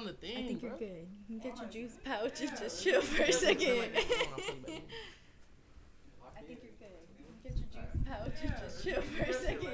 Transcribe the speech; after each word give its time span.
on 0.00 0.06
the 0.06 0.12
thing. 0.14 0.36
I 0.36 0.46
think 0.46 0.60
bro. 0.60 0.70
you're 0.70 0.78
good. 0.78 1.06
You 1.28 1.40
can 1.40 1.50
get 1.50 1.60
your 1.60 1.68
juice 1.68 1.98
pouch 2.04 2.40
and 2.40 2.50
just 2.58 2.82
chill 2.82 3.02
for 3.02 3.22
a 3.22 3.32
second. 3.32 3.60
I 3.60 3.98
think 6.42 6.60
you're 6.62 6.72
good. 6.78 7.04
You 7.18 7.24
can 7.26 7.36
get 7.42 7.56
your 7.56 7.68
juice 7.68 7.92
pouch 8.06 8.32
and 8.42 8.54
just 8.60 8.82
chill 8.84 9.02
for 9.02 9.22
a 9.22 9.32
second. 9.32 9.70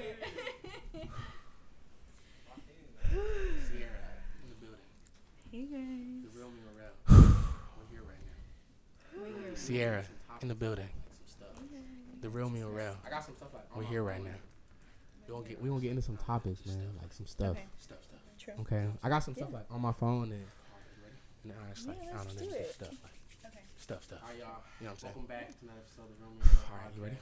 Sierra 3.08 4.02
in 4.42 4.48
the 4.50 4.56
building. 4.56 4.80
hey 5.52 5.64
The 5.64 5.76
guys. 5.76 6.36
real 6.36 6.50
me 6.50 6.62
around. 6.76 6.96
We're 7.78 7.88
here 7.90 8.02
right 8.02 8.24
now. 9.46 9.54
Sierra 9.54 10.04
in 10.42 10.48
the 10.48 10.54
building. 10.54 10.88
The 12.20 12.28
real 12.30 12.50
me 12.50 12.62
around. 12.62 12.96
I 13.06 13.10
got 13.10 13.24
some 13.24 13.36
stuff 13.36 13.54
like 13.54 13.76
We're 13.76 13.84
here 13.84 14.02
right 14.02 14.22
now. 14.22 14.30
We 15.28 15.32
gonna 15.34 15.48
get 15.48 15.62
we 15.62 15.68
gonna 15.68 15.80
get 15.80 15.90
into 15.90 16.02
some 16.02 16.16
topics, 16.16 16.66
man, 16.66 16.90
like 17.00 17.12
some 17.12 17.26
stuff. 17.26 17.56
Okay. 17.56 17.66
Stuff, 18.46 18.54
stuff. 18.56 18.68
True. 18.68 18.78
Okay. 18.78 18.88
I 19.02 19.08
got 19.08 19.18
some 19.24 19.34
Yeah. 19.36 19.42
stuff 19.44 19.52
like 19.54 19.66
on 19.70 19.80
my 19.80 19.92
phone 19.92 20.30
and 20.32 20.46
and 21.44 21.52
I 21.52 21.74
just 21.74 21.86
like 21.88 21.96
Yeah, 22.02 22.10
I 22.10 22.16
let's 22.16 22.26
don't 22.26 22.36
know 22.36 22.50
do 22.50 22.56
it. 22.56 22.74
stuff 22.74 22.90
like 23.02 23.52
Okay. 23.52 23.64
stuff 23.76 24.04
stuff. 24.04 24.18
All 24.22 24.28
right, 24.28 24.38
y'all. 24.38 24.48
You 24.80 24.86
know 24.86 24.90
what 24.90 24.92
I'm 24.92 24.98
saying? 24.98 25.14
Welcome 25.14 25.26
back 25.26 25.48
to 25.58 25.64
another 25.64 25.80
episode 25.80 26.02
of 26.02 26.18
the 26.18 26.24
Room. 26.24 26.38
All 26.42 26.78
right, 26.78 26.96
you 26.96 27.02
ready? 27.02 27.16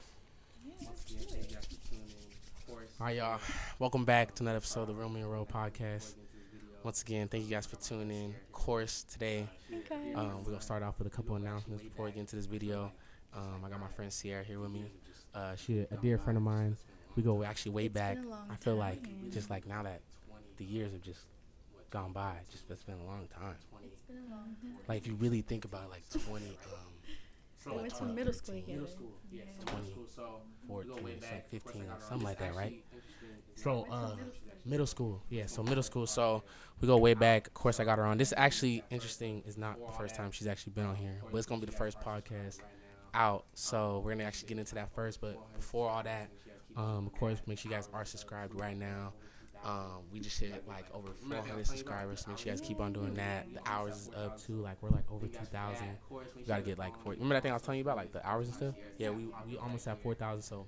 Yeah, 0.65 0.73
Once 0.87 1.05
again, 1.11 1.25
thank 1.29 1.49
you 1.49 1.55
guys 1.55 1.65
for 1.65 1.87
tuning 1.89 2.09
in. 2.09 2.15
Of 2.57 2.67
course, 2.67 2.89
All 2.99 3.05
right, 3.07 3.15
y'all. 3.17 3.39
Welcome 3.79 4.05
back 4.05 4.35
to 4.35 4.43
another 4.43 4.57
episode 4.57 4.81
of 4.81 4.87
the 4.87 4.93
Romeo 4.95 5.27
Road 5.29 5.47
podcast. 5.49 6.13
Once 6.83 7.01
again, 7.01 7.27
thank 7.27 7.43
you 7.45 7.49
guys 7.49 7.65
for 7.65 7.75
tuning 7.77 8.11
in. 8.11 8.29
Of 8.35 8.51
course, 8.51 9.03
today 9.03 9.47
Hey 9.69 10.13
um, 10.13 10.39
we're 10.43 10.51
gonna 10.51 10.61
start 10.61 10.83
off 10.83 10.97
with 10.99 11.07
a 11.07 11.11
couple 11.11 11.35
announcements 11.35 11.83
before 11.83 12.05
we 12.05 12.11
get 12.11 12.19
into 12.21 12.35
this 12.35 12.45
video. 12.45 12.91
Um, 13.33 13.63
I 13.65 13.69
got 13.69 13.79
my 13.79 13.87
friend 13.89 14.11
Sierra 14.13 14.43
here 14.43 14.59
with 14.59 14.71
me. 14.71 14.91
Uh, 15.33 15.55
she 15.55 15.79
a 15.79 15.97
dear 16.01 16.17
friend 16.17 16.37
of 16.37 16.43
mine. 16.43 16.77
We 17.15 17.23
go 17.23 17.43
actually 17.43 17.71
way 17.73 17.85
It's 17.85 17.93
back. 17.93 18.17
I 18.49 18.55
feel 18.55 18.75
like 18.75 19.07
just 19.31 19.49
like 19.49 19.65
now 19.67 19.83
that 19.83 20.01
the 20.57 20.65
years 20.65 20.91
have 20.91 21.01
just 21.01 21.21
gone 21.89 22.11
by, 22.11 22.33
it's 22.41 22.51
just 22.51 22.69
it's 22.69 22.83
been 22.83 22.99
a 22.99 23.05
long 23.05 23.27
time. 23.39 23.55
It's 23.83 24.01
been 24.01 24.17
a 24.17 24.35
long 24.35 24.55
time. 24.61 24.75
Like 24.87 25.01
if 25.01 25.07
you 25.07 25.15
really 25.15 25.41
think 25.41 25.65
about 25.65 25.83
it, 25.85 25.89
like 25.91 26.03
20, 26.25 26.45
um, 26.45 27.71
We 27.75 27.81
went 27.81 27.95
to 27.95 28.05
middle 28.05 28.33
school 28.33 28.55
together. 28.55 28.71
Middle 28.73 28.87
school, 28.87 29.11
yeah, 29.31 29.43
Yeah. 29.45 29.65
so 29.65 29.75
middle 29.75 29.91
school. 29.91 30.07
So 30.15 30.41
we 30.63 30.67
14, 30.67 30.89
go 30.95 31.01
way 31.03 31.11
it's 31.13 31.21
back. 31.25 31.31
like 31.31 31.43
Of 31.45 31.63
course, 31.63 31.75
I 31.75 31.79
15, 31.79 31.81
got 31.81 31.87
her 31.89 31.95
on. 31.95 32.09
something 32.09 32.25
like 32.25 32.39
that, 32.39 32.55
right? 32.55 32.83
So, 33.55 33.87
uh, 33.89 34.15
middle 34.65 34.85
school, 34.87 35.21
yeah. 35.29 35.45
So 35.45 35.63
middle 35.63 35.83
school. 35.83 36.05
So 36.07 36.43
we 36.81 36.87
go 36.87 36.97
way 36.97 37.13
back. 37.13 37.47
Of 37.47 37.53
course, 37.53 37.79
I 37.79 37.85
got 37.85 37.97
her 37.97 38.05
on. 38.05 38.17
This 38.17 38.33
actually 38.35 38.83
interesting. 38.89 39.41
Is 39.45 39.57
not 39.57 39.77
the 39.85 39.91
first 39.93 40.15
time 40.15 40.31
she's 40.31 40.47
actually 40.47 40.73
been 40.73 40.85
on 40.85 40.95
here, 40.95 41.21
but 41.31 41.37
it's 41.37 41.47
gonna 41.47 41.61
be 41.61 41.65
the 41.67 41.71
first 41.71 41.99
podcast 42.01 42.59
out. 43.13 43.45
So 43.53 44.01
we're 44.03 44.11
gonna 44.11 44.25
actually 44.25 44.49
get 44.49 44.59
into 44.59 44.75
that 44.75 44.89
first. 44.93 45.21
But 45.21 45.37
before 45.53 45.89
all 45.89 46.03
that, 46.03 46.29
um, 46.75 47.07
of 47.07 47.13
course, 47.13 47.41
make 47.47 47.57
sure 47.59 47.71
you 47.71 47.77
guys 47.77 47.87
are 47.93 48.03
subscribed 48.05 48.53
right 48.55 48.77
now. 48.77 49.13
Um, 49.65 50.03
we 50.13 50.19
just 50.19 50.39
hit 50.39 50.63
like 50.67 50.85
over 50.93 51.07
400 51.27 51.65
subscribers. 51.65 52.27
Make 52.27 52.37
sure 52.37 52.51
you 52.51 52.57
guys 52.57 52.61
keep 52.65 52.79
on 52.79 52.93
doing 52.93 53.15
that. 53.15 53.51
The 53.51 53.67
hours 53.67 53.95
is 53.95 54.09
up 54.15 54.39
too. 54.39 54.57
Like 54.61 54.77
we're 54.81 54.89
like 54.91 55.11
over 55.11 55.25
2,000. 55.25 55.87
We 56.35 56.43
gotta 56.43 56.61
get 56.61 56.77
like 56.77 56.95
40. 57.03 57.17
Remember 57.17 57.33
that 57.33 57.41
thing 57.41 57.51
I 57.51 57.55
was 57.55 57.63
telling 57.63 57.79
you 57.79 57.83
about, 57.83 57.97
like 57.97 58.11
the 58.11 58.25
hours 58.27 58.45
and 58.47 58.55
stuff? 58.55 58.75
Yeah, 58.99 59.09
we 59.09 59.27
we 59.47 59.57
almost 59.57 59.85
have 59.85 59.99
4,000. 59.99 60.43
So 60.43 60.67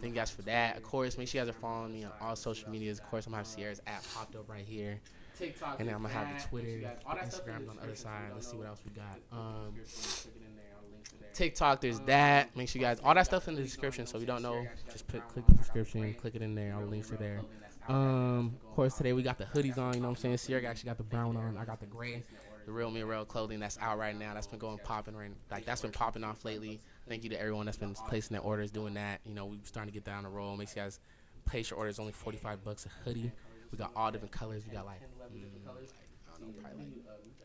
thank 0.00 0.14
you 0.14 0.18
guys 0.18 0.30
for 0.30 0.40
that. 0.42 0.78
Of 0.78 0.82
course, 0.82 1.18
make 1.18 1.28
sure 1.28 1.40
you 1.40 1.46
guys 1.46 1.54
are 1.54 1.58
following 1.58 1.92
me 1.92 2.04
on 2.04 2.12
all 2.22 2.34
social 2.36 2.70
medias. 2.70 2.98
Of 2.98 3.06
course, 3.10 3.26
I'm 3.26 3.32
gonna 3.32 3.40
have 3.40 3.46
Sierra's 3.46 3.82
app 3.86 4.02
popped 4.14 4.34
up 4.34 4.48
right 4.48 4.64
here, 4.64 4.98
TikTok, 5.38 5.78
and 5.78 5.86
then 5.86 5.94
I'm 5.94 6.02
gonna 6.02 6.14
have 6.14 6.42
the 6.42 6.48
Twitter, 6.48 6.68
you 6.70 6.78
guys- 6.80 6.96
all 7.04 7.16
that 7.16 7.30
stuff 7.32 7.44
Instagram 7.46 7.68
on 7.68 7.76
the 7.76 7.82
other 7.82 7.94
side. 7.96 8.30
Let's 8.32 8.50
see 8.50 8.56
what 8.56 8.66
else 8.66 8.82
we 8.82 8.92
got. 8.92 9.18
Um, 9.30 9.74
you're 9.76 9.84
click 9.84 9.94
it 10.34 10.42
in 10.42 10.54
there, 10.56 10.64
all 10.74 10.80
the 10.88 10.90
links 10.96 11.12
are 11.12 11.16
there. 11.20 11.32
TikTok, 11.34 11.80
there's 11.82 12.00
that. 12.00 12.56
Make 12.56 12.68
sure 12.70 12.80
you 12.80 12.86
guys 12.86 12.98
all 13.04 13.14
that 13.14 13.26
stuff 13.26 13.46
in 13.46 13.54
the 13.56 13.62
description. 13.62 14.06
So 14.06 14.16
if 14.16 14.22
you 14.22 14.26
don't 14.26 14.42
know, 14.42 14.66
just 14.90 15.06
put 15.06 15.26
click 15.28 15.46
the 15.46 15.54
description, 15.54 16.14
click 16.14 16.34
it 16.34 16.42
in 16.42 16.54
there. 16.54 16.74
All 16.74 16.80
the 16.80 16.86
links 16.86 17.12
are 17.12 17.16
there. 17.16 17.42
Um, 17.88 18.56
of 18.62 18.74
course, 18.74 18.94
today 18.96 19.14
we 19.14 19.22
got 19.22 19.38
the 19.38 19.44
hoodies 19.44 19.78
on. 19.78 19.94
You 19.94 20.00
know 20.00 20.08
what 20.08 20.18
I'm 20.18 20.20
saying? 20.20 20.36
Sierra 20.36 20.62
actually 20.64 20.88
got 20.88 20.98
the 20.98 21.04
brown 21.04 21.36
on. 21.36 21.56
I 21.56 21.64
got 21.64 21.80
the 21.80 21.86
gray. 21.86 22.22
The 22.66 22.72
real 22.72 22.90
me 22.90 23.02
real 23.02 23.24
clothing 23.24 23.60
that's 23.60 23.78
out 23.80 23.98
right 23.98 24.14
now. 24.14 24.34
That's 24.34 24.46
been 24.46 24.58
going 24.58 24.78
popping 24.84 25.16
right. 25.16 25.30
Like 25.50 25.64
that's 25.64 25.80
been 25.80 25.90
popping 25.90 26.22
off 26.22 26.44
lately. 26.44 26.80
Thank 27.08 27.24
you 27.24 27.30
to 27.30 27.40
everyone 27.40 27.64
that's 27.64 27.78
been 27.78 27.94
placing 27.94 28.34
their 28.34 28.42
orders, 28.42 28.70
doing 28.70 28.92
that. 28.94 29.20
You 29.24 29.34
know, 29.34 29.46
we 29.46 29.58
starting 29.64 29.90
to 29.90 29.94
get 29.94 30.04
down 30.04 30.24
the 30.24 30.28
roll. 30.28 30.54
Make 30.56 30.68
sure 30.68 30.82
you 30.82 30.86
guys 30.86 31.00
place 31.46 31.70
your 31.70 31.78
orders. 31.78 31.98
Only 31.98 32.12
45 32.12 32.62
bucks 32.62 32.84
a 32.84 32.90
hoodie. 33.08 33.32
We 33.72 33.78
got 33.78 33.92
all 33.96 34.10
different 34.10 34.32
colors. 34.32 34.64
We 34.66 34.74
got 34.74 34.84
like, 34.84 35.00
mm, 35.00 35.66
like 35.66 35.88
I 36.28 36.38
don't 36.38 36.48
know, 36.48 36.60
probably 36.60 36.84
like 36.84 37.37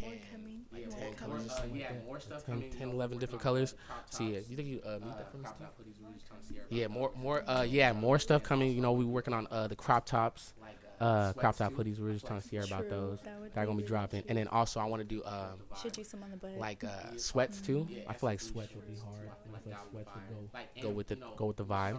More 0.00 0.12
coming. 0.32 0.60
like 0.72 0.90
More 0.90 1.04
more 1.04 1.14
colors. 1.14 1.50
Uh, 1.50 1.62
yeah, 1.74 1.86
like 1.90 2.06
more 2.06 2.20
stuff 2.20 2.46
10, 2.46 2.54
coming. 2.54 2.70
10, 2.78 2.88
11 2.90 3.18
different 3.18 3.42
colors. 3.42 3.74
crop 3.86 4.04
So 4.10 4.22
yeah, 4.24 4.38
you 4.48 4.56
think 4.56 4.68
you 4.68 4.80
uh, 4.84 4.88
uh, 4.88 4.98
mute 5.02 5.18
that 5.18 5.30
for 5.30 5.36
me? 5.38 5.44
crop 5.44 5.56
Steve? 5.56 5.66
top 5.66 5.78
hoodies, 5.78 5.96
we're 6.02 6.12
just 6.14 6.26
trying 6.26 6.40
to 6.40 6.46
see 6.46 6.54
our- 6.58 6.66
Yeah, 6.80 6.86
more, 6.88 7.10
more, 7.16 7.48
uh, 7.48 7.62
yeah, 7.62 7.92
more 7.92 8.18
stuff 8.18 8.42
coming. 8.42 8.72
You 8.72 8.80
know, 8.82 8.92
we 8.92 9.04
working 9.04 9.34
on 9.34 9.46
uh 9.50 9.66
the 9.66 9.76
crop 9.76 10.06
tops, 10.06 10.54
uh, 11.00 11.32
crop 11.34 11.56
top 11.56 11.74
hoodies. 11.74 11.98
We 11.98 12.10
are 12.10 12.12
just 12.12 12.26
trying 12.26 12.40
to 12.40 12.46
see 12.46 12.56
her 12.56 12.64
about 12.64 12.88
those. 12.88 13.20
That 13.22 13.40
would 13.40 13.52
They're 13.54 13.64
gonna 13.66 13.76
be 13.76 13.82
really 13.82 13.88
dropping, 13.88 14.22
and 14.28 14.38
then 14.38 14.48
also 14.48 14.80
I 14.80 14.84
want 14.84 15.00
to 15.00 15.08
do 15.08 15.22
um 15.24 15.58
Should 15.82 15.92
do 15.92 16.04
some 16.04 16.22
on 16.22 16.30
the 16.30 16.36
butt. 16.36 16.58
like 16.58 16.84
uh 16.84 17.16
sweats 17.16 17.60
too. 17.60 17.86
Yeah, 17.90 18.02
I 18.08 18.12
feel 18.14 18.28
like 18.28 18.34
absolutely 18.40 18.66
sweats 18.68 18.74
would 18.74 18.86
be 18.86 19.00
hard. 19.00 19.28
I 19.30 19.34
feel 19.44 19.52
like 19.52 19.62
feel 19.64 19.72
that 19.72 19.78
like 19.78 19.92
would 19.92 20.04
sweats 20.04 20.10
would 20.14 20.28
go 20.36 20.50
Like, 20.54 20.82
go 20.82 20.90
with 20.90 21.08
the 21.08 21.16
go 21.36 21.46
with 21.46 21.56
the 21.56 21.64
vibe. 21.64 21.98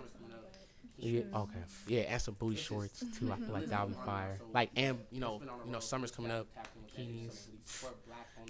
Yeah, 0.99 1.21
okay. 1.33 1.59
Yeah, 1.87 2.01
and 2.01 2.21
some 2.21 2.33
booty 2.35 2.57
shorts 2.57 3.03
too. 3.17 3.31
I 3.31 3.37
feel 3.37 3.53
like 3.53 3.67
that 3.67 3.87
would 3.87 3.97
be 3.97 4.05
fire. 4.05 4.39
Like 4.53 4.69
and 4.75 4.97
you 5.11 5.19
know, 5.19 5.41
you 5.65 5.71
know, 5.71 5.79
summer's 5.79 6.11
coming 6.11 6.31
up. 6.31 6.47
Bikinis. 6.97 7.47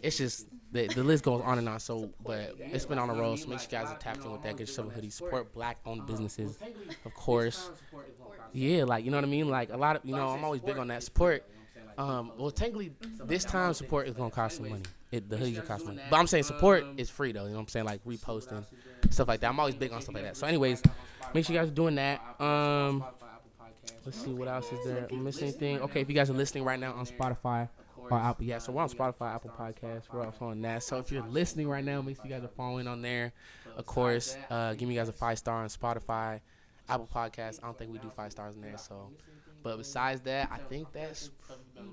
It's 0.02 0.18
just 0.18 0.48
the 0.72 0.88
the 0.88 1.04
list 1.04 1.24
goes 1.24 1.42
on 1.44 1.58
and 1.58 1.68
on. 1.70 1.80
So, 1.80 2.10
but 2.24 2.56
it's 2.58 2.86
been 2.86 2.98
on 2.98 3.10
a 3.10 3.14
roll. 3.14 3.36
So 3.38 3.50
make 3.50 3.60
sure 3.60 3.68
you 3.72 3.78
guys 3.86 3.94
are 3.94 3.98
tapped 3.98 4.24
in 4.24 4.32
with 4.32 4.42
that. 4.44 4.58
Get 4.58 4.68
yourself 4.68 4.88
a 4.88 4.92
hoodie. 4.92 5.10
Support 5.10 5.54
black-owned 5.54 6.08
businesses, 6.08 6.58
of 7.06 7.14
course. 7.14 7.70
Yeah, 8.54 8.86
like 8.86 9.06
you 9.06 9.12
know 9.12 9.18
what 9.18 9.26
I 9.26 9.28
mean. 9.28 9.50
Like 9.50 9.72
a 9.72 9.78
lot 9.78 9.98
of 9.98 10.06
you 10.06 10.16
know, 10.16 10.30
I'm 10.30 10.44
always 10.44 10.62
big 10.62 10.78
on 10.78 10.88
that 10.88 11.04
support. 11.04 11.44
Um, 11.98 12.31
well, 12.38 12.50
technically, 12.50 12.94
this 13.26 13.44
time 13.44 13.74
support 13.74 14.08
is 14.08 14.16
gonna 14.16 14.31
cost 14.31 14.58
some 14.58 14.70
money. 14.70 14.84
It, 15.12 15.30
the 15.30 15.36
hoodies 15.36 15.58
are 15.58 15.64
cost 15.64 15.86
money, 15.86 16.00
but 16.10 16.18
I'm 16.18 16.28
saying 16.28 16.44
support 16.44 16.86
is 16.98 17.10
free 17.10 17.31
though. 17.34 17.44
You 17.44 17.50
know 17.50 17.56
what 17.56 17.62
I'm 17.64 17.68
saying? 17.68 17.86
Like 17.86 18.04
reposting 18.06 18.64
stuff 19.10 19.28
like 19.28 19.42
that. 19.42 19.50
I'm 19.50 19.60
always 19.60 19.76
big 19.76 19.92
on 19.92 20.02
stuff 20.02 20.16
like 20.16 20.24
that. 20.24 20.38
So, 20.38 20.48
anyways, 20.48 20.81
make 21.34 21.46
sure 21.46 21.54
you 21.54 21.60
guys 21.60 21.70
are 21.70 21.74
doing 21.74 21.96
that. 21.96 22.22
Um, 22.40 23.04
let's 24.06 24.22
see 24.22 24.32
what 24.32 24.48
else 24.48 24.72
is 24.72 24.86
there. 24.86 25.08
Am 25.12 25.20
I 25.20 25.22
missing 25.22 25.50
anything? 25.50 25.80
Okay, 25.82 26.02
if 26.02 26.10
you 26.10 26.16
guys 26.16 26.30
are 26.30 26.34
listening 26.34 26.64
right 26.64 26.80
now 26.80 26.94
on 26.94 27.06
Spotify 27.06 27.70
or 27.98 28.18
Apple, 28.18 28.46
yeah. 28.46 28.58
So 28.60 28.72
we're 28.72 28.84
on 28.84 28.90
Spotify, 28.90 29.36
Apple 29.36 29.52
Podcasts. 29.58 30.04
We're 30.12 30.26
also 30.26 30.46
on 30.46 30.62
that. 30.62 30.84
So 30.84 30.98
if 30.98 31.12
you're 31.12 31.26
listening 31.28 31.68
right 31.68 31.84
now, 31.84 32.02
make 32.02 32.18
sure 32.18 32.26
you 32.26 32.32
guys 32.32 32.44
are 32.44 32.48
following 32.48 32.88
on 32.88 33.02
there. 33.02 33.34
Of 33.78 33.86
course, 33.86 34.36
uh, 34.50 34.74
give 34.74 34.90
me 34.90 34.96
guys 34.96 35.10
a 35.10 35.14
five 35.14 35.38
star 35.38 35.64
on 35.64 35.70
Spotify, 35.70 36.42
Apple 36.88 37.10
Podcasts. 37.14 37.60
I 37.62 37.68
don't 37.68 37.78
think 37.78 37.92
we 37.92 38.00
do 38.00 38.10
five 38.10 38.32
stars 38.32 38.56
in 38.56 38.62
there. 38.62 38.78
So, 38.78 39.12
but 39.64 39.78
besides 39.78 40.22
that, 40.22 40.50
I 40.52 40.58
think 40.58 40.92
that's 40.92 41.30
pretty 41.76 41.90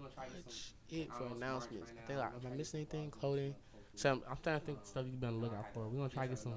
much 0.00 0.74
it 0.90 1.08
for 1.12 1.34
announcements. 1.34 1.90
I 1.90 2.06
think, 2.06 2.18
like, 2.18 2.28
am 2.28 2.52
I 2.52 2.56
missing 2.56 2.80
anything? 2.80 3.10
Clothing. 3.10 3.54
So 3.94 4.10
I'm, 4.10 4.22
I'm 4.30 4.36
trying 4.42 4.60
to 4.60 4.66
think 4.66 4.78
stuff 4.84 5.06
you 5.06 5.16
better 5.16 5.32
look 5.32 5.54
out 5.54 5.72
for. 5.72 5.88
We're 5.88 5.98
gonna 5.98 6.08
try 6.10 6.24
to 6.24 6.28
get 6.28 6.38
some. 6.38 6.52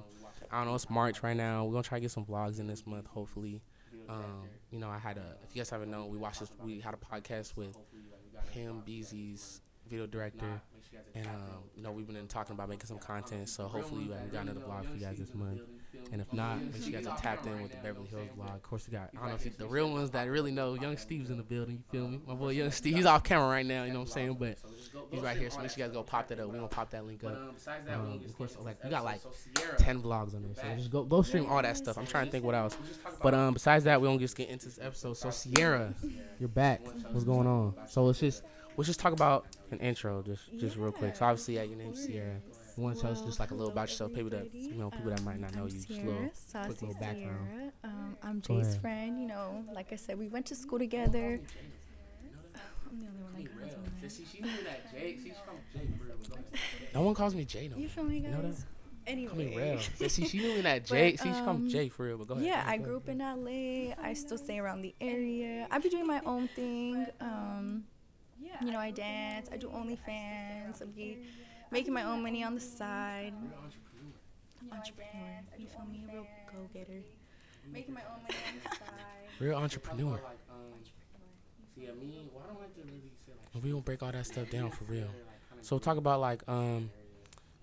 I 0.51 0.57
don't 0.59 0.67
know. 0.67 0.75
It's 0.75 0.89
March 0.89 1.21
right 1.23 1.35
now. 1.37 1.65
We're 1.65 1.73
gonna 1.73 1.83
try 1.83 1.97
to 1.99 2.01
get 2.01 2.11
some 2.11 2.25
vlogs 2.25 2.59
in 2.59 2.67
this 2.67 2.85
month. 2.87 3.07
Hopefully, 3.07 3.61
um, 4.07 4.47
you 4.71 4.79
know, 4.79 4.89
I 4.89 4.97
had 4.97 5.17
a. 5.17 5.37
If 5.43 5.55
you 5.55 5.59
guys 5.59 5.69
haven't 5.69 5.91
known, 5.91 6.09
we 6.09 6.17
watched 6.17 6.39
this. 6.39 6.51
We 6.63 6.79
had 6.79 6.93
a 6.93 6.97
podcast 6.97 7.55
with 7.55 7.77
him, 8.51 8.81
Beezy's 8.85 9.61
video 9.87 10.07
director, 10.07 10.61
and 11.15 11.27
um, 11.27 11.63
you 11.75 11.83
know, 11.83 11.91
we've 11.91 12.07
been 12.07 12.27
talking 12.27 12.53
about 12.53 12.69
making 12.69 12.87
some 12.87 12.99
content. 12.99 13.49
So 13.49 13.67
hopefully, 13.67 14.11
uh, 14.11 14.17
we 14.25 14.31
got 14.31 14.43
another 14.43 14.61
vlog 14.61 14.85
for 14.85 14.95
you 14.95 15.01
guys 15.05 15.17
this 15.17 15.33
month. 15.33 15.61
And 16.11 16.21
if 16.21 16.31
not, 16.33 16.61
make 16.61 16.75
sure 16.75 16.85
you 16.85 16.91
guys 16.91 17.07
are 17.07 17.17
tapped 17.17 17.45
in 17.45 17.61
with 17.61 17.71
the 17.71 17.77
Beverly 17.77 18.07
Hills 18.07 18.29
vlog. 18.37 18.55
Of 18.55 18.63
course, 18.63 18.87
we 18.87 18.93
got. 18.93 19.09
You, 19.43 19.51
the 19.57 19.67
real 19.67 19.91
ones 19.91 20.11
that 20.11 20.27
really 20.27 20.51
know. 20.51 20.73
Young 20.73 20.97
Steve's 20.97 21.29
in 21.29 21.37
the 21.37 21.43
building. 21.43 21.75
You 21.75 21.99
feel 21.99 22.07
me? 22.07 22.19
My 22.27 22.33
boy 22.33 22.49
Young 22.49 22.71
Steve. 22.71 22.95
He's 22.95 23.05
off 23.05 23.23
camera 23.23 23.47
right 23.47 23.65
now. 23.65 23.83
You 23.83 23.93
know 23.93 23.99
what 23.99 24.07
I'm 24.07 24.11
saying? 24.11 24.33
But 24.39 24.57
he's 25.11 25.21
right 25.21 25.37
here. 25.37 25.49
So 25.49 25.59
make 25.59 25.71
sure 25.71 25.79
you 25.79 25.85
guys 25.85 25.93
go 25.93 26.03
pop 26.03 26.27
that 26.29 26.39
up. 26.39 26.47
We 26.47 26.55
gonna 26.55 26.67
pop 26.67 26.89
that 26.91 27.05
link 27.05 27.23
up. 27.23 27.31
Um, 27.93 28.21
of 28.25 28.37
course, 28.37 28.57
like 28.59 28.83
we 28.83 28.89
got 28.89 29.03
like 29.03 29.21
ten 29.77 30.01
vlogs 30.01 30.35
on 30.35 30.43
there, 30.43 30.55
so 30.55 30.75
just 30.77 30.91
go 30.91 31.03
go 31.03 31.21
stream 31.21 31.45
all 31.47 31.61
that 31.61 31.77
stuff. 31.77 31.97
I'm 31.97 32.05
trying 32.05 32.25
to 32.25 32.31
think 32.31 32.43
what 32.43 32.55
else, 32.55 32.77
but 33.21 33.33
um, 33.33 33.53
besides 33.53 33.83
that, 33.85 34.01
we 34.01 34.07
don't 34.07 34.19
just 34.19 34.35
get 34.35 34.49
into 34.49 34.65
this 34.65 34.79
episode. 34.81 35.17
So 35.17 35.29
Sierra, 35.29 35.93
you're 36.39 36.49
back. 36.49 36.81
What's 37.11 37.23
going 37.23 37.47
on? 37.47 37.73
So 37.87 38.03
let's 38.03 38.19
just 38.19 38.43
let's 38.77 38.87
just 38.87 38.99
talk 38.99 39.13
about 39.13 39.45
an 39.71 39.79
intro, 39.79 40.21
just 40.21 40.57
just 40.57 40.77
real 40.77 40.91
quick. 40.91 41.15
So 41.15 41.25
obviously, 41.25 41.55
yeah, 41.55 41.63
your 41.63 41.77
name's 41.77 42.03
Sierra. 42.03 42.35
You 42.79 42.85
want 42.85 42.95
to 42.95 43.01
tell 43.01 43.11
us 43.11 43.21
just 43.21 43.41
like 43.41 43.51
a 43.51 43.53
little 43.55 43.73
about 43.73 43.89
yourself, 43.89 44.13
people 44.13 44.29
that 44.29 44.53
you 44.53 44.75
know, 44.75 44.89
people 44.89 45.09
that 45.09 45.21
might 45.23 45.37
not 45.37 45.53
know 45.53 45.63
I'm 45.63 45.67
you, 45.67 45.73
just 45.73 45.89
a 45.89 45.93
Sierra, 45.95 46.07
little. 46.07 46.29
Saucy 46.33 46.69
little 46.85 46.93
background. 46.93 47.49
Sierra. 47.51 47.71
Um, 47.83 48.17
I'm 48.23 48.41
Jay's 48.41 48.77
friend. 48.77 49.19
You 49.19 49.27
know, 49.27 49.65
like 49.73 49.91
I 49.91 49.97
said, 49.97 50.17
we 50.17 50.29
went 50.29 50.45
to 50.45 50.55
school 50.55 50.79
together. 50.79 51.41
I'm 52.89 53.01
the 53.01 53.07
only 53.07 53.21
one 53.21 53.43
that 53.43 53.59
calls 53.59 53.73
him 53.73 53.93
that. 54.01 54.11
See, 54.13 54.25
she 54.31 54.41
knew 54.41 54.63
that 54.63 54.89
Jake. 54.93 55.19
She's 55.21 55.33
from 55.45 55.57
Jake, 55.73 55.99
bro. 55.99 56.07
Go 56.29 56.35
ahead. 56.35 56.61
No 56.93 57.01
one 57.01 57.15
calls 57.15 57.35
me 57.35 57.43
Jay 57.43 57.67
no. 57.67 57.75
You 57.75 57.89
feel 57.89 58.05
me, 58.05 58.21
guys? 58.21 58.31
You 58.31 58.37
know 58.37 58.49
that? 58.49 59.27
Call 59.27 59.37
me 59.37 59.47
Anyway. 59.47 59.57
Rel. 59.57 59.79
Yeah, 59.99 60.07
see, 60.07 60.25
she 60.25 60.37
knew 60.37 60.55
me 60.55 60.61
that 60.61 60.83
But, 60.87 60.95
Jay. 60.95 61.15
See, 61.17 61.33
she 61.33 61.39
called 61.41 61.47
um, 61.49 61.69
Jay 61.69 61.89
for 61.89 62.05
real. 62.05 62.17
But 62.17 62.27
go 62.29 62.33
ahead. 62.35 62.45
Yeah, 62.45 62.63
go 62.63 62.71
I 62.71 62.77
grew 62.77 62.95
up 62.95 63.09
in 63.09 63.17
LA. 63.17 63.93
I 64.01 64.13
still 64.13 64.37
stay 64.37 64.57
around 64.57 64.83
the 64.83 64.95
area. 65.01 65.67
I 65.69 65.79
be 65.79 65.89
doing 65.89 66.07
my 66.07 66.21
own 66.25 66.47
thing. 66.47 67.07
Um, 67.19 67.83
you 68.61 68.71
know, 68.71 68.79
I 68.79 68.91
dance. 68.91 69.49
I 69.51 69.57
do 69.57 69.67
OnlyFans. 69.67 70.81
I 70.81 70.85
be 70.95 71.17
making 71.71 71.93
my 71.93 72.03
own 72.03 72.21
money 72.23 72.43
on 72.43 72.55
the 72.55 72.61
side. 72.61 73.33
Real 74.61 74.73
entrepreneur. 74.73 75.43
You 75.57 75.67
feel 75.67 75.85
me? 75.91 76.05
A 76.09 76.13
real 76.13 76.27
go-getter. 76.51 77.01
Making 77.71 77.93
my 77.93 78.01
own 78.01 78.21
money 78.23 78.35
on 78.47 78.55
the 78.63 78.75
side. 78.75 79.39
Real 79.39 79.55
entrepreneur. 79.57 80.11
Like, 80.23 80.37
see, 81.75 81.85
yeah, 81.85 81.91
me, 81.91 82.27
well, 82.33 82.43
I 82.43 82.47
don't 82.47 82.59
like 82.59 82.73
to 82.75 82.81
really 82.81 83.11
say 83.25 83.31
like 83.53 83.63
We 83.63 83.71
gonna 83.71 83.81
break 83.81 84.03
all 84.03 84.11
that 84.11 84.25
stuff 84.25 84.49
down 84.49 84.71
for 84.71 84.83
real. 84.85 85.07
So 85.61 85.77
talk 85.79 85.97
about 85.97 86.19
like 86.19 86.41
um. 86.47 86.89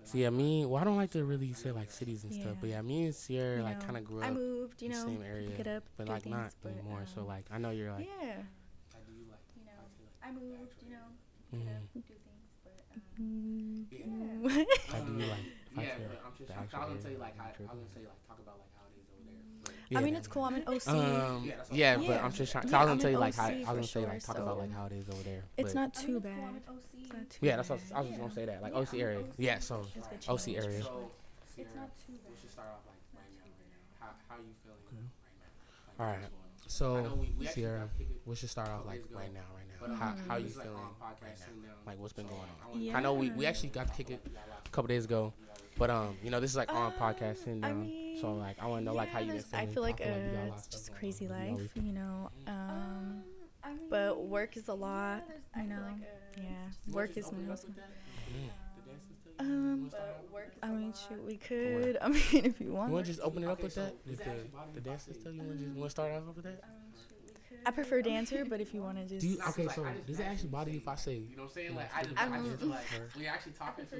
So 0.03 0.17
yeah, 0.17 0.29
me. 0.29 0.65
Well, 0.65 0.81
I 0.81 0.85
don't 0.85 0.95
like 0.95 1.11
to 1.11 1.25
really 1.25 1.51
say 1.51 1.71
like 1.71 1.91
cities 1.91 2.23
and 2.23 2.33
stuff, 2.33 2.55
but 2.61 2.69
yeah, 2.69 2.81
me 2.81 3.05
and 3.05 3.15
Sierra 3.15 3.57
You 3.57 3.63
like 3.63 3.83
kind 3.83 3.97
of 3.97 4.05
grew 4.05 4.21
I 4.21 4.27
up 4.29 4.35
moved, 4.35 4.81
you 4.81 4.85
in 4.87 4.91
the 4.93 4.97
know, 4.99 5.05
same 5.05 5.21
area, 5.21 5.49
pick 5.49 5.59
it 5.59 5.67
up, 5.67 5.83
but 5.97 6.05
do 6.07 6.13
like 6.13 6.25
not 6.25 6.51
but, 6.63 6.71
anymore. 6.71 7.03
so 7.13 7.21
um, 7.21 7.27
like 7.27 7.43
I 7.51 7.57
know 7.57 7.71
you're 7.71 7.91
like. 7.91 8.07
yeah. 8.07 8.35
How 8.93 8.99
do 9.05 9.11
you 9.11 9.25
like 9.29 9.43
you 9.59 9.65
know, 9.65 9.83
I 10.23 10.31
moved, 10.31 10.81
you 10.81 10.91
know, 10.95 11.07
mhm. 11.53 12.01
Do 13.17 13.85
things, 13.89 13.89
but 13.89 13.99
Yeah. 13.99 14.61
um, 14.61 14.65
How 14.91 14.99
do 14.99 15.11
you 15.13 15.25
like? 15.27 15.39
I 15.77 15.81
Yeah, 15.83 15.97
but 16.07 16.21
I'm 16.25 16.33
just 16.37 16.47
the 16.47 16.57
I 16.57 16.61
was 16.61 16.71
gonna 16.71 16.87
area 16.87 17.01
say 17.01 17.15
like 17.17 17.35
the 17.37 17.43
I, 17.43 17.45
I 17.47 17.73
was 17.73 17.79
gonna 17.81 17.93
say 17.93 18.01
like 18.05 18.27
talk 18.27 18.39
about 18.39 18.57
like 18.61 18.73
how 18.77 18.85
it 18.87 18.97
is 19.01 19.07
over 19.09 19.23
there. 19.25 19.43
But 19.63 19.73
Yeah. 19.89 19.99
I 19.99 20.01
mean, 20.03 20.15
it's 20.15 20.27
cool. 20.27 20.43
I'm 20.43 20.55
an 20.55 20.63
OC. 20.67 20.87
Um, 20.87 21.43
Yeah, 21.45 21.53
yeah, 21.71 21.97
but 21.97 22.05
saying. 22.07 22.19
I'm 22.23 22.31
just 22.31 22.51
trying. 22.51 22.67
Yeah, 22.69 22.77
I 22.77 22.81
was 22.83 22.89
gonna 22.89 23.01
tell 23.01 23.11
you 23.11 23.17
like 23.17 23.35
how 23.35 23.47
I 23.47 23.53
was 23.57 23.65
gonna 23.65 23.83
say 23.83 23.99
like 24.05 24.21
sure, 24.21 24.33
talk 24.33 24.37
about 24.41 24.57
like 24.57 24.73
how 24.73 24.85
it 24.85 24.93
is 24.93 25.09
over 25.09 25.23
there. 25.23 25.43
it's 25.57 25.73
not 25.73 25.93
too 25.93 26.19
bad. 26.19 26.61
It's 26.93 27.13
not 27.13 27.29
too 27.29 27.45
Yeah, 27.45 27.55
that's 27.57 27.69
what. 27.69 27.81
I 27.93 27.99
was 28.01 28.07
just 28.09 28.19
gonna 28.19 28.33
say 28.33 28.45
that 28.45 28.61
like 28.61 28.73
OC 28.73 28.93
area. 28.99 29.23
Yeah, 29.37 29.59
so 29.59 29.85
It's 29.95 30.29
OC 30.29 30.45
change. 30.45 30.57
area. 30.63 30.81
So 30.83 31.11
It's 31.41 31.55
Sierra, 31.55 31.75
not 31.75 31.89
too 32.05 32.13
we 32.29 32.35
should 32.39 32.51
start 32.51 32.67
off 32.69 32.85
like 32.85 33.01
right 33.13 33.25
now, 33.33 33.43
right 33.43 33.57
now. 33.57 34.05
How 34.05 34.09
how 34.29 34.37
you 34.37 34.53
feeling 34.63 34.77
Okay. 34.87 35.01
right 35.25 35.37
now? 35.41 35.51
Like, 35.87 35.99
All 35.99 36.05
right. 36.05 36.21
what's 36.67 36.77
going 36.77 37.01
on? 37.01 37.07
I 37.07 37.09
So 37.09 37.15
we, 37.15 37.33
we 37.39 37.45
Sierra, 37.47 37.79
got 37.79 37.97
kicked 37.97 38.11
it, 38.11 38.21
we 38.25 38.35
should 38.35 38.49
start 38.49 38.69
off 38.69 38.85
like 38.85 39.01
days 39.01 39.05
ago, 39.05 39.19
right 39.19 39.33
now, 39.33 39.47
right 39.55 39.66
but, 39.87 39.99
now. 39.99 40.07
um, 40.11 40.17
How 40.17 40.23
how 40.33 40.35
you 40.37 40.45
is, 40.47 40.55
like, 40.57 40.65
feeling 40.65 40.79
on 40.81 40.91
right 41.21 41.39
now? 41.39 41.45
Like 41.85 41.99
what's 41.99 42.13
been 42.13 42.27
going 42.27 42.39
on? 42.41 42.79
wanna- 42.81 42.97
I 42.97 43.01
know 43.01 43.13
we 43.13 43.29
we 43.31 43.45
actually 43.45 43.69
got 43.69 43.93
kicked 43.95 44.11
a 44.11 44.69
couple 44.71 44.87
days 44.87 45.05
ago, 45.05 45.33
but 45.77 45.89
um 45.89 46.17
you 46.23 46.29
know 46.31 46.39
this 46.39 46.51
is 46.51 46.57
like 46.57 46.71
on 46.73 46.87
Um, 46.87 46.93
podcast 46.99 47.37
sitting 47.37 47.63
I 47.63 47.69
down. 47.69 48.17
so 48.21 48.33
like 48.33 48.57
I 48.61 48.67
want 48.67 48.81
to 48.81 48.85
know 48.85 48.93
like 48.93 49.09
how 49.09 49.19
you 49.19 49.27
been 49.33 49.35
there's- 49.37 49.53
I 49.53 49.65
feel 49.67 49.83
like 49.83 49.99
you 49.99 50.05
got 50.05 50.13
a 50.15 50.51
uh, 50.51 50.55
it's 50.55 50.67
just 50.67 50.85
stuff 50.85 50.87
a 50.87 50.89
going 50.91 50.99
crazy 50.99 51.27
on. 51.27 51.45
You 51.47 51.51
life, 51.57 51.71
you 51.75 51.93
know. 51.93 52.29
Um, 52.47 53.23
uh, 53.63 53.69
but 53.89 54.21
work 54.27 54.57
is 54.57 54.67
a 54.69 54.73
lot, 54.73 55.23
I 55.55 55.61
know. 55.63 55.79
Yeah, 56.37 56.43
You 56.85 56.93
wanna 56.93 56.95
work 56.95 57.17
is 57.17 57.25
open 57.27 57.39
it 57.39 57.43
up 57.43 57.49
most. 57.49 57.65
with 57.67 57.75
that? 57.77 57.89
The 58.75 58.89
dances 58.91 59.17
too? 59.23 59.29
Um, 59.39 59.47
You 59.47 59.71
wanna 59.77 59.89
start 59.89 60.03
off? 60.09 60.53
I 60.63 60.69
mean, 60.71 60.93
shoot, 60.93 61.23
we 61.25 61.37
could. 61.37 61.97
I 62.01 62.07
mean, 62.09 62.21
if 62.21 62.33
you 62.33 62.41
want. 62.43 62.59
You 62.61 62.73
want. 62.73 62.91
want 62.91 63.05
to 63.05 63.11
just 63.11 63.21
open 63.23 63.43
it 63.43 63.47
up 63.47 63.53
Okay, 63.53 63.63
with 63.63 63.73
so 63.73 63.83
that? 63.85 64.05
does 64.05 64.17
With 64.17 64.17
the 64.19 64.31
actually 64.31 64.47
bother 64.49 64.71
the 64.73 64.79
you 64.79 64.81
dances 64.85 65.23
say- 65.23 65.31
You 65.31 65.41
want 65.41 65.57
to 65.59 65.65
just 65.65 65.75
want 65.77 65.85
to 65.85 65.89
start 65.91 66.11
off 66.13 66.35
with 66.35 66.45
that? 66.45 66.61
I 67.67 67.71
prefer 67.71 68.01
dancer, 68.01 68.45
but 68.45 68.61
if 68.61 68.73
you 68.73 68.81
want 68.81 68.97
to 68.97 69.05
just. 69.05 69.19
Do 69.21 69.27
you, 69.27 69.37
okay, 69.49 69.67
so 69.67 69.83
I 69.83 69.91
just 69.91 70.05
does 70.07 70.19
it 70.19 70.23
actually 70.23 70.23
naturally 70.23 70.49
bother 70.49 70.71
you 70.71 70.77
if 70.77 70.87
I 70.87 70.95
say? 70.95 71.15
You 71.15 71.35
know 71.35 71.43
what 71.43 71.49
I'm 71.49 71.53
saying? 71.55 71.75
Like 71.75 71.93
like, 71.93 71.97
I 71.97 72.03
just, 72.07 72.21
I'm- 72.21 72.33
I 72.33 72.37
just 72.49 72.63
like 72.63 72.85
we're 73.17 73.29
actually 73.29 73.51
talking 73.51 73.85
to 73.87 73.95
a, 73.97 73.99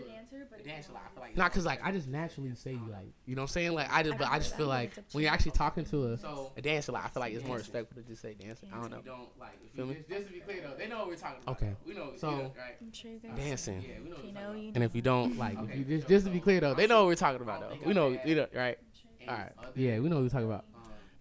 but 0.49 0.63
dancer. 0.63 0.93
Like 0.93 1.03
I 1.05 1.09
feel 1.13 1.21
like 1.23 1.37
Not 1.37 1.51
cause 1.51 1.65
like 1.65 1.79
I 1.85 1.91
just 1.91 2.07
naturally 2.07 2.55
say 2.55 2.71
you, 2.71 2.79
like 2.89 3.07
you 3.25 3.35
know 3.35 3.41
what 3.41 3.49
I'm 3.49 3.53
saying 3.53 3.73
like 3.73 3.91
I 3.91 4.03
just 4.03 4.15
I 4.15 4.17
but 4.17 4.31
I 4.31 4.37
just 4.39 4.55
feel 4.55 4.67
like 4.67 4.97
it's 4.97 5.13
when 5.13 5.23
you're 5.25 5.33
actually 5.33 5.51
talking 5.51 5.83
to 5.85 6.13
a, 6.13 6.17
So- 6.17 6.53
a 6.55 6.61
dancer 6.61 6.93
like 6.93 7.03
I 7.05 7.07
feel 7.09 7.21
like 7.21 7.33
it's 7.33 7.45
more 7.45 7.57
respectful 7.57 8.01
to 8.01 8.07
just 8.07 8.21
say 8.21 8.33
dancer. 8.35 8.67
I 8.73 8.79
don't 8.79 8.89
know. 8.89 8.97
You 8.97 9.03
don't 9.03 9.39
like 9.39 9.51
if 9.65 9.71
Feel 9.75 9.85
me? 9.87 9.95
just, 9.95 10.09
just 10.09 10.27
to 10.27 10.33
be 10.33 10.39
clear 10.39 10.61
though, 10.61 10.75
they 10.77 10.87
know 10.87 10.99
what 10.99 11.07
we're 11.09 11.15
talking 11.17 11.41
about. 11.43 11.57
Okay. 11.57 11.75
We 11.85 11.93
know. 11.93 12.13
So- 12.15 12.29
you 12.31 12.37
know, 12.37 12.43
right? 12.57 12.75
I'm 12.81 12.93
sure 12.93 13.11
you 13.11 13.19
guys. 13.19 13.37
Dancing. 13.37 13.81
Yeah, 13.81 13.95
we 14.01 14.09
know. 14.09 14.15
what 14.15 14.25
You 14.25 14.31
we're 14.33 14.41
know, 14.41 14.53
you 14.53 14.71
And 14.75 14.83
if 14.83 14.95
you 14.95 15.01
don't 15.01 15.37
like, 15.37 15.57
if 15.61 15.75
you 15.75 15.83
just 15.97 16.07
just 16.07 16.25
to 16.25 16.31
be 16.31 16.39
clear 16.39 16.61
though, 16.61 16.73
they 16.73 16.87
know 16.87 16.99
what 17.01 17.07
we're 17.07 17.15
talking 17.15 17.41
about 17.41 17.59
though. 17.59 17.77
We 17.85 17.93
know, 17.93 18.11
had 18.13 18.27
you 18.29 18.35
know, 18.35 18.47
right? 18.55 18.77
about. 18.77 19.29
All 19.29 19.35
Any 19.35 19.43
right. 19.43 19.51
other, 19.59 19.71
Yeah, 19.75 19.99
we 19.99 20.07
know 20.09 20.15
what 20.15 20.23
we're 20.23 20.29
talking 20.29 20.47
about. 20.47 20.63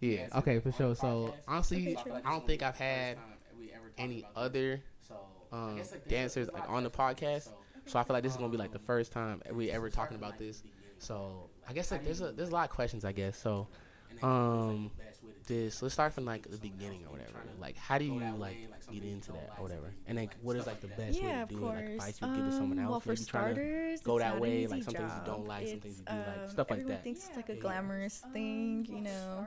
Um, 0.03 0.09
Yeah. 0.11 0.29
Okay, 0.39 0.61
for 0.61 0.73
sure. 0.73 0.91
the 0.91 0.97
So 0.97 1.35
honestly, 1.49 1.97
I 1.97 2.03
feel 2.03 2.13
like 2.15 2.27
I 2.27 2.31
don't 2.33 2.47
think 2.47 2.63
I've 2.63 2.75
be 2.75 2.79
the 2.79 2.85
first 2.85 2.91
had 2.91 3.17
time 3.17 3.25
we 3.59 3.71
ever 3.73 3.89
talked 3.89 4.01
any 4.01 4.25
other 4.37 4.81
um, 5.53 5.83
dancers 6.09 6.49
like 6.53 6.69
on 6.69 6.83
the 6.85 6.91
podcast. 6.91 7.45
so- 7.45 7.55
So 7.87 7.99
I 7.99 8.03
feel 8.03 8.15
like 8.15 8.23
this 8.25 8.33
is 8.33 8.39
gonna 8.39 8.51
be 8.51 8.57
like 8.59 8.73
the 8.73 8.81
first 8.81 9.13
time 9.13 9.41
we 9.53 9.71
ever 9.71 9.91
talking 9.91 10.17
about 10.17 10.39
this. 10.39 10.63
So 10.99 11.49
I 11.69 11.73
guess 11.73 11.91
like 11.91 12.05
there's 12.05 12.21
a 12.21 12.33
there's 12.33 12.49
a 12.49 12.53
lot 12.53 12.69
of 12.69 12.75
questions 12.75 13.05
I 13.05 13.13
guess. 13.13 13.39
So 13.39 13.69
um 14.23 14.91
this 15.47 15.81
let's 15.83 15.95
start 15.95 16.13
from 16.13 16.25
like 16.25 16.51
the 16.51 16.57
beginning 16.57 17.05
or 17.07 17.13
whatever. 17.13 17.39
Like 17.61 17.77
how 17.77 17.99
do 17.99 18.05
you 18.05 18.35
like 18.37 18.57
get 18.93 19.05
into 19.05 19.31
that 19.33 19.51
or 19.59 19.63
whatever? 19.63 19.93
And 20.09 20.19
like 20.19 20.35
what 20.43 20.57
is 20.57 20.67
like 20.67 20.81
the 20.81 20.89
best 20.89 21.23
way 21.23 21.31
to 21.31 21.47
do 21.49 21.59
course. 21.61 21.75
it? 21.75 21.77
Like 21.77 21.89
advice 21.91 22.21
you 22.21 22.27
would 22.29 22.37
give 22.37 22.45
to 22.47 22.53
someone 22.53 22.79
Um, 22.79 22.85
else? 22.87 22.91
Well, 22.91 23.01
for 23.01 23.09
Maybe 23.11 23.25
trying 23.25 23.55
to 23.55 23.61
starters, 23.61 24.01
go 24.03 24.19
that 24.19 24.41
way, 24.41 24.67
like, 24.67 24.83
some 24.83 24.95
things 24.95 25.13
you 25.15 25.23
don't 25.27 25.47
like, 25.47 25.69
some 25.69 25.81
things 25.81 25.99
you 26.01 26.05
do 26.07 26.13
like, 26.27 26.43
um, 26.43 26.49
stuff 26.49 26.71
like 26.71 26.79
everyone 26.81 26.97
that. 26.97 27.05
thinks 27.05 27.27
it's 27.29 27.37
like 27.37 27.49
a 27.51 27.55
Yeah. 27.55 27.61
glamorous 27.61 28.25
thing, 28.33 28.87
you 28.89 29.03
know. 29.03 29.47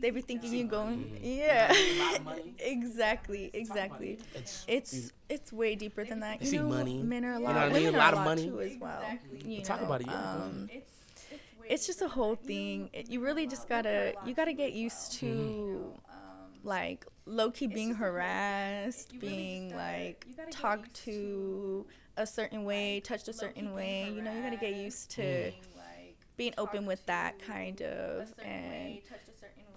They 0.00 0.10
be 0.10 0.20
thinking 0.20 0.52
you're 0.54 0.68
going, 0.68 1.18
yeah, 1.22 1.72
A 1.72 1.98
lot 1.98 2.16
of 2.16 2.24
money. 2.24 2.54
exactly, 2.58 3.50
exactly. 3.54 4.18
It's 4.34 4.64
It's 4.68 5.12
it's 5.28 5.52
way 5.52 5.74
deeper 5.74 6.04
than 6.04 6.20
that. 6.20 6.40
You 6.40 6.46
see 6.46 6.56
know, 6.58 6.68
money, 6.68 7.02
men 7.02 7.24
are 7.24 7.34
a 7.34 7.38
you 7.38 7.44
lot. 7.44 7.54
know 7.54 7.60
what 7.60 7.70
I 7.70 7.72
mean? 7.72 7.82
Women 7.84 7.94
A 7.94 7.98
lot 7.98 8.14
a 8.14 8.18
of 8.18 8.24
money. 8.24 8.44
too 8.46 8.60
as 8.60 8.76
well. 8.80 9.02
You 9.44 9.62
Talk 9.62 9.80
know, 9.80 9.86
about 9.86 10.00
it, 10.02 10.06
yeah. 10.08 10.34
Um, 10.34 10.68
it's 11.68 11.86
just 11.86 12.00
a 12.02 12.08
whole 12.08 12.36
thing. 12.36 12.90
It, 12.92 13.10
you 13.10 13.20
really 13.20 13.46
just 13.46 13.68
gotta 13.68 14.14
you 14.24 14.34
gotta 14.34 14.52
get 14.52 14.72
used 14.72 15.12
to 15.20 15.26
Mm-hmm. 15.26 16.68
like 16.68 17.06
low 17.26 17.50
key 17.50 17.66
being 17.66 17.94
harassed, 17.94 19.18
being 19.20 19.74
like 19.74 20.26
talked 20.50 20.94
to 21.04 21.86
a 22.16 22.26
certain 22.26 22.64
way, 22.64 23.00
touched 23.00 23.28
a 23.28 23.32
certain 23.32 23.72
way. 23.74 24.10
You 24.14 24.22
know, 24.22 24.32
you 24.32 24.42
gotta 24.42 24.56
get 24.56 24.74
used 24.74 25.10
to 25.12 25.52
being 26.36 26.52
open 26.58 26.84
with 26.86 27.04
that 27.06 27.38
kind 27.38 27.80
of 27.82 28.32
and 28.44 28.98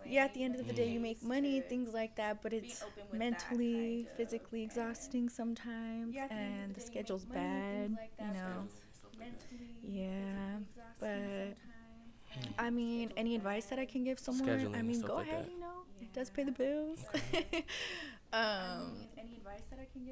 yeah, 0.10 0.26
at 0.26 0.34
the 0.34 0.44
end 0.44 0.56
of 0.56 0.66
the 0.68 0.74
day, 0.74 0.88
you 0.88 1.00
make 1.00 1.24
money, 1.24 1.62
things 1.62 1.94
like 1.94 2.16
that, 2.16 2.42
but 2.42 2.54
it's 2.54 2.86
mentally, 3.12 4.08
physically 4.16 4.64
exhausting 4.64 5.30
sometimes, 5.30 6.26
and 6.30 6.74
the 6.76 6.82
schedule's 6.82 7.26
bad, 7.26 7.98
you 8.20 8.32
know. 8.32 8.70
Yeah, 9.82 10.60
but 11.00 11.58
I 12.58 12.70
mean, 12.70 13.12
any 13.18 13.36
advice 13.36 13.66
that 13.68 13.80
I 13.80 13.86
can 13.86 14.04
give 14.04 14.20
someone, 14.20 14.48
Scheduling 14.50 14.76
I 14.78 14.82
mean, 14.82 15.02
go 15.02 15.16
like 15.16 15.28
ahead, 15.28 15.46
that. 15.46 15.52
you 15.52 15.60
know, 15.60 15.86
it 16.02 16.12
does 16.14 16.30
pay 16.30 16.44
the 16.44 16.52
bills. 16.52 17.10
um, 18.34 19.08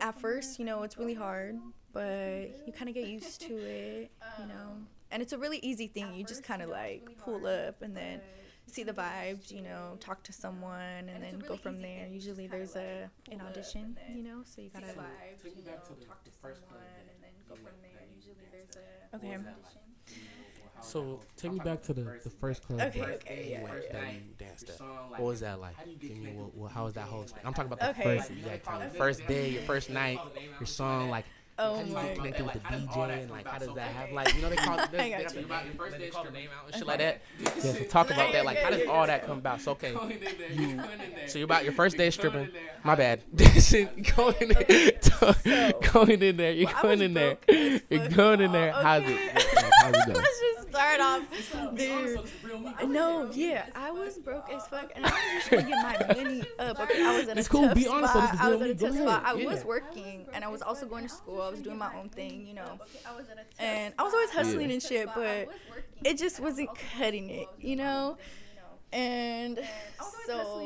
at 0.01 0.19
first, 0.19 0.59
you 0.59 0.65
know, 0.65 0.83
it's 0.83 0.97
really 0.97 1.13
hard, 1.13 1.61
but 1.93 2.55
you 2.65 2.73
kind 2.73 2.89
of 2.89 2.95
get 2.95 3.05
used 3.05 3.41
to 3.41 3.63
it, 3.63 4.11
you 4.35 4.45
know. 4.45 4.85
And 5.11 5.21
it's 5.21 5.33
a 5.33 5.37
really 5.37 5.59
easy 5.59 5.87
thing. 5.87 6.13
You 6.13 6.23
just 6.23 6.43
kind 6.43 6.61
of 6.61 6.69
like 6.69 7.09
pull 7.17 7.45
up 7.45 7.81
and 7.81 7.95
then 7.95 8.21
see 8.67 8.83
the 8.83 8.93
vibes, 8.93 9.51
you 9.51 9.61
know, 9.61 9.97
talk 9.99 10.23
to 10.23 10.33
someone, 10.33 11.09
and 11.09 11.23
then 11.23 11.39
go 11.39 11.57
from 11.57 11.81
there. 11.81 12.07
Usually 12.07 12.47
there's 12.47 12.75
a 12.75 13.09
an 13.31 13.41
audition, 13.41 13.97
you 14.13 14.23
know, 14.23 14.41
so 14.45 14.61
you 14.61 14.69
gotta. 14.69 14.93
Take 15.41 15.55
me 15.55 15.61
back 15.61 15.83
to 15.85 15.93
the, 15.93 16.05
the 16.25 16.31
first 16.41 16.61
club 16.67 16.81
that 16.95 17.05
you 17.49 17.55
went 17.63 17.75
that 18.73 19.17
Okay. 19.17 19.27
What 19.29 19.37
was 19.37 19.43
that 19.43 19.57
like? 19.63 19.73
So 20.79 21.19
take 21.35 21.51
me 21.51 21.59
back 21.59 21.81
to 21.83 21.93
the 21.93 22.13
the 22.23 22.29
first 22.29 22.63
club 22.63 22.79
Okay, 22.81 22.99
that 23.01 23.15
okay, 23.15 23.45
you 23.45 23.51
yeah, 23.51 23.61
went 23.61 23.75
yeah. 23.87 23.91
that 23.93 24.07
you 24.13 24.21
danced 24.37 24.69
at. 24.69 24.81
What 25.15 25.25
was 25.27 25.39
that 25.41 25.59
like? 25.59 25.75
how 25.77 25.83
do 25.83 25.89
you 25.91 25.97
get 25.97 26.07
Give 26.07 26.17
me 26.17 26.25
connected 26.25 26.59
what, 26.59 26.71
how 26.71 26.85
was 26.85 26.93
that 26.93 27.07
whole 27.07 27.23
experience? 27.23 27.47
I'm 27.47 27.53
talking 27.53 27.71
about 27.71 27.79
the 27.79 27.87
Okay. 27.87 28.03
first 28.03 28.29
exact 28.31 28.65
time, 28.65 28.81
your 28.81 28.89
first 28.91 29.25
day, 29.25 29.49
your 29.49 29.61
first 29.61 29.89
night, 29.89 30.21
your 30.59 30.67
song. 30.67 31.09
Like 31.09 31.25
Oh 31.59 31.75
how 31.77 31.81
do 31.81 31.87
you 31.89 31.93
my 31.95 32.03
get 32.03 32.15
connected 32.17 32.45
with 32.45 32.53
the 32.53 32.59
How 32.59 32.71
does 32.75 32.85
that 32.85 32.91
DJ 32.93 33.21
and 33.23 33.31
like 33.31 33.47
how 33.47 33.57
does 33.57 33.67
So, 33.67 33.73
that 33.73 33.87
okay. 33.89 33.97
have 33.97 34.11
like 34.11 34.35
you 34.35 34.41
know 34.43 34.49
they 34.49 34.55
call 34.67 34.77
it, 34.77 34.81
I 34.93 34.97
they, 34.97 35.09
got 35.09 35.33
they, 35.33 35.39
you. 35.39 35.45
About 35.45 35.65
your 35.65 35.73
first 35.73 35.91
they 35.97 36.03
day 36.05 36.09
call 36.11 36.23
the 36.25 36.31
name 36.31 36.49
out 36.55 36.65
and 36.67 36.75
shit 36.75 36.87
like 36.87 36.99
that. 36.99 37.21
Yeah, 37.39 37.73
so 37.73 37.83
talk 37.85 38.11
about 38.11 38.31
that. 38.31 38.45
Like 38.45 38.59
how 38.59 38.69
does 38.69 38.87
all 38.87 39.07
that 39.07 39.25
come 39.25 39.39
about? 39.39 39.61
So 39.61 39.71
okay, 39.71 39.93
Going 39.93 40.11
in 40.11 40.19
there, 40.19 40.51
You- 40.51 40.67
you 40.67 40.75
going 40.77 40.89
in 41.01 41.13
there. 41.15 41.27
so 41.27 41.39
you're 41.39 41.45
about 41.45 41.63
your 41.63 41.73
first 41.73 41.97
day 41.97 42.03
Going 42.05 42.11
stripping. 42.11 42.49
My 42.83 42.93
bad. 42.95 43.21
Dancing, 43.35 44.05
going 44.15 44.35
in 44.39 44.49
there, 44.49 45.73
going 45.93 46.21
in 46.21 46.37
there. 46.37 46.51
You're 46.53 46.69
Well, 46.71 46.81
going 46.83 47.01
in 47.01 47.13
there. 47.15 47.37
You're 47.89 48.09
going 48.09 48.41
in 48.41 48.51
there. 48.51 48.71
How's 48.73 49.03
it? 49.05 49.66
Okay? 49.89 49.97
like, 49.99 50.07
go? 50.07 50.13
Let's 50.13 50.39
just 50.39 50.69
start 50.69 50.99
off 51.01 51.21
there. 51.73 52.07
so 52.07 52.21
this 52.21 52.31
is 52.31 52.43
real 52.43 52.59
me. 52.59 52.73
No, 52.87 53.29
yeah, 53.33 53.65
I 53.75 53.91
was 53.91 54.17
broke 54.17 54.49
as 54.51 54.65
fuck, 54.67 54.91
and 54.95 55.05
I 55.05 55.09
was 55.09 55.19
just 55.33 55.47
trying 55.47 55.61
to 55.63 55.67
get 55.69 56.07
my 56.07 56.23
money 56.23 56.43
up. 56.59 56.79
Okay, 56.79 57.03
I 57.03 57.17
was 57.17 57.27
in 57.27 57.37
a 57.37 57.39
It's 57.39 57.47
cool, 57.47 57.65
tough 57.67 57.75
be 57.75 57.87
honest, 57.87 58.13
spot. 58.13 58.35
I 58.39 58.49
was 58.49 58.59
real 58.61 58.71
in 58.71 58.77
a 58.77 58.79
me. 58.79 58.97
Tough 58.97 58.97
spot. 58.97 59.23
I 59.25 59.33
was 59.35 59.65
working, 59.65 60.25
and 60.33 60.43
I 60.43 60.47
was 60.47 60.61
also 60.61 60.85
going 60.85 61.03
to 61.03 61.09
school. 61.09 61.41
I 61.41 61.49
was 61.49 61.61
doing 61.61 61.77
my 61.77 61.93
own 61.95 62.09
thing, 62.09 62.45
you 62.45 62.53
know. 62.53 62.79
And 63.59 63.93
I 63.97 64.03
was 64.03 64.13
always 64.13 64.29
hustling 64.31 64.67
Yeah. 64.69 64.73
and 64.73 64.83
shit, 64.83 65.09
but 65.15 65.49
it 66.03 66.17
just 66.17 66.39
wasn't 66.39 66.69
cutting 66.97 67.29
it, 67.29 67.47
you 67.59 67.75
know. 67.75 68.17
And 68.93 69.59
so 70.25 70.61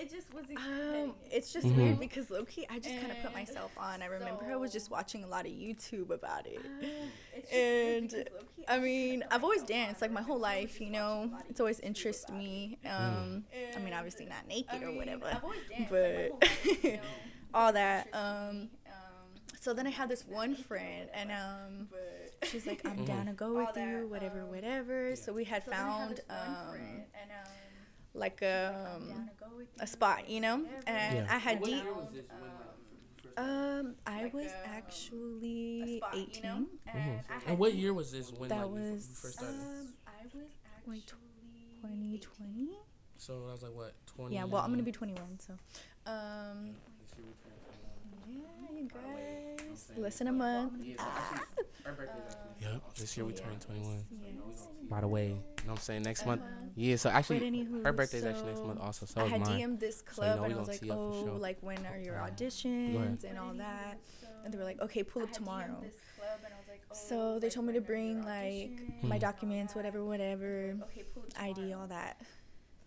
It 0.00 0.10
just 0.10 0.32
wasn't. 0.32 0.58
um, 0.58 1.14
it's 1.30 1.52
just 1.52 1.66
Mhm. 1.66 1.76
weird 1.76 1.98
because 2.00 2.30
Loki, 2.30 2.64
I 2.70 2.78
just 2.78 2.96
kind 3.00 3.10
of 3.10 3.18
put 3.20 3.32
myself 3.34 3.72
on. 3.76 4.00
I 4.02 4.06
remember 4.06 4.44
I 4.50 4.56
was 4.56 4.72
just 4.72 4.90
watching 4.90 5.24
a 5.24 5.26
lot 5.26 5.44
of 5.46 5.52
YouTube 5.52 6.10
about 6.10 6.46
it. 6.46 6.60
And 7.52 8.28
I 8.68 8.78
mean, 8.78 9.24
I've 9.30 9.42
always 9.42 9.62
danced 9.62 10.02
like 10.02 10.10
my 10.10 10.20
whole 10.22 10.38
life, 10.38 10.80
you 10.80 10.90
know. 10.98 11.30
It's 11.48 11.60
always 11.60 11.80
interested 11.80 12.34
me. 12.34 12.78
Um, 12.84 13.44
I 13.74 13.78
mean, 13.80 13.94
obviously 13.94 14.26
not 14.26 14.46
naked 14.46 14.82
or 14.82 14.92
whatever, 14.92 15.30
but 15.90 16.32
all 17.54 17.72
that. 17.72 18.08
Um, 18.12 18.68
so 19.60 19.72
then 19.74 19.86
I 19.86 19.90
had 19.90 20.08
this 20.08 20.24
one 20.26 20.54
friend, 20.54 21.08
and 21.14 21.30
um, 21.32 21.88
she's 22.44 22.66
like, 22.66 22.80
"I'm 22.86 23.04
down 23.04 23.26
to 23.26 23.32
go 23.32 23.54
with 23.66 23.76
you, 23.76 24.06
whatever, 24.08 24.44
whatever." 24.46 25.16
So 25.16 25.32
we 25.32 25.44
had 25.44 25.64
found 25.64 26.20
um, 26.30 27.02
like 28.14 28.42
um, 28.42 29.28
a 29.80 29.86
spot, 29.86 30.28
you 30.28 30.40
know, 30.40 30.64
and 30.86 31.26
Yeah. 31.26 31.26
I 31.34 31.38
had 31.38 31.60
What 31.60 31.70
deep. 31.70 31.82
year 31.84 31.94
was 31.94 32.10
this 32.12 32.24
when, 32.30 32.50
like, 32.50 32.68
you 33.22 33.30
first 33.30 33.38
Um, 33.38 33.94
I 34.06 34.30
was 34.32 34.52
actually 34.64 36.02
18. 36.12 36.66
Mhm. 36.94 37.22
And 37.46 37.58
what 37.58 37.74
year 37.74 37.94
was 37.94 38.10
this 38.12 38.32
when 38.32 38.48
That 38.48 38.66
like, 38.68 38.70
you 38.70 38.78
f- 38.78 38.84
you 38.86 38.92
was 38.92 39.06
first 39.22 39.34
started? 39.38 39.60
um, 39.60 39.94
like 40.86 41.06
2020. 41.06 42.78
So 43.16 43.46
I 43.48 43.52
was 43.52 43.62
like 43.62 43.74
what 43.74 43.94
20? 44.06 44.34
Yeah, 44.34 44.44
well, 44.44 44.62
I'm 44.62 44.70
gonna 44.70 44.82
be 44.82 44.92
21, 44.92 45.38
so. 45.40 45.54
Um, 46.06 46.74
less 49.96 50.18
than 50.18 50.28
a 50.28 50.32
month. 50.32 50.72
yep, 50.84 52.82
this 52.96 53.16
year 53.16 53.26
we 53.26 53.32
turned 53.32 53.60
21. 53.60 54.04
Yes. 54.22 54.68
By 54.88 55.00
the 55.00 55.08
way, 55.08 55.28
you 55.28 55.34
know 55.34 55.40
what 55.64 55.72
I'm 55.72 55.76
saying? 55.78 56.02
Next 56.02 56.22
uh-huh. 56.22 56.30
month. 56.30 56.42
Yeah, 56.74 56.96
so 56.96 57.10
actually, 57.10 57.40
anywho, 57.40 57.84
her 57.84 57.92
birthday's 57.92 58.22
so 58.22 58.28
actually 58.30 58.46
next 58.46 58.64
month 58.64 58.80
also. 58.80 59.06
So 59.06 59.20
I 59.20 59.28
had 59.28 59.40
mine. 59.40 59.60
DM'd 59.60 59.80
this 59.80 60.02
club 60.02 60.26
so, 60.26 60.34
you 60.34 60.38
know, 60.40 60.44
and 60.44 60.54
I 60.54 60.58
was 60.58 60.68
like, 60.68 60.90
oh, 60.90 61.24
sure. 61.24 61.38
like 61.38 61.58
when 61.60 61.84
are 61.86 61.98
your 61.98 62.14
auditions 62.14 63.24
and 63.24 63.38
all 63.38 63.54
that? 63.54 63.98
And 64.44 64.52
they 64.52 64.58
were 64.58 64.64
like, 64.64 64.80
okay, 64.80 65.02
pull 65.02 65.22
up 65.22 65.32
tomorrow. 65.32 65.82
So 66.92 67.38
they 67.38 67.50
told 67.50 67.66
me 67.66 67.74
to 67.74 67.80
bring 67.80 68.24
like 68.24 68.70
my 69.02 69.18
documents, 69.18 69.74
whatever, 69.74 70.04
whatever, 70.04 70.76
ID, 71.38 71.72
all 71.74 71.86
that. 71.88 72.20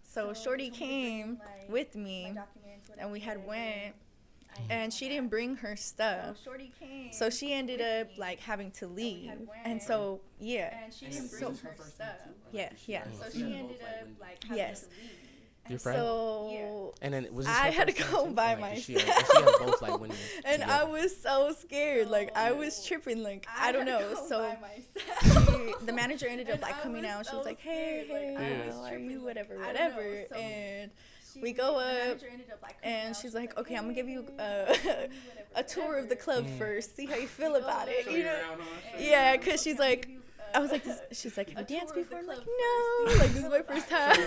So 0.03 0.33
Shorty 0.33 0.69
came 0.69 1.39
with 1.69 1.95
me, 1.95 2.33
and 2.97 3.11
we 3.11 3.19
had 3.19 3.45
went 3.45 3.95
Mm. 4.57 4.65
and 4.69 4.93
she 4.93 5.09
didn't 5.09 5.29
bring 5.29 5.55
her 5.57 5.75
stuff. 5.75 6.37
So 6.37 6.51
Shorty 6.51 6.71
came. 6.79 7.13
So 7.13 7.29
she 7.29 7.53
ended 7.53 7.81
up 7.81 8.17
like 8.17 8.39
having 8.39 8.71
to 8.71 8.87
leave, 8.87 9.31
and, 9.31 9.47
and 9.63 9.81
so 9.81 10.21
yeah. 10.39 10.73
And 10.83 10.93
she 10.93 11.07
didn't 11.07 11.31
bring 11.31 11.43
her 11.43 11.75
stuff. 11.85 12.07
Yeah, 12.51 12.69
yeah. 12.85 13.03
yeah. 13.05 13.19
So 13.19 13.37
she 13.37 13.43
ended 13.43 13.79
up 13.81 14.07
like 14.19 14.43
having 14.43 14.57
yes. 14.57 14.81
to 14.81 14.87
leave. 14.89 15.09
Your 15.69 15.79
friend. 15.79 15.97
So 15.99 16.93
and 17.01 17.13
then 17.13 17.27
was 17.31 17.45
I 17.45 17.69
had 17.69 17.87
to 17.87 17.93
go 17.93 18.25
too? 18.25 18.33
by 18.33 18.55
myself. 18.55 19.81
Like, 19.81 20.11
and. 20.45 20.63
I 20.63 20.83
was 20.83 21.15
so 21.15 21.53
scared, 21.53 22.09
like 22.09 22.35
I 22.35 22.51
was 22.51 22.85
tripping, 22.85 23.21
like 23.21 23.45
I, 23.47 23.69
I 23.69 23.71
don't 23.71 23.85
know. 23.85 24.15
So 24.27 24.51
the 25.85 25.93
manager 25.93 26.27
ended 26.27 26.49
up 26.49 26.61
like 26.61 26.81
coming 26.81 27.05
out. 27.05 27.19
and 27.19 27.27
she 27.27 27.35
was 27.35 27.45
like, 27.45 27.59
"Hey, 27.59 28.05
hey, 28.07 28.35
like, 28.35 28.49
yeah. 28.49 28.71
how 28.71 28.83
are 28.85 28.97
you? 28.97 29.21
Whatever, 29.21 29.59
whatever." 29.59 30.25
and 30.35 30.91
she 31.33 31.41
we 31.41 31.53
go 31.53 31.79
up, 31.79 32.17
up 32.17 32.61
and 32.83 33.15
she's 33.15 33.33
like, 33.33 33.57
"Okay, 33.57 33.75
I'm 33.75 33.83
gonna 33.83 33.93
give 33.93 34.09
you 34.09 34.25
a 34.39 35.63
tour 35.67 35.97
of 35.97 36.09
the 36.09 36.15
club 36.15 36.45
mm. 36.45 36.57
first. 36.57 36.95
See 36.95 37.05
how 37.05 37.15
you 37.15 37.27
feel 37.39 37.55
about 37.55 37.87
it." 37.89 38.09
You 38.11 38.23
know? 38.23 38.39
Yeah, 38.99 39.37
because 39.37 39.61
she's 39.61 39.79
like. 39.79 40.09
I 40.53 40.59
was 40.59 40.69
like, 40.69 40.83
this, 40.83 40.99
she's 41.13 41.37
like, 41.37 41.49
have 41.51 41.69
you 41.69 41.77
danced 41.77 41.95
before? 41.95 42.19
I'm 42.19 42.27
like, 42.27 42.39
no, 42.39 43.13
like 43.19 43.29
this 43.29 43.41
is 43.41 43.49
my 43.49 43.61
first 43.61 43.87
time. 43.87 44.19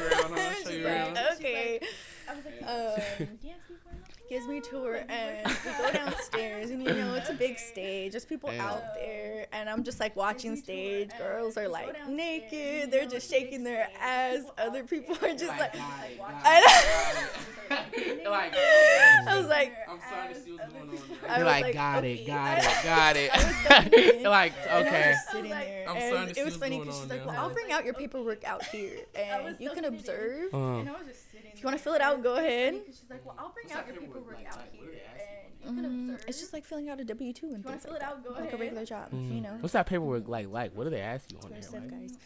Okay. 1.34 1.80
I 2.26 2.34
was 2.34 2.44
like, 2.46 2.62
um, 2.62 3.28
dance 3.42 3.60
before? 3.68 3.92
gives 4.34 4.48
me 4.48 4.60
tour 4.60 4.96
and 5.08 5.46
we 5.46 5.70
go 5.78 5.92
downstairs 5.92 6.70
and 6.70 6.82
you 6.82 6.92
know 6.92 7.14
it's 7.14 7.30
a 7.30 7.34
big 7.34 7.56
stage 7.70 8.10
there's 8.10 8.24
people 8.24 8.50
out 8.58 8.82
there 8.96 9.46
and 9.52 9.70
i'm 9.70 9.84
just 9.84 10.00
like 10.00 10.16
watching 10.16 10.56
stage 10.56 11.08
girls 11.18 11.56
are 11.56 11.68
like 11.68 12.08
naked 12.08 12.90
they're 12.90 13.06
just 13.06 13.30
shaking 13.30 13.62
their 13.62 13.88
ass 14.00 14.40
other 14.58 14.82
people 14.82 15.14
are 15.22 15.36
just 15.36 15.56
like 15.56 15.72
I, 15.76 16.64
I 19.28 19.36
was 19.38 19.46
like 19.46 19.72
i'm 19.88 20.00
sorry 20.10 20.34
to 20.34 20.40
see 20.40 20.50
what's 20.50 20.72
going 20.72 20.88
on. 20.88 20.98
I 21.30 21.38
was 21.38 21.46
like, 21.46 21.72
got 21.72 22.04
it 22.04 22.26
got 22.26 22.58
it 22.58 22.84
got 22.84 23.16
it. 23.92 24.22
Like 24.24 24.52
okay. 24.66 25.14
i'm 25.86 26.10
sorry 26.10 26.26
to 26.26 26.34
see 26.34 26.40
it 26.40 26.44
was 26.44 26.56
funny 26.56 26.80
because 26.80 26.98
she's 26.98 27.08
like 27.08 27.24
well 27.24 27.36
i'll 27.38 27.50
bring 27.50 27.70
out 27.70 27.84
your 27.84 27.94
paperwork 27.94 28.42
out 28.42 28.64
here 28.64 28.98
and 29.14 29.54
you 29.60 29.70
can 29.70 29.84
observe. 29.84 30.52
And 30.52 30.88
i 30.88 30.92
was 30.92 31.06
just 31.06 31.33
you 31.64 31.68
want 31.68 31.78
to 31.78 31.82
fill 31.82 31.94
it 31.94 32.02
out? 32.02 32.22
Go 32.22 32.36
ahead. 32.36 32.82
She's 32.86 33.04
like, 33.08 33.24
well, 33.24 33.36
I'll 33.38 33.52
bring 33.52 33.72
out 33.72 33.86
your 33.86 33.96
paperwork 33.96 34.44
out 34.46 34.60
here. 34.72 35.00
Mm. 35.66 36.20
It's 36.28 36.40
just 36.40 36.52
like 36.52 36.62
filling 36.62 36.90
out 36.90 37.00
a 37.00 37.04
W 37.04 37.32
two 37.32 37.46
and 37.54 37.64
things 37.64 37.84
fill 37.84 37.94
like 37.94 38.02
it 38.02 38.04
out, 38.04 38.22
that. 38.22 38.28
Go 38.28 38.34
like 38.34 38.40
ahead. 38.48 38.54
a 38.54 38.56
regular 38.58 38.84
job, 38.84 39.10
mm. 39.10 39.12
you 39.12 39.18
mm-hmm. 39.18 39.42
know. 39.44 39.56
What's 39.60 39.72
that 39.72 39.86
paperwork 39.86 40.28
like? 40.28 40.50
Like, 40.50 40.76
what 40.76 40.84
do 40.84 40.90
they 40.90 41.00
ask 41.00 41.32
you 41.32 41.38
on 41.42 41.50
there? 41.50 41.62
Stuff, 41.62 41.80
guys. 41.88 42.18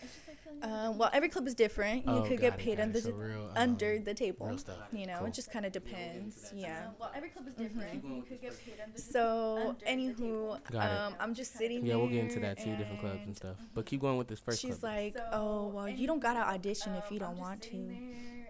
Um, 0.60 0.98
well, 0.98 1.08
every 1.12 1.28
club 1.28 1.46
is 1.46 1.54
different. 1.54 2.04
You 2.04 2.14
oh, 2.14 2.22
could 2.22 2.40
get 2.40 2.58
paid 2.58 2.80
under, 2.80 3.00
the, 3.00 3.12
real, 3.12 3.42
um, 3.42 3.50
under 3.54 4.00
the 4.00 4.12
table. 4.12 4.58
You 4.90 5.06
know, 5.06 5.18
cool. 5.18 5.28
it 5.28 5.34
just 5.34 5.52
kind 5.52 5.64
of 5.64 5.70
depends. 5.70 6.52
Yeah. 6.52 6.86
Um, 6.88 6.94
well, 6.98 7.12
every 7.14 7.28
club 7.28 7.46
is 7.46 7.52
mm-hmm. 7.54 7.62
different. 7.62 8.04
Mm-hmm. 8.04 8.16
You 8.16 8.22
could 8.22 8.40
get 8.40 8.64
paid 8.64 8.74
under 8.84 8.98
so, 8.98 9.76
the 9.78 9.86
anywho, 9.86 10.74
um, 10.74 11.14
I'm 11.20 11.32
just 11.32 11.54
sitting 11.54 11.86
Yeah, 11.86 11.94
we'll 11.94 12.08
get 12.08 12.24
into 12.24 12.40
that 12.40 12.58
too, 12.58 12.74
different 12.74 12.98
clubs 12.98 13.20
and 13.24 13.36
stuff. 13.36 13.56
But 13.72 13.86
keep 13.86 14.00
going 14.00 14.18
with 14.18 14.26
this 14.26 14.40
first 14.40 14.60
She's 14.60 14.82
like, 14.82 15.16
oh, 15.32 15.68
well, 15.68 15.88
you 15.88 16.08
don't 16.08 16.18
got 16.18 16.34
to 16.34 16.40
audition 16.40 16.94
if 16.96 17.08
you 17.12 17.20
um, 17.20 17.26
don't 17.26 17.38
want 17.38 17.62
to 17.62 17.76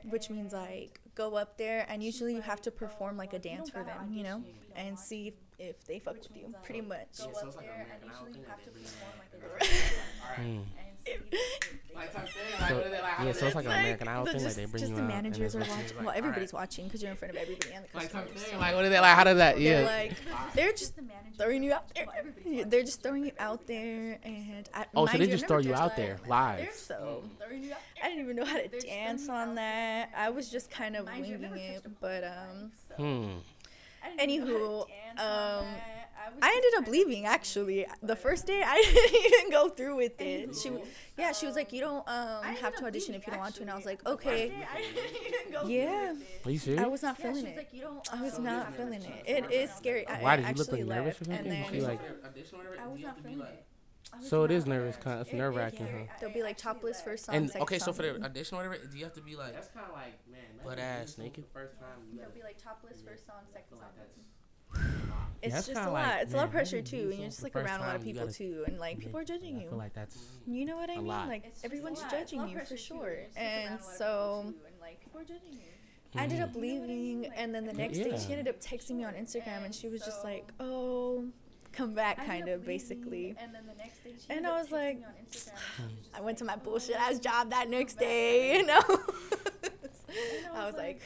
which 0.04 0.30
means 0.30 0.52
like 0.52 1.00
go 1.14 1.34
up 1.36 1.56
there 1.58 1.84
and 1.88 2.02
usually 2.02 2.34
you 2.34 2.42
have 2.42 2.60
to 2.62 2.70
perform 2.70 3.16
like 3.16 3.32
a 3.32 3.38
dance 3.38 3.70
for 3.70 3.82
them, 3.82 4.12
you 4.12 4.22
know, 4.22 4.42
and 4.76 4.98
see 4.98 5.34
if 5.58 5.84
they 5.86 5.98
fuck 5.98 6.16
with 6.16 6.28
you, 6.36 6.54
pretty 6.62 6.80
much. 6.80 7.08
Yeah, 7.18 7.26
like 7.56 7.66
American. 7.66 8.10
so, 12.68 12.84
yeah, 13.24 13.32
so 13.32 13.46
it's 13.46 13.54
like 13.54 13.64
an 13.64 13.72
American 13.72 14.08
Idol 14.08 14.26
thing. 14.26 14.34
Just, 14.34 14.44
like 14.44 14.54
they 14.54 14.64
bring 14.66 14.80
just 14.80 14.90
you 14.90 14.96
the 14.96 15.02
managers 15.02 15.56
are 15.56 15.60
watching. 15.60 15.76
Like, 15.96 16.06
well, 16.06 16.14
everybody's 16.16 16.52
right. 16.52 16.60
watching 16.60 16.84
because 16.84 17.02
you're 17.02 17.10
in 17.10 17.16
front 17.16 17.34
of 17.34 17.40
everybody 17.40 17.72
and 17.74 17.84
the 17.84 17.88
customers. 17.88 18.28
Like, 18.34 18.38
so. 18.38 18.58
like 18.58 18.74
what 18.74 18.84
are 18.84 18.88
they 18.88 19.00
like? 19.00 19.16
How 19.16 19.24
does 19.24 19.38
that? 19.38 19.60
Yeah. 19.60 19.82
They're 19.82 19.86
like 19.86 20.12
they're 20.54 20.72
just 20.72 20.94
throwing 21.36 21.62
you 21.62 21.72
out 21.72 21.94
there. 21.94 22.06
Well, 22.06 22.64
they're 22.66 22.82
just 22.82 23.02
throwing 23.02 23.24
you 23.24 23.32
out 23.38 23.66
there 23.66 24.18
and 24.22 24.68
oh, 24.94 25.06
so 25.06 25.18
they 25.18 25.26
just 25.26 25.46
throw 25.46 25.58
you 25.58 25.74
out 25.74 25.96
there 25.96 26.18
live. 26.26 26.68
I 28.02 28.08
didn't 28.08 28.24
even 28.24 28.36
know 28.36 28.44
how 28.44 28.58
to 28.58 28.68
dance 28.68 29.28
on 29.28 29.54
that. 29.56 30.10
I 30.16 30.30
was 30.30 30.50
just 30.50 30.70
kind 30.70 30.96
of 30.96 31.06
winging 31.06 31.42
it, 31.44 31.86
but 32.00 32.24
um. 32.24 32.72
Hmm. 32.96 33.38
Anywho, 34.18 34.86
um, 35.18 35.66
I, 36.42 36.48
I 36.48 36.52
ended 36.54 36.78
up 36.78 36.88
leaving 36.92 37.26
actually. 37.26 37.86
The 38.02 38.16
first 38.16 38.46
day 38.46 38.62
I 38.66 38.76
didn't 38.82 39.34
even 39.34 39.50
go 39.50 39.68
through 39.68 39.96
with 39.96 40.20
it. 40.20 40.54
She 40.56 40.70
yeah, 41.16 41.32
she 41.32 41.46
was 41.46 41.56
like, 41.56 41.72
You 41.72 41.80
don't 41.80 42.08
um 42.08 42.44
have 42.44 42.76
to 42.76 42.84
audition 42.86 43.14
if 43.14 43.26
you 43.26 43.32
don't 43.32 43.40
want 43.40 43.54
to 43.56 43.62
and 43.62 43.70
I 43.70 43.76
was 43.76 43.86
like, 43.86 44.06
Okay. 44.06 44.52
yeah. 45.66 46.14
Are 46.44 46.50
you? 46.50 46.76
I 46.78 46.86
was 46.86 47.02
not 47.02 47.16
feeling 47.16 47.46
it. 47.46 47.56
Like, 47.56 47.72
you 47.72 47.82
don't, 47.82 48.14
I 48.14 48.22
was 48.22 48.38
not 48.38 48.74
feeling 48.74 49.02
it. 49.02 49.24
It 49.26 49.50
is 49.50 49.70
scary. 49.70 50.04
Why 50.20 50.36
did 50.36 50.46
you 50.48 50.54
look 50.54 50.72
like 50.72 50.84
nervous 50.84 51.20
about 51.20 51.46
it? 51.46 51.82
Like, 51.82 52.00
I 52.80 52.86
was 52.86 53.00
not 53.00 53.20
feeling 53.20 53.40
it. 53.40 53.64
So 54.20 54.44
it 54.44 54.50
is 54.50 54.66
nervous, 54.66 54.96
kind 54.96 55.20
of, 55.20 55.26
it's 55.26 55.36
nerve 55.36 55.54
wracking. 55.54 55.86
Huh? 55.86 56.14
They'll 56.20 56.30
be 56.30 56.42
like 56.42 56.56
topless 56.56 57.00
first 57.00 57.26
song. 57.26 57.34
And 57.34 57.56
okay, 57.60 57.78
so 57.78 57.92
for 57.92 58.02
the 58.02 58.22
audition 58.24 58.56
or 58.56 58.68
whatever, 58.68 58.78
do 58.86 58.96
you 58.96 59.04
have 59.04 59.14
to 59.14 59.20
be 59.20 59.36
like? 59.36 59.52
That's 59.52 59.68
kind 59.68 59.86
of 59.86 59.94
like 59.94 60.18
man, 60.30 60.40
butt 60.64 60.78
ass 60.78 61.18
naked. 61.18 61.44
The 61.44 61.48
first 61.48 61.78
time. 61.78 62.16
They'll 62.16 62.30
be 62.30 62.42
like 62.42 62.62
topless 62.62 63.02
first 63.02 63.26
song, 63.26 63.42
second 63.52 63.78
song 63.78 65.24
it's 65.42 65.54
yeah, 65.68 65.74
just 65.74 65.86
a 65.86 65.90
lot. 65.90 65.92
Like, 65.92 66.22
it's 66.22 66.32
man, 66.32 66.34
a 66.34 66.38
lot 66.38 66.44
of 66.46 66.50
pressure 66.52 66.82
too, 66.82 67.08
and 67.10 67.18
you're 67.20 67.28
just 67.28 67.42
like 67.42 67.56
around 67.56 67.80
a 67.80 67.84
lot 67.84 67.96
of 67.96 68.02
people 68.02 68.24
gotta, 68.24 68.36
too, 68.36 68.64
and 68.66 68.78
like 68.78 68.98
people 68.98 69.20
are 69.20 69.24
judging 69.24 69.60
you. 69.60 69.68
like 69.70 69.94
that's 69.94 70.16
mm-hmm. 70.16 70.54
you 70.54 70.64
know 70.64 70.76
what 70.76 70.90
I 70.90 70.96
mean. 70.96 71.06
Like 71.06 71.44
it's 71.46 71.64
everyone's 71.64 72.02
judging 72.10 72.48
you 72.48 72.58
for 72.60 72.76
sure, 72.76 73.18
and 73.36 73.80
so. 73.80 74.52
I 76.16 76.22
ended 76.22 76.40
up 76.40 76.54
leaving, 76.54 77.26
and 77.36 77.54
then 77.54 77.66
the 77.66 77.72
next 77.74 77.98
day 77.98 78.18
she 78.18 78.32
ended 78.32 78.48
up 78.48 78.60
texting 78.60 78.96
me 78.96 79.04
on 79.04 79.12
Instagram, 79.12 79.64
and 79.64 79.74
she 79.74 79.88
was 79.88 80.00
just 80.00 80.24
like, 80.24 80.48
"Oh, 80.58 81.26
come 81.72 81.94
back 81.94 82.24
kind 82.24 82.48
of 82.48 82.64
basically. 82.64 83.36
and, 83.38 83.54
the 83.54 84.34
and 84.34 84.46
i 84.46 84.60
was 84.60 84.70
like 84.70 85.00
i 86.14 86.20
went 86.20 86.38
to 86.38 86.44
my 86.44 86.56
bullshit 86.56 86.96
ass 86.96 87.18
job 87.18 87.50
that 87.50 87.68
next 87.68 87.98
day 87.98 88.56
you 88.58 88.66
know? 88.66 88.80
I 90.54 90.66
was 90.66 90.74
like 90.74 91.00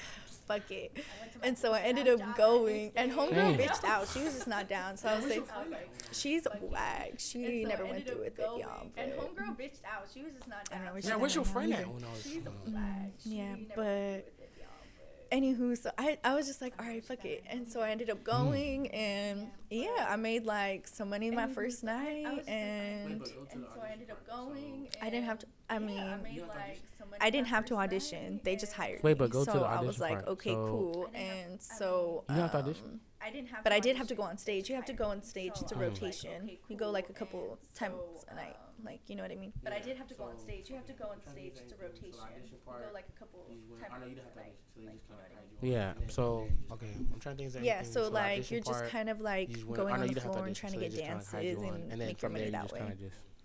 fuck 0.53 0.71
it. 0.71 1.05
And 1.43 1.59
so 1.59 1.73
I 1.73 1.81
ended 1.81 2.09
up 2.09 2.37
going, 2.37 2.93
and 2.97 3.11
homegirl 3.11 3.59
bitched 3.59 3.85
out. 3.85 4.09
She 4.09 4.21
was 4.23 4.35
just 4.35 4.47
not 4.47 4.69
down. 4.69 4.97
So 4.97 5.09
I 5.09 5.17
was 5.21 5.27
like, 5.27 5.45
she's 6.13 6.47
whack. 6.61 7.15
She 7.19 7.65
never 7.65 7.85
went 7.85 8.07
through 8.07 8.21
with 8.21 8.39
it, 8.39 8.47
y'all. 8.59 8.87
And 8.97 9.13
homegirl 9.13 9.57
bitched 9.59 9.85
out. 9.85 10.07
She 10.13 10.23
was 10.23 10.33
just 10.35 10.49
not 10.49 10.69
down. 10.71 10.81
Yeah, 11.03 11.17
where's 11.17 11.35
your 11.35 11.45
friend 11.45 11.75
at? 11.75 11.87
Yeah, 13.25 13.55
but 13.75 14.29
anywho, 15.33 15.77
so 15.77 15.91
I, 15.99 16.19
I 16.23 16.35
was 16.35 16.47
just 16.47 16.61
like, 16.61 16.75
all 16.79 16.87
right, 16.87 17.05
fuck 17.05 17.25
it. 17.25 17.43
And 17.49 17.67
so 17.67 17.81
I 17.81 17.91
ended 17.91 18.11
up 18.11 18.19
hmm. 18.19 18.25
going, 18.25 18.85
mm. 18.85 18.95
and 18.95 19.51
yeah, 19.71 20.07
I 20.09 20.17
made 20.17 20.45
like 20.45 20.87
some 20.87 21.09
money 21.09 21.31
my 21.31 21.49
first 21.49 21.83
night, 21.83 22.27
and, 22.27 22.49
and, 22.49 23.23
and 23.51 23.65
so 23.75 23.83
I 23.83 23.93
ended 23.93 24.11
up 24.11 24.27
going. 24.29 24.89
I 25.01 25.11
didn't 25.11 25.25
have 25.25 25.39
to. 25.41 25.47
I 25.71 25.79
mean, 25.79 25.99
I, 25.99 26.17
made, 26.19 26.41
like, 26.41 26.81
I, 27.21 27.31
didn't 27.31 27.49
have 27.49 27.65
to 27.67 27.77
audition. 27.77 28.41
They 28.45 28.57
just 28.57 28.75
hired. 28.75 29.03
Wait, 29.03 29.17
but 29.17 29.31
go 29.31 29.41
me. 29.41 29.45
to 29.47 29.53
so 29.53 29.59
the 29.61 29.65
audition. 29.65 29.79
So 29.79 29.85
I 29.85 29.87
was 29.87 30.01
like, 30.01 30.25
part. 30.25 30.29
okay, 30.29 30.51
so 30.51 30.67
cool. 30.67 31.11
And 31.15 31.63
so 31.63 32.25
you 32.29 32.35
um, 32.35 32.41
have 32.43 32.53
to 32.53 32.59
um, 32.59 32.65
audition. 32.65 33.01
I 33.25 33.31
didn't 33.31 33.49
have. 33.49 33.65
But 33.65 33.73
I 33.73 33.81
did 33.81 33.97
have 33.97 34.09
to 34.09 34.15
go 34.15 34.23
on 34.23 34.37
stage. 34.37 34.69
You 34.69 34.75
have 34.75 34.85
to 34.87 34.93
go 34.93 35.07
on 35.07 35.23
stage. 35.23 35.53
So 35.57 35.63
it's 35.63 35.73
a 35.73 35.77
rotation. 35.77 36.33
Like, 36.33 36.43
okay, 36.43 36.59
cool. 36.63 36.71
You 36.71 36.77
go 36.77 36.91
like 36.91 37.09
a 37.09 37.13
couple 37.13 37.59
times 37.75 37.95
a 38.29 38.35
night. 38.35 38.57
Um, 38.57 38.85
like 38.85 39.01
you 39.07 39.17
know 39.17 39.23
what 39.23 39.31
I 39.31 39.37
mean. 39.37 39.53
But 39.63 39.73
I 39.73 39.79
did 39.79 39.97
have 39.97 40.09
to 40.09 40.15
so 40.15 40.25
go 40.25 40.31
on 40.31 40.39
stage. 40.39 40.69
You 40.69 40.77
have 40.77 40.87
to 40.87 40.93
go 40.93 41.05
on 41.05 41.21
stage. 41.31 41.55
It's 41.63 41.73
a 41.73 41.77
rotation. 41.77 42.13
You 42.49 42.59
go 42.67 42.91
like 42.93 43.07
a 43.09 43.19
couple 43.19 43.47
times 43.79 43.93
a 43.93 44.35
night. 44.35 44.57
Yeah. 45.61 45.93
So 46.09 46.49
okay, 46.73 46.87
I'm 47.13 47.21
trying 47.21 47.37
to 47.37 47.49
think. 47.51 47.65
yeah. 47.65 47.83
So 47.83 48.09
like 48.09 48.51
you're 48.51 48.61
just 48.61 48.87
kind 48.89 49.09
of 49.09 49.21
like 49.21 49.53
going 49.73 49.95
on 49.95 50.07
the 50.07 50.21
floor 50.21 50.47
and 50.47 50.57
trying 50.57 50.73
to 50.73 50.81
get 50.81 50.97
dances 50.97 51.63
and 51.63 51.99
make 51.99 52.21
your 52.23 52.31
money 52.31 52.51
that 52.51 52.73
way. 52.73 52.93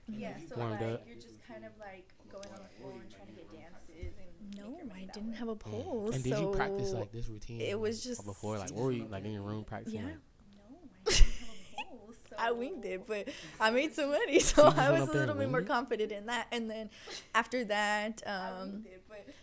Yeah. 0.07 0.37
So 0.49 0.55
like 0.57 0.79
you're 1.05 1.15
just 1.15 1.37
kind 1.47 1.65
of 1.65 1.71
like 1.79 2.07
going 2.31 2.47
on 2.55 2.61
the 2.63 2.81
floor 2.81 2.93
and 3.01 3.11
trying 3.13 3.27
to 3.27 3.33
get 3.33 3.51
dances 3.51 4.13
no, 4.57 4.77
I 4.95 5.05
didn't 5.13 5.33
have 5.33 5.49
a 5.49 5.55
mm. 5.55 5.59
pole. 5.59 6.11
And 6.13 6.23
so 6.23 6.29
did 6.29 6.39
you 6.39 6.47
practice 6.49 6.91
like 6.93 7.11
this 7.11 7.27
routine? 7.27 7.61
It 7.61 7.79
was 7.79 8.03
just 8.03 8.25
before, 8.25 8.57
like, 8.57 8.71
were 8.71 8.91
you 8.91 9.07
like 9.09 9.25
in 9.25 9.31
your 9.31 9.43
room 9.43 9.63
practicing? 9.63 10.01
Yeah. 10.01 10.05
Like, 11.05 11.23
I 12.37 12.51
winged 12.51 12.85
it, 12.85 13.07
but 13.07 13.29
I 13.59 13.71
made 13.71 13.93
some 13.93 14.11
money, 14.11 14.39
so 14.39 14.65
I 14.65 14.91
was 14.91 15.09
a 15.09 15.11
little 15.11 15.35
bit 15.35 15.49
more 15.49 15.61
confident 15.61 16.11
in 16.11 16.27
that. 16.27 16.47
And 16.51 16.69
then 16.69 16.89
after 17.33 17.65
that, 17.65 18.21
um, 18.25 18.85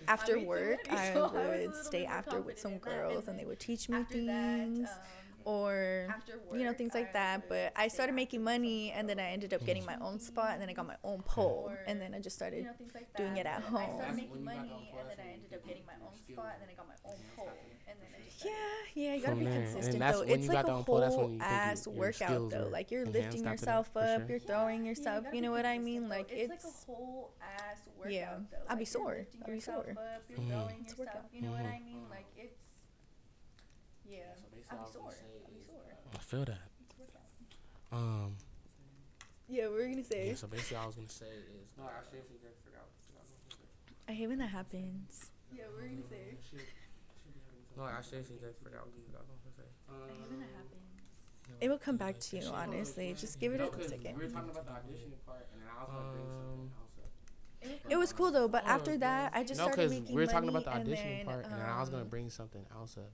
after 0.06 0.38
work, 0.38 0.86
I 0.90 1.14
would 1.16 1.74
stay 1.74 2.06
after 2.06 2.40
with 2.40 2.58
some 2.58 2.78
girls, 2.78 3.28
and 3.28 3.38
they 3.38 3.44
would 3.44 3.60
teach 3.60 3.88
me 3.88 4.04
things. 4.04 4.88
Um, 4.88 4.96
or 5.44 6.06
work, 6.08 6.58
you 6.58 6.64
know 6.64 6.72
things 6.72 6.94
like 6.94 7.10
I 7.10 7.12
that 7.12 7.48
but 7.48 7.72
i 7.76 7.88
started 7.88 8.14
making 8.14 8.42
money 8.42 8.92
and 8.92 9.08
then 9.08 9.18
i 9.18 9.28
ended 9.30 9.52
up 9.54 9.64
getting 9.64 9.84
my 9.84 9.96
own 10.00 10.18
spot 10.18 10.52
and 10.52 10.62
then 10.62 10.68
i 10.68 10.72
got 10.72 10.86
my 10.86 10.96
own 11.04 11.22
pole 11.22 11.66
or, 11.70 11.78
and 11.86 12.00
then 12.00 12.14
i 12.14 12.20
just 12.20 12.36
started 12.36 12.58
you 12.58 12.64
know, 12.64 12.70
like 12.94 13.14
doing 13.16 13.36
it 13.36 13.46
at 13.46 13.62
home 13.62 13.80
i 13.80 13.96
started 13.96 14.16
making 14.16 14.44
money 14.44 14.92
and 14.98 15.10
then 15.10 15.18
i 15.20 15.32
ended 15.32 15.52
up 15.54 15.66
getting 15.66 15.84
my 15.86 15.94
own 16.06 16.16
spot 16.28 16.54
and 16.54 16.62
then 16.62 16.68
i 16.70 16.74
got 16.74 16.88
my 16.88 17.10
own 17.10 17.18
pole 17.36 17.52
and 17.86 17.96
then 18.00 18.14
yeah, 18.44 18.50
yeah, 18.94 19.14
you 19.14 19.22
gotta 19.22 19.36
be 19.36 19.44
consistent 19.44 19.98
though. 19.98 20.22
It's 20.22 20.48
like 20.48 20.66
a 20.66 20.82
whole 20.82 21.36
ass 21.40 21.86
workout 21.86 22.50
though. 22.50 22.68
Like 22.70 22.90
you're 22.90 23.06
lifting 23.06 23.44
yourself 23.44 23.96
up, 23.96 24.28
you're 24.28 24.38
throwing 24.38 24.84
yourself. 24.84 25.24
you 25.32 25.40
know 25.40 25.50
what 25.50 25.66
I 25.66 25.78
mean? 25.78 26.08
Like 26.08 26.30
it's, 26.30 26.50
like 26.50 26.60
a 26.64 26.86
whole 26.86 27.30
ass 27.42 27.78
workout. 27.96 28.12
Yeah, 28.12 28.34
I'll 28.68 28.76
be 28.76 28.84
sore. 28.84 29.26
I'll 29.46 29.52
be 29.52 29.60
sore. 29.60 29.76
Up, 29.76 30.22
you're 30.28 30.38
throwing 30.38 30.84
yourself. 30.84 31.24
You 31.32 31.42
know 31.42 31.50
what 31.50 31.60
I 31.66 31.80
mean? 31.84 32.02
Like 32.10 32.26
it's 32.36 32.63
yeah. 34.08 34.34
So 34.36 34.46
basically, 34.52 34.78
I'll 34.78 34.86
be 34.86 34.92
sore. 34.92 35.14
I'll 35.44 35.52
be 35.52 35.64
sore. 35.66 35.82
Uh, 35.90 36.16
I 36.16 36.22
feel 36.22 36.44
that. 36.44 36.64
Um. 37.92 38.36
Yeah, 39.48 39.68
we 39.68 39.74
were 39.76 39.88
gonna 39.88 40.04
say. 40.04 40.28
Yeah, 40.28 40.34
so 40.34 40.46
basically, 40.46 40.78
I 40.78 40.86
was 40.86 40.96
gonna 40.96 41.08
say 41.08 41.26
is 41.26 41.70
no, 41.76 41.84
I 41.84 42.00
forgot. 42.64 42.88
I 44.08 44.12
hate 44.12 44.26
when 44.28 44.38
that 44.38 44.48
happens. 44.48 45.30
Yeah, 45.52 45.64
we 45.76 45.82
were 45.82 45.88
gonna 45.88 46.08
say. 46.08 46.36
Mm-hmm. 46.36 47.80
No, 47.80 47.84
I 47.84 48.00
seriously 48.02 48.36
did 48.40 48.56
forgot. 48.62 48.84
forgot 49.04 49.24
what 49.26 49.28
I 49.28 49.32
was 49.32 49.40
gonna 49.44 49.56
say. 49.56 49.68
Hate 49.88 50.30
when 50.30 50.40
that 50.40 50.52
happens. 50.56 50.84
It 51.60 51.68
will 51.68 51.78
come 51.78 51.96
back 51.96 52.18
to 52.18 52.36
you, 52.36 52.48
honestly. 52.48 53.14
Just 53.18 53.38
give 53.38 53.52
it 53.52 53.58
no, 53.58 53.68
a 53.68 53.88
second. 53.88 54.16
We 54.16 54.24
were 54.24 54.30
talking 54.30 54.50
about 54.50 54.64
the 54.64 54.72
auditioning 54.72 55.24
part, 55.24 55.46
and 55.52 55.60
then 55.62 55.68
I 55.68 55.80
was 55.84 55.90
gonna 55.90 56.04
bring 56.04 56.28
something 56.40 56.70
um, 56.70 56.70
else 56.80 57.78
up. 57.78 57.92
It 57.92 57.96
was 57.96 58.12
cool 58.12 58.30
though, 58.30 58.48
but 58.48 58.64
oh, 58.66 58.70
after 58.70 58.98
that, 58.98 59.32
I 59.34 59.44
just 59.44 59.60
no, 59.60 59.66
started 59.66 59.90
making 59.90 59.92
money. 59.92 60.00
No, 60.00 60.04
because 60.04 60.14
we 60.14 60.20
were 60.20 60.26
talking 60.26 60.48
about 60.48 60.64
the 60.64 60.70
auditioning 60.70 61.24
part, 61.24 61.44
and 61.44 61.62
I 61.62 61.80
was 61.80 61.90
gonna 61.90 62.02
um, 62.02 62.08
bring 62.08 62.30
something 62.30 62.64
else 62.74 62.96
up. 62.96 63.10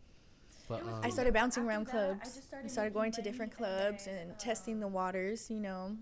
But 0.71 0.83
um, 0.83 1.01
I 1.03 1.11
started 1.11 1.35
bouncing 1.35 1.65
around 1.65 1.87
clubs. 1.87 2.21
I 2.23 2.29
started, 2.29 2.65
I 2.67 2.69
started 2.69 2.95
going 2.95 3.11
to 3.13 3.23
different 3.23 3.57
clubs 3.57 4.07
and, 4.07 4.31
uh, 4.31 4.35
testing 4.39 4.79
the 4.79 4.87
waters. 4.87 5.51
You 5.51 5.59
know, 5.59 5.97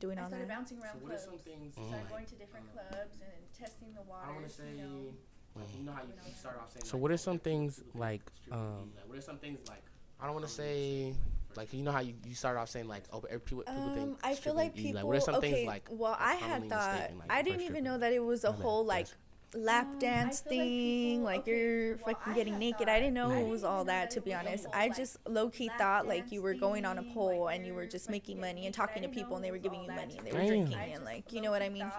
doing 0.00 0.18
all 0.18 0.30
that. 0.30 0.36
I 0.36 0.44
started 0.44 0.48
bouncing 0.48 0.78
around 0.78 1.00
so 1.00 1.06
clubs. 1.06 1.26
What 1.26 1.34
are 1.34 1.36
some 1.36 1.38
things? 1.38 1.74
Oh 1.76 1.86
started 1.88 2.08
going 2.08 2.24
to 2.24 2.34
different 2.36 2.72
clubs 2.72 3.16
and 3.20 3.52
testing 3.52 3.88
the 3.94 4.02
waters. 4.02 4.26
I 4.26 4.32
want 4.32 4.48
to 4.48 4.54
say. 4.54 4.64
You 4.74 4.82
know, 4.82 5.14
like, 5.54 5.68
you 5.78 5.84
know 5.84 5.92
how 5.92 6.02
you, 6.02 6.34
start 6.34 6.56
off 6.60 6.72
saying. 6.72 6.84
So 6.86 6.96
like, 6.96 7.02
what 7.02 7.10
are 7.10 7.16
some 7.18 7.38
things 7.38 7.82
like? 7.94 8.22
Um, 8.50 8.90
what 9.06 9.18
are 9.18 9.20
some 9.20 9.38
things 9.38 9.58
like? 9.68 9.84
I 10.18 10.24
don't 10.24 10.34
want 10.34 10.46
to 10.46 10.52
say 10.52 11.14
like 11.56 11.72
you 11.72 11.82
know 11.82 11.92
how 11.92 12.00
you, 12.00 12.14
you 12.26 12.34
started 12.34 12.58
off 12.58 12.68
saying 12.68 12.88
like 12.88 13.04
oh 13.12 13.20
people, 13.20 13.62
people 13.62 13.74
um, 13.74 13.94
think 13.94 14.18
I 14.24 14.34
feel 14.34 14.54
like 14.54 14.74
people 14.74 14.94
like, 14.94 15.04
what 15.04 15.16
are 15.16 15.20
some 15.20 15.36
okay, 15.36 15.52
things 15.52 15.66
like 15.66 15.88
well 15.90 16.16
I 16.18 16.34
had 16.34 16.68
thought 16.68 17.10
like, 17.16 17.30
I 17.30 17.42
didn't 17.42 17.60
even 17.60 17.84
know 17.84 17.98
that 17.98 18.12
it 18.12 18.24
was 18.24 18.44
a 18.44 18.52
whole 18.52 18.84
like 18.84 19.06
lap 19.54 19.98
dance 19.98 20.42
um, 20.42 20.48
thing, 20.50 21.22
like, 21.22 21.34
like 21.34 21.40
okay, 21.40 21.50
you're 21.50 21.96
well, 21.96 22.14
fucking 22.14 22.34
getting 22.34 22.58
naked. 22.58 22.88
I 22.88 22.98
didn't 22.98 23.14
know 23.14 23.30
it 23.30 23.48
was 23.48 23.64
all 23.64 23.84
that, 23.84 24.10
to 24.12 24.20
be 24.20 24.34
honest. 24.34 24.66
I 24.72 24.88
just 24.88 25.16
low 25.28 25.48
key 25.48 25.70
thought 25.78 26.06
like 26.06 26.30
you 26.30 26.42
were 26.42 26.54
going 26.54 26.84
on 26.84 26.98
a 26.98 27.02
pole 27.02 27.48
and 27.48 27.66
you 27.66 27.74
were 27.74 27.86
just 27.86 28.10
making 28.10 28.40
money 28.40 28.66
and 28.66 28.74
talking 28.74 29.02
to 29.02 29.08
people 29.08 29.36
and 29.36 29.44
they 29.44 29.50
were 29.50 29.58
giving 29.58 29.82
you 29.82 29.88
money 29.88 30.16
and 30.18 30.26
they 30.26 30.32
were 30.32 30.46
drinking 30.46 30.74
and 30.74 31.04
like, 31.04 31.32
you 31.32 31.40
know 31.40 31.50
what 31.50 31.62
I 31.62 31.68
mean? 31.68 31.90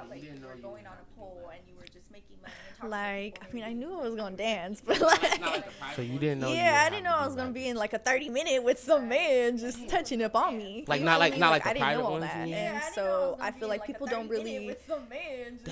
Like, 2.83 3.39
I 3.41 3.53
mean, 3.53 3.63
I 3.63 3.73
knew 3.73 3.97
I 3.97 4.01
was 4.01 4.15
gonna 4.15 4.35
dance, 4.35 4.81
but 4.85 4.99
like, 4.99 5.63
so 5.95 6.01
you 6.01 6.19
didn't 6.19 6.39
know? 6.39 6.51
Yeah, 6.51 6.83
I 6.85 6.89
didn't 6.89 7.05
know 7.05 7.15
I 7.15 7.25
was 7.25 7.35
gonna 7.35 7.51
be 7.51 7.67
in 7.67 7.77
like 7.77 7.93
a 7.93 7.97
30 7.97 8.29
minute 8.29 8.63
with 8.63 8.79
some 8.79 9.07
man 9.07 9.57
just 9.57 9.87
touching 9.87 10.21
up 10.21 10.35
on 10.35 10.57
me. 10.57 10.83
Like, 10.87 11.01
not 11.01 11.19
like, 11.19 11.37
not 11.37 11.51
like, 11.51 11.65
I 11.65 11.73
didn't 11.73 11.97
know 11.97 12.05
all 12.05 12.19
that, 12.19 12.35
and 12.35 12.83
so 12.93 13.37
I 13.39 13.51
feel 13.51 13.69
like 13.69 13.85
people 13.85 14.07
don't 14.07 14.27
really 14.27 14.75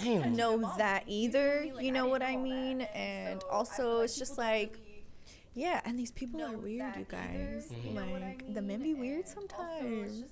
know 0.03 0.73
that 0.77 1.03
either 1.07 1.71
like, 1.73 1.85
you 1.85 1.91
know 1.91 2.07
what 2.07 2.21
I 2.21 2.35
mean? 2.35 2.81
And 2.93 3.41
so 3.41 3.47
also, 3.49 3.95
like 3.97 4.05
it's 4.05 4.17
just 4.17 4.37
like. 4.37 4.79
Yeah, 5.55 5.81
and 5.85 5.99
these 5.99 6.09
people 6.09 6.41
are 6.41 6.57
weird, 6.57 6.95
you 6.95 7.05
guys. 7.07 7.69
Mm-hmm. 7.71 7.95
Like, 7.95 8.09
you 8.09 8.15
I 8.15 8.19
mean? 8.19 8.53
the 8.55 8.61
men 8.63 8.81
be 8.81 8.95
weird 8.95 9.27
sometimes. 9.27 10.23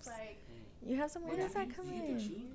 you 0.83 0.95
have 0.97 1.11
some 1.11 1.27
What 1.27 1.37
is 1.37 1.53
that 1.53 1.75
come 1.75 1.89
in. 1.93 2.47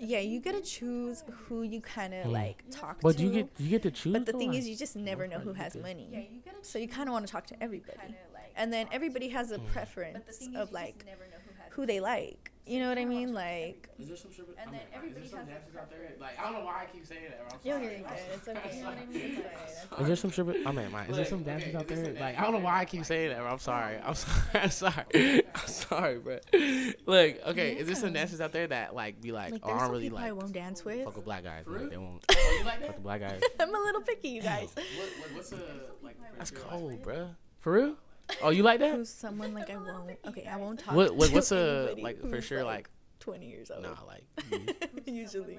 Yeah, 0.00 0.20
you 0.20 0.40
get 0.40 0.54
to 0.54 0.60
choose 0.60 1.24
who 1.30 1.62
you 1.62 1.80
kind 1.80 2.14
of 2.14 2.26
mm. 2.26 2.32
like 2.32 2.62
talk 2.70 3.00
but 3.00 3.16
to. 3.16 3.16
But 3.16 3.20
you 3.22 3.30
get 3.30 3.48
you 3.58 3.68
get 3.68 3.82
to 3.82 3.90
choose. 3.90 4.12
But 4.12 4.26
the 4.26 4.32
thing 4.32 4.54
is, 4.54 4.68
you 4.68 4.76
just 4.76 4.94
never 4.94 5.26
know 5.26 5.40
who 5.40 5.52
has 5.52 5.76
money. 5.76 6.08
Yeah, 6.10 6.18
you 6.20 6.40
get 6.44 6.64
so 6.64 6.78
you 6.78 6.86
kind 6.86 7.08
of 7.08 7.12
want 7.12 7.26
to 7.26 7.32
talk 7.32 7.46
to 7.48 7.62
everybody, 7.62 7.98
like 8.32 8.52
and 8.56 8.72
then 8.72 8.86
everybody 8.92 9.28
has 9.30 9.50
a 9.50 9.58
mm. 9.58 9.66
preference 9.66 10.48
of 10.54 10.70
like 10.70 11.04
who, 11.70 11.82
who 11.82 11.86
they 11.86 11.98
like. 12.00 12.47
You 12.68 12.80
know 12.80 12.90
what 12.90 12.98
I 12.98 13.06
mean? 13.06 13.32
Like. 13.32 13.88
Is 13.98 14.08
there 14.08 14.16
some 14.16 14.30
sugar? 14.30 14.52
And 14.60 14.72
then 14.72 14.80
everybody 14.94 15.26
has. 15.26 15.42
Like 16.20 16.38
I 16.38 16.44
don't 16.44 16.52
know 16.52 16.66
why 16.66 16.82
I 16.82 16.86
keep 16.92 17.06
saying 17.06 17.22
that. 17.28 17.58
You're 17.64 17.80
good. 17.80 18.04
It's 18.34 18.48
okay. 18.48 18.76
You 18.76 18.82
know 18.82 18.88
what 18.88 18.98
I 18.98 19.06
mean? 19.06 19.42
Is 20.00 20.06
there 20.06 20.16
some 20.16 20.30
sugar? 20.30 20.54
I 20.66 20.72
mean, 20.72 20.86
is 21.08 21.16
there 21.16 21.24
some 21.24 21.42
dancers 21.42 21.74
out 21.74 21.88
there? 21.88 22.12
Like 22.12 22.38
I 22.38 22.42
don't 22.42 22.52
know 22.52 22.58
why 22.58 22.80
I 22.80 22.84
keep 22.84 23.04
saying 23.06 23.30
that. 23.30 23.38
Bro. 23.38 23.48
I'm 23.48 23.58
sorry. 23.58 23.96
I'm 24.04 24.14
sorry. 24.14 24.34
I'm 24.54 24.70
sorry. 24.70 25.42
I'm 25.54 25.66
sorry, 25.66 26.18
bro. 26.18 26.38
Look, 27.06 27.46
okay. 27.46 27.76
Is 27.76 27.86
there 27.86 27.96
some 27.96 28.12
dancers 28.12 28.40
out 28.42 28.52
there 28.52 28.66
that 28.66 28.94
like 28.94 29.20
be 29.20 29.32
like, 29.32 29.54
oh, 29.62 29.72
I 29.72 29.80
don't 29.80 29.90
really 29.90 30.10
like. 30.10 30.24
I 30.24 30.32
won't 30.32 30.52
dance 30.52 30.84
with. 30.84 31.04
Fuck 31.04 31.16
with 31.16 31.24
black 31.24 31.44
guys. 31.44 31.64
Like, 31.66 31.90
they 31.90 31.96
won't. 31.96 32.22
Oh, 32.30 32.60
fuck 32.64 32.96
the 32.96 33.00
black 33.00 33.20
guys. 33.20 33.40
I'm 33.60 33.74
a 33.74 33.78
little 33.78 34.02
picky, 34.02 34.28
you 34.28 34.42
guys. 34.42 34.74
What's 35.32 35.50
the 35.50 35.58
like? 36.02 36.16
That's 36.36 36.50
cold, 36.50 37.02
bro. 37.02 37.30
For 37.60 37.72
real? 37.72 37.96
Oh, 38.42 38.50
you 38.50 38.62
like 38.62 38.80
that? 38.80 38.94
Who's 38.94 39.08
someone 39.08 39.54
like 39.54 39.70
I 39.70 39.76
won't? 39.76 40.18
Okay, 40.26 40.46
I 40.46 40.56
won't 40.56 40.80
talk. 40.80 40.94
What, 40.94 41.14
what 41.16 41.32
what's 41.32 41.52
a 41.52 41.94
like 42.00 42.20
for 42.28 42.40
sure 42.40 42.64
like, 42.64 42.76
like, 42.76 42.90
twenty 43.20 43.48
years 43.48 43.70
old? 43.70 43.82
Nah, 43.82 43.96
like 44.06 44.24
usually 45.06 45.58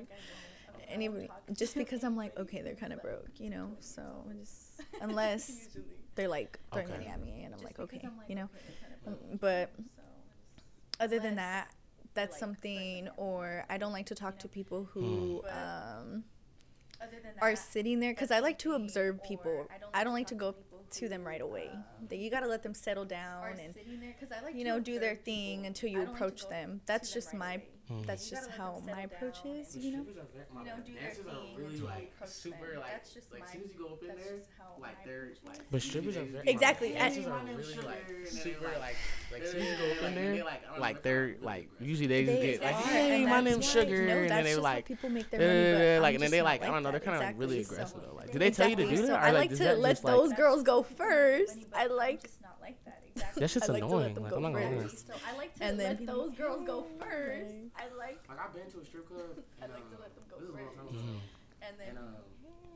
anybody 0.88 1.30
just 1.54 1.76
because 1.76 2.04
I'm 2.04 2.16
like 2.16 2.38
okay, 2.38 2.62
they're 2.62 2.76
kind 2.76 2.94
of 2.94 3.02
broke, 3.02 3.40
you 3.40 3.50
know. 3.50 3.72
So 3.80 4.04
just, 4.40 4.82
unless 5.02 5.78
they're 6.16 6.28
like 6.28 6.60
throwing 6.72 6.88
okay. 6.88 6.98
money 6.98 7.08
at 7.08 7.24
me 7.24 7.44
and 7.44 7.54
I'm 7.54 7.64
like 7.64 7.80
okay, 7.80 8.02
you 8.28 8.36
know. 8.36 8.50
Mm, 9.08 9.40
but 9.40 9.72
other 11.00 11.20
than 11.20 11.36
that, 11.36 11.72
that's 12.14 12.38
something. 12.40 13.10
Or 13.18 13.66
I 13.70 13.78
don't 13.78 13.94
like 13.94 14.08
to 14.08 14.16
talk 14.16 14.40
to 14.40 14.48
people 14.48 14.90
who. 14.94 15.44
Hmm. 15.48 16.14
Um, 16.14 16.24
are 17.42 17.56
sitting 17.56 18.02
there 18.02 18.12
because 18.12 18.30
I 18.30 18.40
like 18.40 18.60
to 18.60 18.74
observe 18.74 19.24
people. 19.24 19.70
I 19.94 20.04
don't 20.04 20.12
like 20.12 20.28
to 20.28 20.36
go 20.36 20.54
to 20.92 21.10
them 21.10 21.26
right 21.26 21.42
away. 21.42 21.70
That 22.10 22.18
you 22.18 22.30
got 22.30 22.42
to 22.42 22.48
let 22.48 22.64
them 22.64 22.74
settle 22.74 23.06
down 23.06 23.60
and 23.60 23.76
like 24.44 24.56
you 24.56 24.64
know 24.64 24.80
do 24.80 25.00
their 25.00 25.16
thing 25.16 25.66
until 25.66 25.90
you 25.90 26.02
approach 26.04 26.42
like 26.42 26.50
them. 26.50 26.82
That's 26.86 27.14
just 27.14 27.34
right 27.34 27.40
my 27.40 27.54
away. 27.54 27.68
Mm. 27.92 28.06
That's 28.06 28.30
just 28.30 28.52
how 28.52 28.84
my 28.86 29.02
approach 29.02 29.40
is, 29.46 29.76
you 29.76 29.92
know. 29.98 30.06
You 30.06 30.64
know, 30.64 30.76
do 30.86 30.94
their 30.94 31.10
thing 31.10 31.56
really 31.58 31.80
like 31.80 32.14
super 32.26 32.78
like 32.78 32.92
That's 32.92 33.14
just 33.14 33.32
like 33.32 33.44
as 33.44 33.52
soon 33.52 33.64
as 33.64 33.72
you 33.72 33.80
go 33.80 33.94
up 33.94 34.02
in 34.04 34.16
there, 34.16 34.38
like 34.80 35.04
they're 35.04 35.30
like. 35.48 35.58
But 35.72 35.82
strippers 35.82 36.16
are 36.18 36.24
very 36.24 36.48
exactly. 36.48 36.94
Like, 36.94 37.02
are 37.02 37.42
really 37.56 37.76
like 37.78 38.06
super 38.28 38.68
like 38.80 38.96
like 39.32 39.42
as 39.42 39.52
soon 39.52 39.62
as 39.62 39.80
you 39.80 39.86
go 39.86 39.92
up 39.92 40.04
in 40.04 40.16
there, 40.16 40.44
like 40.80 41.02
they're 41.02 41.36
like 41.42 41.70
usually 41.80 42.08
they 42.08 42.26
just 42.26 42.42
get 42.42 42.62
like 42.62 42.76
hey 42.76 43.26
my 43.26 43.42
name's 43.42 43.70
Sugar 43.70 44.08
and 44.08 44.30
then 44.30 44.44
they 44.44 44.56
like 44.56 44.86
people 44.86 45.10
make 45.10 45.30
their 45.32 46.00
like 46.00 46.14
and 46.14 46.24
then 46.24 46.32
they 46.32 46.42
like 46.44 46.64
I 46.64 46.68
don't 46.68 46.84
know 46.84 46.92
they're 46.92 47.00
kind 47.00 47.24
of 47.24 47.40
really 47.40 47.62
aggressive 47.62 48.00
though 48.02 48.16
like 48.16 48.32
do 48.32 48.40
they 48.40 48.52
tell 48.52 48.70
you 48.70 48.76
to 48.76 48.88
do 48.88 49.08
that 49.08 49.10
or 49.10 49.14
like 49.14 49.24
I 49.24 49.32
like 49.32 49.56
to 49.56 49.74
let 49.76 50.02
those 50.04 50.34
girls 50.34 50.64
go 50.64 50.84
first. 50.84 51.58
I 51.76 51.88
like 51.88 52.30
Exactly. 53.20 53.42
That 53.42 53.50
shit's 53.50 53.70
I 53.70 53.74
like 53.74 53.84
annoying. 53.84 54.16
To 54.16 54.22
let 54.22 54.32
them 54.32 54.44
like, 54.44 54.54
go 54.54 54.60
I'm 54.60 54.74
not 54.74 54.82
first. 54.84 55.08
So 55.08 55.14
I 55.28 55.38
like 55.38 55.54
to 55.56 55.64
and 55.64 55.78
let 55.78 55.98
then, 55.98 56.06
those 56.06 56.32
girls 56.36 56.66
go 56.66 56.86
first. 57.00 57.54
I 57.76 57.84
like. 57.98 58.20
Like 58.30 58.40
I've 58.40 58.54
been 58.54 58.72
to 58.72 58.80
a 58.80 58.86
strip 58.86 59.08
club. 59.08 59.22
And, 59.62 59.72
I 59.72 59.76
like 59.76 59.90
to 59.90 59.96
um, 59.96 60.02
let 60.02 60.16
them 60.16 60.24
go 60.30 60.38
first. 60.54 60.96
Mm-hmm. 60.96 61.18
And 61.62 61.76
then. 61.80 61.88
And, 61.90 61.98
um, 61.98 62.16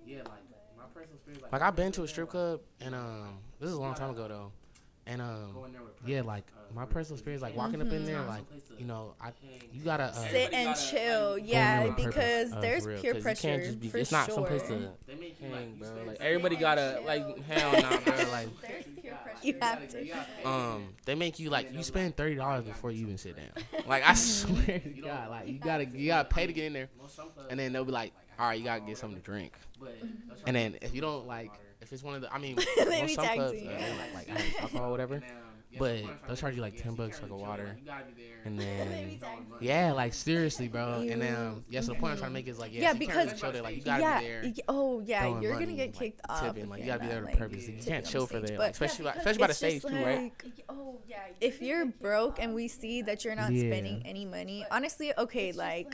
yeah, 0.06 0.18
like 0.18 0.44
my 0.78 0.84
personal 0.94 1.16
experience. 1.16 1.44
Like, 1.44 1.52
like 1.54 1.62
I've 1.62 1.76
been 1.76 1.92
to 1.94 2.04
a 2.04 2.08
strip 2.08 2.30
club, 2.30 2.60
and 2.82 2.94
um, 2.94 3.40
this 3.60 3.70
is 3.70 3.76
a 3.76 3.80
long 3.80 3.96
time 3.96 4.10
ago 4.10 4.28
though. 4.28 4.52
And 5.06 5.22
um, 5.22 5.58
yeah, 6.06 6.22
like 6.22 6.46
my 6.74 6.86
personal 6.86 7.16
experience, 7.16 7.42
like 7.42 7.56
walking 7.56 7.80
mm-hmm. 7.80 7.88
up 7.88 7.94
in 7.94 8.00
mm-hmm. 8.04 8.08
there, 8.08 8.22
like 8.22 8.44
you 8.78 8.86
know, 8.86 9.16
I 9.22 9.32
you 9.72 9.82
gotta 9.84 10.06
uh, 10.06 10.12
sit 10.12 10.54
and 10.54 10.76
chill, 10.78 11.38
yeah, 11.38 11.90
because 11.90 12.54
uh, 12.54 12.62
there's 12.62 12.86
real, 12.86 13.02
peer 13.02 13.16
pressure. 13.16 13.74
Be, 13.80 13.90
for 13.90 13.98
it's 13.98 14.12
not 14.12 14.28
sure. 14.28 14.48
They 14.48 14.60
to 14.60 14.90
hang, 15.42 15.76
bro. 15.78 15.90
Like 16.08 16.22
everybody 16.22 16.56
gotta 16.56 17.02
like 17.06 17.44
hell, 17.46 17.74
no, 17.74 18.00
bro. 18.00 18.14
Like 18.32 18.50
you 19.44 19.56
have 19.62 19.88
to. 19.90 20.48
Um, 20.48 20.96
they 21.06 21.16
make 21.16 21.38
you 21.38 21.50
like 21.50 21.74
you 21.74 21.84
spend 21.84 22.16
thirty 22.16 22.36
dollars 22.36 22.64
before 22.64 22.92
you 22.92 23.02
even 23.02 23.18
sit 23.18 23.36
down. 23.36 23.50
Like 23.86 24.08
I 24.08 24.14
swear 24.14 24.80
to 24.80 24.90
God, 24.90 25.30
like 25.30 25.48
you 25.50 25.60
gotta 25.60 25.86
you 25.86 26.08
gotta 26.08 26.30
pay 26.30 26.48
to 26.48 26.54
get 26.54 26.66
in 26.66 26.74
there, 26.74 26.90
and 27.50 27.60
then 27.60 27.74
they'll 27.74 27.84
be 27.84 27.92
like, 27.92 28.14
all 28.40 28.48
right, 28.48 28.58
you 28.58 28.64
gotta 28.64 28.82
get 28.82 28.98
something 28.98 29.20
to 29.20 29.24
drink, 29.24 29.54
and 30.48 30.56
then 30.56 30.78
if 30.82 30.96
you 30.96 31.02
don't 31.02 31.28
like 31.28 31.52
if 31.84 31.92
it's 31.92 32.04
one 32.04 32.16
of 32.16 32.22
the, 32.22 32.34
I 32.34 32.38
mean, 32.38 32.58
they 32.78 33.06
be 33.06 33.14
some 33.14 33.28
clubs, 33.28 33.62
uh, 33.62 33.94
like, 34.16 34.30
like 34.30 34.62
alcohol, 34.62 34.92
whatever. 34.92 35.22
But 35.80 36.04
they'll 36.28 36.36
charge 36.36 36.56
you 36.56 36.62
like 36.62 36.80
ten 36.80 36.94
bucks 36.94 37.18
for 37.18 37.26
the 37.26 37.36
water, 37.36 37.76
and 38.46 38.60
then 38.60 39.20
yeah, 39.60 39.92
like 39.92 40.14
seriously, 40.14 40.68
bro. 40.68 41.00
And 41.00 41.20
then 41.20 41.36
um, 41.36 41.66
yeah, 41.68 41.82
so 41.82 41.94
the 41.94 42.00
point 42.00 42.12
I'm 42.12 42.20
trying 42.20 42.30
to 42.30 42.34
make 42.36 42.48
is 42.48 42.60
like 42.60 42.72
yeah, 42.72 42.82
yeah 42.82 42.94
because 42.94 43.40
show 43.40 43.52
that 43.52 43.64
like 43.64 43.78
you 43.78 43.82
gotta 43.82 44.04
yeah, 44.04 44.20
be 44.20 44.26
there. 44.28 44.54
Oh 44.68 45.02
yeah, 45.04 45.42
you're 45.42 45.54
money, 45.54 45.66
gonna 45.66 45.78
get 45.78 45.94
kicked 45.94 46.22
like, 46.30 46.44
off. 46.44 46.46
Tipping, 46.46 46.70
like 46.70 46.82
you 46.82 46.86
gotta 46.86 47.00
be 47.00 47.08
there 47.08 47.22
to 47.22 47.26
like, 47.26 47.40
purpose. 47.40 47.68
You 47.68 47.80
can't 47.84 48.06
chill 48.06 48.28
for 48.28 48.40
that, 48.40 48.52
especially 48.52 49.08
especially 49.08 49.40
by 49.40 49.48
the 49.48 49.54
stage 49.56 49.82
too, 49.82 49.96
right? 49.96 50.32
Oh 50.70 51.00
yeah. 51.08 51.18
If 51.42 51.60
you're 51.60 51.86
broke 51.88 52.38
and 52.40 52.54
we 52.54 52.68
see 52.68 53.02
that 53.02 53.26
you're 53.26 53.34
not 53.34 53.48
spending 53.48 54.04
any 54.06 54.26
money, 54.26 54.66
honestly, 54.70 55.12
okay, 55.18 55.54
like 55.54 55.92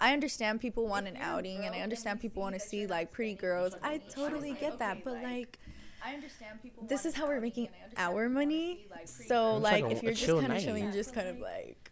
I 0.00 0.12
understand 0.12 0.60
people 0.60 0.86
want 0.86 1.06
an 1.06 1.16
outing 1.16 1.64
and 1.64 1.74
I 1.74 1.80
understand 1.80 2.20
people 2.20 2.42
want 2.42 2.54
to 2.54 2.60
see 2.60 2.86
like 2.86 3.12
pretty 3.12 3.34
girls. 3.34 3.74
I 3.82 3.98
totally 3.98 4.52
get 4.52 4.78
that, 4.78 5.04
but 5.04 5.22
like 5.22 5.58
I 6.04 6.14
understand 6.14 6.62
people 6.62 6.86
This 6.86 7.06
is 7.06 7.14
how 7.14 7.26
we're 7.26 7.40
making 7.40 7.68
our 7.96 8.28
money. 8.28 8.86
So 9.06 9.56
like 9.56 9.84
if 9.90 10.02
you're 10.02 10.12
just 10.12 10.40
kind 10.40 10.52
of 10.52 10.62
chilling, 10.62 10.84
you're 10.84 10.92
just 10.92 11.14
kind 11.14 11.28
of 11.28 11.38
like 11.38 11.90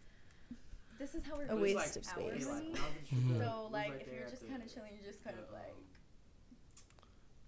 this 0.99 1.15
is 1.15 1.23
how 1.25 1.37
we're 1.37 1.47
a 1.47 1.55
waste 1.55 1.97
of 1.97 2.05
space. 2.05 2.45
So 2.45 3.69
like 3.71 4.01
if 4.01 4.13
you're 4.13 4.29
just 4.29 4.47
kind 4.47 4.61
of 4.61 4.73
chilling, 4.73 4.91
you're 4.95 5.11
just 5.11 5.23
kind 5.23 5.37
of 5.37 5.45
like 5.51 5.73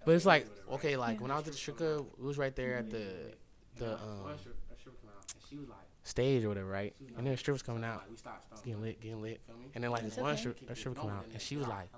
but 0.06 0.13
it's 0.13 0.26
like 0.26 0.48
okay, 0.72 0.98
like 0.98 1.20
when 1.20 1.32
I 1.32 1.36
was 1.36 1.48
at 1.48 1.54
the 1.54 1.58
strip 1.58 1.78
club, 1.78 2.06
it 2.18 2.24
was 2.24 2.38
right 2.38 2.56
there 2.56 2.78
at 2.78 2.89
the 2.89 3.34
the 3.78 3.94
um. 3.94 4.36
She 5.50 5.58
was 5.58 5.70
like 5.70 5.85
stage 6.06 6.46
or 6.46 6.50
whatever, 6.50 6.70
right? 6.70 6.96
And 7.18 7.26
then 7.26 7.34
the 7.34 7.38
stripper's 7.38 7.62
coming 7.62 7.84
out, 7.84 8.04
getting 8.63 8.82
lit, 8.82 9.02
getting 9.02 9.22
lit, 9.22 9.41
and 9.74 9.84
then 9.84 9.91
like 9.91 10.04
this 10.04 10.15
one 10.15 10.38
stripper, 10.38 10.72
a 10.72 10.76
stripper 10.76 11.02
come 11.02 11.10
out, 11.10 11.26
and 11.34 11.41
she 11.41 11.58
was 11.58 11.68
like. 11.68 11.89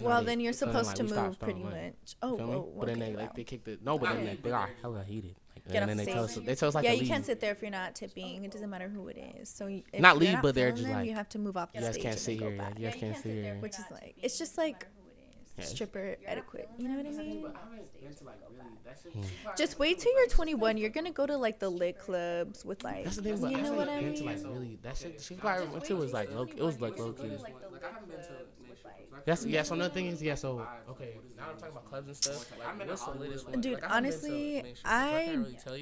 Well, 0.00 0.24
then 0.24 0.40
you're 0.40 0.52
supposed 0.52 0.96
then, 0.96 1.06
like, 1.06 1.14
to 1.14 1.22
move 1.22 1.38
pretty 1.38 1.62
much. 1.62 2.16
Oh, 2.20 2.34
whoa, 2.34 2.72
but 2.76 2.86
then 2.86 2.98
they 2.98 3.14
like 3.14 3.36
they 3.36 3.44
kick 3.44 3.62
the 3.62 3.78
no, 3.84 3.96
but 3.96 4.14
then 4.14 4.26
they, 4.26 4.34
they 4.34 4.50
are 4.50 4.68
hella 4.82 5.04
heated. 5.04 5.36
Like, 5.54 5.72
Get 5.72 5.82
and 5.82 5.90
then 5.90 5.96
they 5.96 6.06
tell, 6.06 6.24
us, 6.24 6.34
they 6.34 6.54
tell 6.56 6.68
us 6.68 6.74
like 6.74 6.84
yeah, 6.84 6.92
you 6.92 7.00
leave. 7.00 7.08
can't 7.08 7.24
sit 7.24 7.40
there 7.40 7.52
if 7.52 7.62
you're 7.62 7.70
not 7.70 7.94
tipping. 7.94 8.44
It 8.44 8.50
doesn't 8.50 8.68
matter 8.68 8.88
who 8.88 9.06
it 9.08 9.16
is. 9.40 9.48
So 9.48 9.68
you, 9.68 9.84
not 9.96 10.16
leave, 10.18 10.32
not 10.32 10.42
but 10.42 10.56
they're 10.56 10.72
just 10.72 10.84
them, 10.84 10.92
like 10.92 11.08
you 11.08 11.14
have 11.14 11.28
to 11.30 11.38
move 11.38 11.56
off. 11.56 11.72
the 11.72 11.78
You 11.78 11.84
guys 11.84 11.96
can't 11.98 12.18
sit 12.18 12.40
here. 12.40 12.50
You 12.76 12.88
guys 12.88 12.96
can't 12.96 13.16
sit 13.16 13.32
here. 13.32 13.58
Which 13.60 13.74
is 13.74 13.84
like 13.92 14.16
it's 14.20 14.38
just 14.38 14.58
like 14.58 14.86
stripper 15.60 16.16
etiquette. 16.26 16.68
You 16.78 16.88
know 16.88 16.96
what 16.96 17.06
I 17.06 17.10
mean? 17.10 17.46
Hmm. 19.12 19.22
Just 19.56 19.78
wait 19.78 19.98
till 19.98 20.12
you're 20.12 20.28
21. 20.28 20.76
You're 20.76 20.90
gonna 20.90 21.10
go 21.10 21.26
to 21.26 21.36
like 21.36 21.58
the 21.58 21.68
lit 21.68 21.98
clubs 21.98 22.64
with 22.64 22.82
like. 22.84 23.04
That's 23.04 23.16
the 23.16 23.22
thing. 23.22 23.34
About, 23.34 23.50
you 23.52 23.62
know 23.62 23.72
what 23.72 23.88
I 23.88 24.00
mean? 24.00 24.14
To, 24.14 24.24
like, 24.24 24.42
really, 24.44 24.78
that 24.82 24.96
shit. 24.96 25.20
She 25.20 25.34
probably 25.34 25.68
went 25.68 25.84
to 25.84 25.96
was 25.96 26.12
like 26.12 26.34
low. 26.34 26.42
It 26.42 26.62
was 26.62 26.80
like 26.80 26.98
low 26.98 27.12
key. 27.12 27.36
Yes. 29.26 29.44
yeah. 29.44 29.62
So 29.62 29.74
another 29.74 29.92
thing 29.92 30.06
is 30.06 30.22
yeah. 30.22 30.34
So 30.34 30.66
okay, 30.88 31.16
now 31.36 31.44
I'm 31.50 31.56
talking 31.56 31.72
about 31.72 31.86
clubs 31.86 32.06
and 32.06 32.16
stuff. 32.16 32.52
Like, 32.58 32.88
what's 32.88 33.04
the 33.04 33.10
latest 33.12 33.48
one? 33.48 33.60
Dude, 33.60 33.74
like, 33.74 33.90
honestly, 33.90 34.62
to, 34.62 34.80
I 34.84 35.38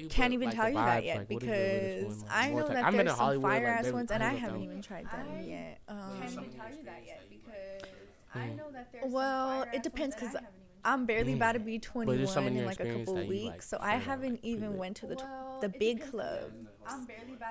can't 0.09 0.33
even 0.33 0.49
um, 0.49 0.55
tell 0.55 0.69
you 0.69 0.75
that 0.75 1.03
yet 1.03 1.27
because 1.27 2.23
I 2.29 2.49
know 2.49 2.67
that 2.67 2.91
there's 2.91 3.15
some 3.15 3.41
fire 3.41 3.67
ass 3.67 3.91
ones 3.91 4.09
and 4.11 4.23
I 4.23 4.33
haven't 4.33 4.63
even 4.63 4.81
tried 4.81 5.05
them 5.11 5.27
yet. 5.43 5.81
Can't 5.87 6.31
even 6.31 6.49
tell 6.51 6.69
you 6.69 6.83
that 6.85 7.03
yet 7.05 7.21
because. 7.29 7.89
Know 8.35 8.71
that 8.71 8.91
there's 8.91 9.11
well, 9.11 9.65
it 9.73 9.83
depends 9.83 10.15
because 10.15 10.35
I'm 10.85 11.05
barely 11.07 11.33
mm. 11.33 11.37
about 11.37 11.53
to 11.53 11.59
be 11.59 11.79
21 11.79 12.47
in 12.47 12.65
like 12.65 12.79
a 12.79 12.85
couple 12.85 13.15
weeks, 13.15 13.45
like, 13.45 13.61
so 13.63 13.77
I 13.81 13.95
haven't 13.95 14.39
even 14.43 14.77
went 14.77 14.97
to 14.97 15.07
the 15.07 15.15
well, 15.15 15.57
the 15.59 15.69
big 15.69 16.09
club. 16.09 16.51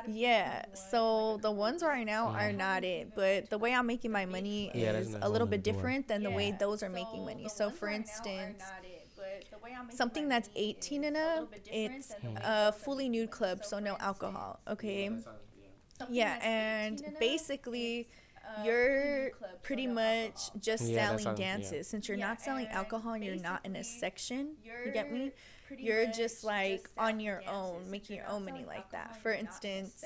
Yeah, 0.06 0.64
so 0.90 1.38
the 1.42 1.50
ones 1.50 1.82
right 1.82 2.06
now 2.06 2.30
yeah. 2.30 2.46
are 2.46 2.52
not 2.52 2.84
it, 2.84 3.12
but 3.16 3.50
the 3.50 3.58
way 3.58 3.74
I'm 3.74 3.86
making 3.86 4.12
my 4.12 4.24
money 4.24 4.70
yeah, 4.72 4.92
is 4.92 5.16
a 5.20 5.28
little 5.28 5.48
bit 5.48 5.64
different 5.64 6.06
than 6.06 6.22
yeah. 6.22 6.28
the 6.28 6.34
way 6.34 6.56
those 6.58 6.82
are 6.84 6.88
so 6.88 6.92
making 6.92 7.24
money. 7.24 7.48
So 7.48 7.70
for 7.70 7.88
instance. 7.88 8.62
Something 9.88 10.28
that's 10.28 10.50
18 10.54 11.04
and 11.04 11.16
up, 11.16 11.52
it's 11.66 12.12
a 12.36 12.72
fully 12.72 13.08
nude 13.08 13.30
club, 13.30 13.64
so 13.64 13.78
no 13.78 13.96
alcohol, 13.98 14.60
okay? 14.68 15.10
Yeah, 16.10 16.38
and 16.42 17.02
basically, 17.18 18.08
uh, 18.46 18.64
you're 18.64 19.30
pretty 19.62 19.86
much 19.86 20.50
just 20.60 20.84
yeah, 20.84 21.06
selling 21.06 21.24
sounds, 21.24 21.38
dances. 21.38 21.72
Yeah. 21.72 21.82
since 21.82 22.08
you're 22.08 22.18
yeah, 22.18 22.28
not 22.28 22.40
selling 22.40 22.66
alcohol 22.68 23.12
and 23.14 23.24
you're 23.24 23.36
not 23.36 23.64
in 23.64 23.76
a 23.76 23.84
section. 23.84 24.56
You 24.84 24.92
get 24.92 25.12
me? 25.12 25.32
you're 25.78 26.06
just 26.06 26.44
like 26.44 26.82
just 26.82 26.98
on 26.98 27.20
your 27.20 27.42
own 27.48 27.90
making 27.90 28.16
your 28.16 28.28
own 28.28 28.44
money 28.44 28.64
like 28.66 28.90
that. 28.90 29.20
for 29.22 29.32
instance 29.32 30.04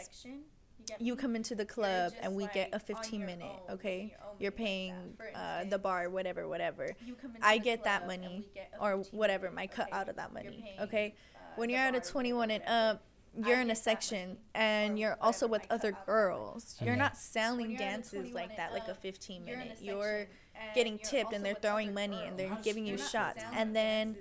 you 0.98 1.14
come 1.16 1.36
into 1.36 1.54
the 1.54 1.66
club 1.66 2.12
and 2.22 2.34
we 2.34 2.44
like 2.44 2.54
get 2.54 2.70
a 2.72 2.78
15 2.78 3.24
minute 3.26 3.46
own, 3.68 3.74
okay? 3.74 4.14
you're 4.38 4.52
paying 4.52 4.94
like 5.18 5.32
uh, 5.34 5.64
the 5.64 5.78
bar 5.78 6.08
whatever 6.08 6.48
whatever. 6.48 6.94
i 7.42 7.58
get 7.58 7.84
that 7.84 8.06
money 8.06 8.48
or 8.80 8.96
whatever 9.10 9.50
my 9.50 9.66
cut 9.66 9.88
okay, 9.88 9.96
out 9.96 10.08
of 10.08 10.16
that 10.16 10.32
money 10.32 10.74
okay? 10.80 11.14
uh, 11.34 11.38
when 11.56 11.68
you're 11.70 11.80
at 11.80 11.94
a 11.94 12.00
21 12.00 12.50
and 12.50 12.64
up 12.66 13.02
you're 13.46 13.60
in 13.60 13.70
a 13.70 13.76
section 13.76 14.36
and 14.54 14.98
you're 14.98 15.16
also 15.20 15.46
with 15.46 15.66
other 15.70 15.96
girls. 16.06 16.76
You're 16.82 16.96
not 16.96 17.16
selling 17.16 17.76
dances 17.76 18.32
like 18.32 18.56
that, 18.56 18.72
like 18.72 18.88
a 18.88 18.94
15 18.94 19.44
minute. 19.44 19.78
You're 19.80 20.26
getting 20.74 20.98
tipped 20.98 21.32
and 21.32 21.44
they're 21.44 21.54
throwing 21.54 21.94
money 21.94 22.20
and 22.26 22.38
they're 22.38 22.58
giving 22.62 22.86
you 22.86 22.98
shots. 22.98 23.42
And 23.52 23.74
then 23.74 24.16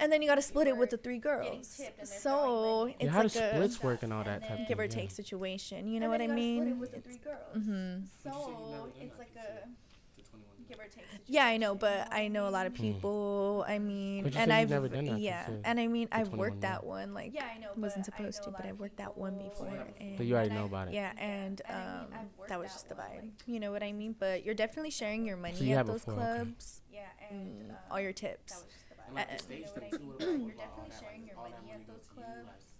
and 0.00 0.10
then 0.10 0.22
you 0.22 0.28
got 0.28 0.34
to 0.34 0.42
split 0.42 0.66
it 0.66 0.76
with 0.76 0.90
the 0.90 0.96
three 0.96 1.18
girls. 1.18 1.80
So 2.02 2.86
it's 2.86 3.04
yeah, 3.04 3.10
how 3.10 3.22
like 3.22 3.30
splits 3.30 3.82
work 3.82 4.02
and 4.02 4.12
all 4.12 4.24
that 4.24 4.42
type 4.46 4.58
give 4.68 4.78
thing, 4.78 4.80
or 4.80 4.88
take 4.88 5.10
situation. 5.10 5.86
You 5.88 6.00
know 6.00 6.08
what 6.10 6.20
I 6.20 6.26
mean? 6.26 6.62
Split 6.62 6.72
it 6.72 6.78
with 6.78 6.92
the 6.92 7.00
three 7.00 7.18
girls. 7.18 7.56
Mhm. 7.56 8.02
So 8.22 8.88
it's 9.00 9.18
like 9.18 9.32
a 9.36 9.68
it 10.84 10.92
takes. 10.92 11.06
Yeah, 11.26 11.46
I 11.46 11.56
know, 11.56 11.74
but 11.74 12.08
I 12.12 12.28
know 12.28 12.48
a 12.48 12.50
lot 12.50 12.66
of 12.66 12.76
hmm. 12.76 12.82
people. 12.82 13.64
I 13.66 13.78
mean, 13.78 14.32
and 14.36 14.52
I've 14.52 14.70
yeah, 15.18 15.48
and 15.64 15.80
I 15.80 15.86
mean, 15.86 16.08
I've 16.12 16.32
worked 16.32 16.60
that 16.62 16.84
one 16.84 17.14
like 17.14 17.34
yeah, 17.34 17.46
I 17.54 17.58
know, 17.58 17.68
wasn't 17.76 18.04
supposed 18.04 18.42
to, 18.44 18.50
but 18.50 18.66
I 18.66 18.72
worked 18.72 18.98
that 18.98 19.16
one 19.16 19.38
before. 19.38 19.86
And, 20.00 20.16
but 20.16 20.26
you 20.26 20.34
already 20.34 20.54
know 20.54 20.66
about 20.66 20.88
it. 20.88 20.94
Yeah, 20.94 21.12
and 21.18 21.60
um, 21.68 21.74
and 21.74 22.14
I 22.14 22.18
mean, 22.18 22.28
um, 22.40 22.46
that 22.48 22.60
was 22.60 22.72
just 22.72 22.88
the 22.88 22.94
vibe. 22.94 23.16
One, 23.16 23.32
like, 23.36 23.46
you 23.46 23.60
know 23.60 23.72
what 23.72 23.82
I 23.82 23.92
mean? 23.92 24.14
But 24.18 24.44
you're 24.44 24.54
definitely 24.54 24.90
sharing 24.90 25.24
your 25.24 25.36
money 25.36 25.56
so 25.56 25.64
you 25.64 25.76
at 25.76 25.86
those 25.86 26.04
before, 26.04 26.14
clubs. 26.14 26.82
Okay. 26.90 27.02
Yeah, 27.02 27.36
mm, 27.36 27.40
and 27.40 27.70
um, 27.70 27.76
all 27.90 28.00
your 28.00 28.10
um, 28.10 28.14
tips. 28.14 28.64
That 29.14 29.28
was 29.30 29.40
just 29.40 29.74
the 29.74 29.80
vibe. 29.80 29.98
You 29.98 30.02
know 30.02 30.20
what 30.20 30.20
I 30.20 30.28
mean? 30.32 30.46
you're 30.46 30.56
definitely 30.56 30.92
sharing 31.00 31.26
your 31.26 31.36
money 31.36 31.72
at 31.72 31.86
those 31.86 32.06
clubs. 32.12 32.73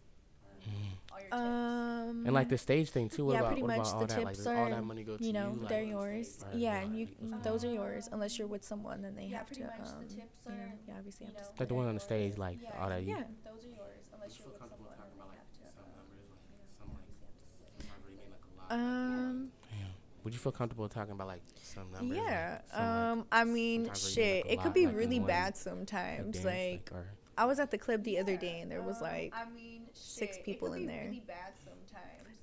Um, 1.33 2.25
and 2.27 2.33
like 2.33 2.49
the 2.49 2.59
stage 2.59 2.91
thing 2.91 3.09
too. 3.09 3.25
What 3.25 3.33
yeah, 3.33 3.39
about, 3.41 3.53
pretty 3.53 3.67
much 3.67 3.91
the 3.99 4.07
tips 4.07 4.15
that? 4.15 4.25
Like, 4.25 4.47
are 4.47 4.65
all 4.65 4.71
that 4.71 4.85
money 4.85 5.03
go 5.03 5.17
to 5.17 5.25
you 5.25 5.33
know 5.33 5.57
you, 5.61 5.67
they're 5.69 5.83
like, 5.83 5.91
yours. 5.91 6.45
Like, 6.45 6.53
yeah, 6.61 6.81
and 6.81 6.97
you 6.97 7.09
those 7.43 7.65
are 7.65 7.73
yours 7.73 8.09
unless 8.13 8.39
you're 8.39 8.47
with 8.47 8.65
someone 8.65 9.03
then 9.03 9.17
they 9.17 9.25
yeah, 9.25 9.39
have 9.39 9.51
to. 9.51 9.61
Yeah, 9.61 9.67
pretty 9.69 9.91
Um, 9.91 10.07
the 10.07 10.15
tips 10.15 10.47
are, 10.47 10.53
you 10.53 10.59
know, 10.59 10.65
yeah, 10.87 10.95
obviously 10.99 11.27
have 11.27 11.37
to. 11.37 11.43
Like 11.59 11.69
the 11.69 11.75
one 11.75 11.89
on 11.89 11.95
the 11.95 12.01
stage, 12.01 12.37
like 12.39 12.59
yeah, 12.63 12.71
all 12.81 12.89
that. 12.89 13.03
You, 13.03 13.09
yeah, 13.09 13.23
those 13.45 13.65
are 13.65 13.69
yours 13.69 14.11
unless 14.13 14.39
you're 14.39 14.49
with 14.49 14.59
someone. 14.59 14.95
Um. 18.71 19.51
Would 20.25 20.33
you 20.33 20.39
feel 20.39 20.53
comfortable 20.53 20.89
talking 20.89 21.13
about 21.13 21.27
like 21.27 21.43
some 21.63 21.93
numbers? 21.93 22.17
Yeah. 22.17 22.61
Like, 22.73 22.81
um. 22.81 23.27
I 23.31 23.45
mean, 23.45 23.91
shit. 23.95 24.47
Like 24.47 24.55
it 24.55 24.63
could 24.63 24.73
be 24.73 24.87
really 24.87 25.21
bad 25.21 25.57
sometimes. 25.57 26.35
Dance, 26.37 26.45
like, 26.47 26.91
I 27.37 27.45
was 27.45 27.59
at 27.59 27.71
the 27.71 27.79
club 27.79 28.05
the 28.05 28.19
other 28.19 28.37
day 28.37 28.61
and 28.61 28.71
there 28.71 28.83
was 28.83 28.97
um, 28.97 29.03
like. 29.03 29.35
I 29.37 29.45
mean, 29.51 29.83
six 29.95 30.37
Shit, 30.37 30.45
people 30.45 30.73
in 30.75 30.87
there. 30.87 31.05
Really 31.05 31.23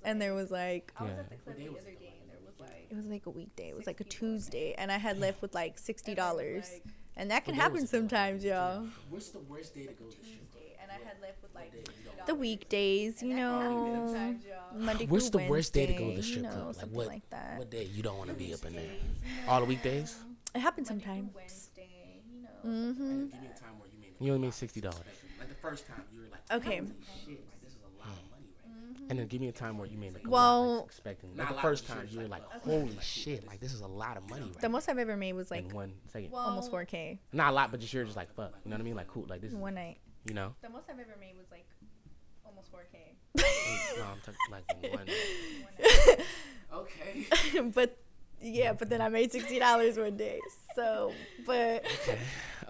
and 0.04 0.18
like, 0.18 0.26
there 0.26 0.34
was 0.34 0.50
like 0.50 0.92
I 0.96 1.04
was 1.04 1.12
yeah. 1.12 1.20
at 1.20 1.30
the 1.30 1.36
club 1.36 1.56
the, 1.56 1.64
the 1.64 1.70
other 1.70 1.80
day, 1.80 2.14
and 2.20 2.30
there 2.30 2.40
was 2.44 2.58
like 2.60 2.86
it 2.90 2.96
was 2.96 3.06
like 3.06 3.26
a 3.26 3.30
weekday. 3.30 3.68
It 3.68 3.76
was 3.76 3.86
like 3.86 4.00
a 4.00 4.04
Tuesday, 4.04 4.74
and 4.76 4.90
I 4.90 4.98
had 4.98 5.18
left 5.18 5.42
with 5.42 5.54
like 5.54 5.78
sixty 5.78 6.14
dollars, 6.14 6.68
and, 6.68 6.82
like, 6.84 6.94
and, 7.16 7.30
that 7.30 7.44
can 7.44 7.54
happen 7.54 7.86
sometimes, 7.86 8.44
y'all. 8.44 8.86
What's 9.10 9.30
the 9.30 9.40
worst 9.40 9.74
day 9.74 9.86
to 9.86 9.92
go 9.92 10.06
to 10.06 10.16
Tuesday? 10.16 10.76
And 10.82 10.90
I 10.90 10.94
had 10.94 11.20
left 11.20 11.42
with 11.42 11.54
like 11.54 11.72
the 12.26 12.34
weekdays, 12.34 13.22
you 13.22 13.34
know. 13.34 14.36
Monday 14.74 15.06
What's 15.06 15.30
the 15.30 15.46
worst 15.48 15.72
day 15.72 15.86
to 15.86 15.92
go 15.92 16.10
to 16.10 16.16
the 16.16 16.22
strip 16.22 16.44
club? 16.44 16.54
You 16.54 16.60
know, 16.60 16.72
like 16.76 16.88
what? 16.90 17.06
Like 17.06 17.30
that. 17.30 17.58
What 17.58 17.70
day 17.70 17.84
you 17.84 18.02
don't 18.02 18.18
want 18.18 18.30
to 18.30 18.36
be 18.36 18.52
up 18.52 18.64
in 18.64 18.74
there? 18.74 18.90
All 19.46 19.60
the 19.60 19.66
weekdays. 19.66 20.18
It 20.54 20.60
happens 20.60 20.88
sometimes. 20.88 21.34
Wednesday, 21.34 21.88
you 22.30 22.42
know. 22.42 22.92
Mm-hmm. 22.92 23.26
You 24.20 24.32
only 24.32 24.42
made 24.42 24.48
mm-hmm. 24.48 24.50
sixty 24.50 24.80
dollars 24.80 24.98
first 25.62 25.86
time, 25.86 26.02
you 26.12 26.20
were 26.20 26.28
like, 26.30 26.42
okay, 26.52 26.78
holy 26.78 26.90
shit, 27.24 27.44
like, 27.48 27.60
this 27.62 27.70
is 27.72 27.78
a 27.84 27.98
lot 27.98 28.08
of 28.10 28.24
hmm. 28.24 28.30
money 28.30 28.46
right 28.64 28.98
now. 28.98 29.06
And 29.08 29.18
then 29.18 29.26
give 29.28 29.40
me 29.40 29.48
a 29.48 29.52
time 29.52 29.78
where 29.78 29.86
you 29.86 29.96
made 29.96 30.12
like 30.12 30.28
well, 30.28 30.66
lot, 30.66 30.76
like, 30.76 30.86
expecting 30.86 31.36
like 31.36 31.48
the 31.48 31.54
first 31.54 31.86
time 31.86 32.08
you 32.10 32.20
were 32.20 32.28
like, 32.28 32.42
oh, 32.54 32.58
holy 32.64 32.90
okay. 32.90 32.98
shit, 33.00 33.46
like 33.46 33.60
this 33.60 33.72
is 33.72 33.80
a 33.80 33.86
lot 33.86 34.16
of 34.16 34.28
money. 34.28 34.46
Right 34.46 34.60
the 34.60 34.68
most 34.68 34.88
I've 34.88 34.98
ever 34.98 35.16
made 35.16 35.34
was 35.34 35.50
like 35.50 35.68
in 35.68 35.74
one 35.74 35.92
second, 36.12 36.32
well, 36.32 36.42
almost 36.42 36.72
4k. 36.72 37.18
Not 37.32 37.52
a 37.52 37.54
lot, 37.54 37.70
but 37.70 37.80
just 37.80 37.92
you're 37.94 38.04
just 38.04 38.16
like 38.16 38.34
fuck, 38.34 38.52
you 38.64 38.70
know 38.70 38.74
what 38.74 38.80
I 38.80 38.84
mean? 38.84 38.96
Like 38.96 39.08
cool, 39.08 39.26
like 39.28 39.40
this 39.40 39.52
one 39.52 39.74
night. 39.74 39.98
You 40.26 40.34
know. 40.34 40.54
The 40.62 40.68
most 40.68 40.88
I've 40.90 41.00
ever 41.00 41.16
made 41.18 41.36
was 41.36 41.46
like 41.50 41.66
almost 42.44 42.72
4k. 42.72 42.98
no, 43.96 44.04
I'm 44.04 44.20
talking 44.20 44.34
like 44.50 44.64
one. 44.92 45.06
one 46.16 46.80
okay. 46.80 47.60
but 47.74 47.98
yeah, 48.42 48.72
but 48.72 48.88
then 48.90 49.00
I 49.00 49.08
made 49.08 49.32
sixty 49.32 49.58
dollars 49.58 49.96
one 49.98 50.16
day. 50.16 50.40
So, 50.74 51.12
but 51.46 51.84
okay, 51.84 52.18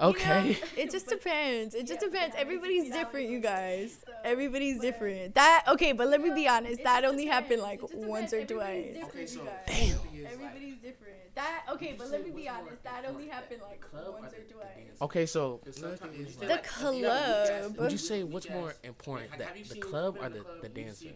okay. 0.01 0.43
You 0.49 0.53
know, 0.53 0.59
it 0.77 0.91
just 0.91 1.09
depends. 1.09 1.75
It 1.75 1.87
just 1.87 2.01
yeah, 2.03 2.09
depends. 2.09 2.37
Everybody's 2.39 2.91
different, 2.91 3.29
you 3.29 3.41
guys. 3.41 3.99
So, 4.05 4.13
Everybody's 4.25 4.81
different. 4.81 5.35
That 5.35 5.65
okay, 5.69 5.93
but 5.93 6.09
let 6.09 6.21
me 6.21 6.31
be 6.31 6.49
honest. 6.49 6.83
That 6.85 7.05
only 7.05 7.25
depends. 7.25 7.35
happened 7.49 7.63
like 7.63 7.81
once 7.93 8.33
or 8.33 8.45
twice. 8.45 8.97
Okay, 9.05 9.27
so 9.27 9.41
damn 9.67 9.99
is 10.27 10.33
everybody's 10.33 10.73
like, 10.73 10.83
different. 10.83 11.35
That 11.35 11.65
okay, 11.73 11.95
but 11.97 12.11
let 12.11 12.25
me 12.25 12.31
be 12.31 12.49
honest. 12.49 12.83
That 12.85 13.05
only 13.09 13.29
happened 13.29 13.63
like 13.63 13.81
club 13.81 14.17
once 14.21 14.33
or, 14.33 14.43
twice. 14.53 15.01
Okay, 15.01 15.27
so 15.27 15.61
the 15.65 16.61
club. 16.65 17.77
Would 17.79 17.93
you 17.93 17.99
say 17.99 18.23
what's 18.23 18.49
more 18.49 18.75
important, 18.85 19.39
that 19.39 19.57
the 19.69 19.81
club 19.81 20.17
or 20.21 20.29
the, 20.29 20.45
the 20.63 20.69
dancer? 20.69 21.09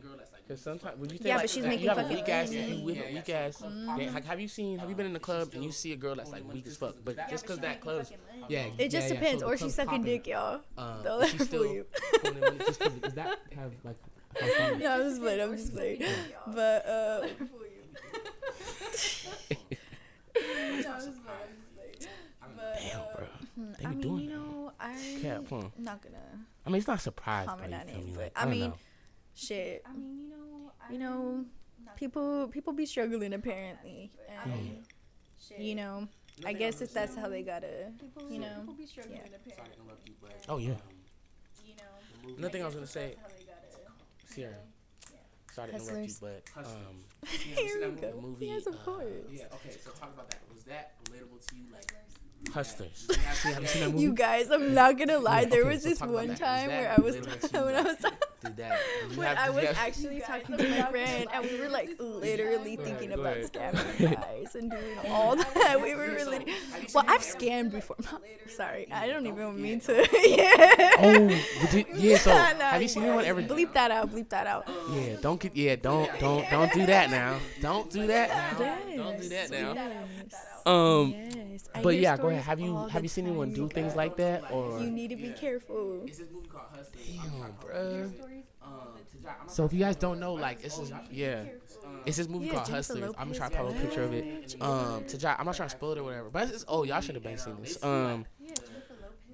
Because 0.47 0.63
sometimes 0.63 0.99
would 1.01 1.11
you 1.11 1.19
think 1.19 1.29
yeah, 1.29 1.39
but 1.39 1.51
she's 1.51 1.65
making 1.65 1.89
fucking 1.89 2.09
weak 2.09 2.29
ass 2.29 2.53
a 2.53 2.83
weak 2.85 3.31
ass. 3.31 3.63
Mm-hmm. 3.63 4.17
Have 4.27 4.41
you 4.41 4.49
seen? 4.49 4.79
Have 4.79 4.89
you 4.89 4.95
been 4.95 5.07
in 5.07 5.13
the 5.13 5.19
club 5.19 5.51
and 5.55 5.65
you 5.65 5.73
see 5.73 5.93
a 5.93 5.97
girl 5.97 6.15
that's 6.15 6.31
like 6.31 6.51
weak 6.53 6.67
as 6.67 6.77
fuck? 6.77 6.95
But 7.05 7.17
just 7.29 7.45
because 7.45 7.59
that 7.61 7.81
club, 7.81 8.07
yeah, 8.49 8.67
it 8.79 8.91
just 8.91 9.09
depends. 9.09 9.43
Or 9.43 9.57
she's 9.57 9.75
sucking 9.75 10.05
dick, 10.05 10.27
y'all. 10.27 10.61
Though, 10.77 11.25
she's 11.27 11.47
still. 11.47 11.65
Does 12.23 13.15
that 13.15 13.39
have 13.57 13.73
like? 13.85 13.97
No, 14.79 14.93
I'm 14.93 15.03
just 15.03 15.21
playing. 15.21 15.41
I'm 15.41 15.57
just 15.57 15.75
playing. 15.75 16.03
But 16.55 17.31
but, 22.57 22.79
Damn, 22.79 23.01
uh, 23.01 23.05
bro. 23.17 23.27
They 23.79 23.85
I 23.85 23.89
be 23.91 23.95
mean, 23.97 24.01
doing 24.01 24.23
you 24.25 24.29
that. 24.31 24.37
know, 24.37 24.73
I 24.79 25.19
Cap, 25.23 25.43
huh? 25.51 25.57
I'm 25.77 25.85
not 25.85 26.03
gonna 26.03 26.17
I 26.65 26.71
mean, 26.71 26.79
it's 26.79 26.87
not 26.89 27.01
surprised. 27.01 27.49
comment 27.49 27.71
but 27.73 27.81
on 27.83 27.89
it, 27.89 27.97
me? 27.97 28.13
but 28.15 28.23
Like, 28.23 28.33
I 28.37 28.43
don't 28.43 28.51
mean, 28.51 28.71
know. 28.71 28.77
shit. 29.35 29.83
I 29.87 29.93
mean, 29.93 30.19
you 30.23 30.29
know, 30.29 30.73
I 30.89 30.93
You 30.93 30.99
know, 30.99 31.45
people 31.97 32.49
people 32.49 32.73
be 32.73 32.87
struggling 32.87 33.33
apparently, 33.33 34.13
and 34.45 34.53
Mm. 34.53 34.85
you 35.59 35.75
know, 35.75 36.09
I 36.45 36.53
guess 36.53 36.81
if 36.83 36.93
that's 36.93 37.15
how 37.17 37.29
they 37.29 37.43
gotta, 37.43 37.93
people, 38.01 38.31
you 38.31 38.39
know, 38.41 38.57
people 38.61 38.75
be 38.75 38.87
struggling 38.87 39.17
yeah. 39.19 39.37
apparently. 39.37 40.15
Oh 40.49 40.59
yeah. 40.59 40.75
You 41.65 41.75
know, 41.77 42.35
Another 42.37 42.51
thing 42.53 42.63
I 42.63 42.67
was 42.67 42.75
gonna 42.75 42.87
say, 42.87 43.15
that's 43.17 43.33
how 43.33 43.39
they 43.39 43.45
gotta. 43.45 44.33
Sierra. 44.33 44.55
Sorry 45.57 45.73
to 45.73 45.81
interrupt 45.81 46.09
you, 46.09 46.15
but 46.21 46.45
um, 46.69 47.01
Here 47.57 47.81
we 47.89 47.97
the 47.97 48.13
go. 48.13 48.21
movie, 48.21 48.45
yes, 48.53 48.67
of 48.67 48.75
uh, 48.77 49.01
yeah, 49.33 49.49
okay. 49.57 49.73
So 49.81 49.89
talk 49.97 50.13
about 50.13 50.29
that. 50.29 50.45
Was 50.53 50.65
that 50.65 51.01
relatable 51.09 51.41
to 51.49 51.57
you, 51.57 51.73
like 51.73 51.89
Hustlers? 52.53 53.09
Have 53.43 53.61
you 53.61 53.67
seen 53.67 53.83
that 53.83 53.91
movie? 53.91 54.03
You 54.05 54.13
guys, 54.15 54.51
I'm 54.51 54.73
not 54.73 54.97
gonna 54.99 55.19
lie. 55.19 55.41
Yeah, 55.43 55.49
there 55.49 55.61
okay, 55.63 55.69
was 55.71 55.83
so 55.83 55.89
this 55.89 56.01
one 56.01 56.29
time 56.37 56.69
that 56.69 56.69
where 56.69 56.95
I 56.97 57.01
was 57.01 57.17
relatable 57.17 57.51
to 57.53 57.61
when 57.65 57.75
I 57.75 57.83
was 57.83 57.97
Did 57.97 58.57
that? 58.59 58.79
when 59.17 59.37
I 59.37 59.51
was 59.51 59.65
actually 59.77 60.21
talking 60.21 60.57
to 60.57 60.69
my 60.69 60.83
friend, 60.91 61.27
and 61.35 61.45
we 61.45 61.59
were 61.61 61.69
like 61.69 61.91
literally 61.99 62.77
thinking 62.77 63.13
about 63.13 63.37
scamming 63.39 64.15
guys 64.15 64.55
and 64.55 64.71
doing 64.71 64.99
all 65.09 65.35
that. 65.37 65.81
We 65.83 65.95
were 65.95 66.07
really 66.07 66.47
well. 66.95 67.05
I've 67.09 67.23
scammed 67.23 67.73
before. 67.73 67.97
Sorry, 68.49 68.87
I 68.93 69.09
don't 69.09 69.27
even 69.27 69.61
mean 69.61 69.81
to. 69.81 69.95
yeah. 70.23 70.91
Oh, 70.99 71.41
but 71.61 71.71
did- 71.71 71.87
yeah. 71.97 72.19
So 72.19 72.31
Nah, 72.31 72.53
nah, 72.53 72.65
have 72.71 72.83
you 72.83 72.89
seen 72.89 73.03
anyone 73.03 73.25
ever? 73.25 73.43
Bleep 73.43 73.73
that 73.73 73.91
out. 73.91 74.11
Bleep 74.13 74.29
that 74.31 74.47
out. 74.47 74.69
Yeah, 74.93 75.17
don't 75.21 75.41
get. 75.41 75.57
Yeah, 75.57 75.77
don't, 75.77 76.09
don't, 76.21 76.49
don't 76.49 76.73
do 76.73 76.87
that 76.87 77.11
now. 77.11 77.39
Don't 77.61 77.91
do 77.91 78.07
that 78.07 78.29
now. 78.59 78.77
Don't 78.97 79.21
do 79.21 79.29
that 79.31 79.51
now. 79.51 79.75
Yes. 79.75 80.35
Um, 80.65 81.13
Yes. 81.13 81.69
I 81.75 81.81
but 81.83 81.97
yeah, 81.97 82.17
go 82.27 82.31
ahead. 82.31 82.43
stories 82.43 82.47
Have 82.47 82.61
you 82.61 82.77
have 82.89 83.03
you 83.03 83.09
seen 83.09 83.27
anyone 83.27 83.53
do 83.53 83.63
you 83.63 83.69
things 83.69 83.89
guys. 83.89 83.97
like 83.97 84.17
that 84.17 84.51
or? 84.51 84.81
You 84.81 84.91
need 84.91 85.11
to 85.11 85.17
be 85.17 85.31
careful. 85.31 86.03
It's 86.07 86.19
this 86.19 86.29
movie 86.33 86.49
called 86.49 86.67
Hustlers. 86.75 87.07
Damn, 87.07 87.53
bro. 87.61 88.11
So 89.49 89.65
if 89.65 89.73
you 89.73 89.81
guys 89.81 89.97
don't 89.97 90.21
know, 90.21 90.35
like 90.35 90.59
it's 90.63 90.79
this, 90.79 90.93
yeah, 91.11 91.45
it's 92.05 92.17
this 92.17 92.29
movie 92.29 92.47
Yeah, 92.47 92.53
called 92.53 92.67
Jennifer 92.67 92.77
Hustlers. 92.93 93.15
I'm 93.19 93.29
gonna 93.29 93.39
try 93.39 93.49
to 93.49 93.57
post 93.57 93.77
a 93.77 93.81
picture 93.81 94.03
of 94.03 94.13
it. 94.13 94.57
Um, 94.61 95.05
to 95.07 95.19
Jai, 95.19 95.35
I'm 95.39 95.47
not 95.47 95.57
trying 95.57 95.69
to 95.69 95.77
spoil 95.77 95.93
it 95.93 95.99
or 95.99 96.05
whatever, 96.05 96.31
but 96.31 96.49
it's, 96.51 96.65
oh 96.69 96.85
y'all 96.85 97.01
should 97.01 97.15
have 97.15 97.25
been 97.25 97.39
seen 97.39 97.57
this. 97.61 97.83
Um, 97.83 98.25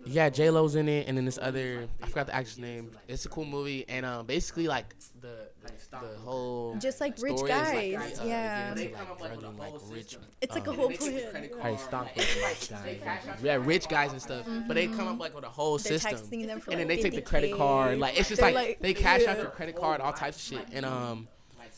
yeah, 0.04 0.30
J 0.30 0.50
Lo's 0.50 0.74
in 0.74 0.88
it, 0.88 1.06
and 1.08 1.16
then 1.16 1.24
this 1.24 1.38
other 1.40 1.86
I 2.02 2.06
forgot 2.06 2.26
the 2.26 2.34
actor's 2.34 2.58
name. 2.58 2.90
It's 3.08 3.24
a 3.26 3.28
cool 3.28 3.44
movie, 3.44 3.84
and 3.88 4.04
um, 4.06 4.26
basically 4.26 4.66
like 4.66 4.94
the 5.20 5.48
the 5.90 6.18
whole 6.24 6.76
Just 6.76 7.00
like 7.00 7.20
rich 7.20 7.36
story 7.36 7.52
is, 7.52 7.58
like, 7.58 7.92
guys, 7.92 8.20
uh, 8.20 8.24
yeah. 8.24 8.74
get 8.74 8.84
into, 8.84 8.96
like 8.96 9.40
drugging 9.40 9.58
like 9.58 9.72
rich. 9.90 10.16
It's 10.40 10.54
like 10.54 10.66
a 10.66 10.70
um, 10.70 10.76
whole 10.76 10.90
plan. 10.90 11.50
how 11.60 11.68
you 11.68 11.76
rich 11.76 12.70
guys, 12.70 13.24
yeah, 13.42 13.58
rich 13.60 13.88
guys 13.88 14.12
and 14.12 14.22
stuff. 14.22 14.46
But 14.66 14.74
they 14.74 14.86
come 14.86 15.08
up 15.08 15.18
like 15.18 15.34
with 15.34 15.44
a 15.44 15.48
whole 15.48 15.78
They're 15.78 15.98
system 15.98 16.18
texting 16.18 16.46
them 16.46 16.60
for 16.60 16.70
and 16.70 16.80
then 16.80 16.88
they 16.88 16.96
take 16.96 17.14
the 17.14 17.22
credit 17.22 17.56
card. 17.56 17.98
Like 17.98 18.18
it's 18.18 18.28
just 18.28 18.42
like, 18.42 18.54
like- 18.54 18.78
they 18.80 18.94
cash 18.94 19.22
out 19.26 19.36
yeah. 19.36 19.42
your 19.42 19.50
credit 19.50 19.76
card, 19.76 20.00
all 20.00 20.12
types 20.12 20.36
of 20.36 20.58
shit. 20.58 20.66
And 20.72 20.84
um, 20.86 21.28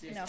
No 0.03 0.25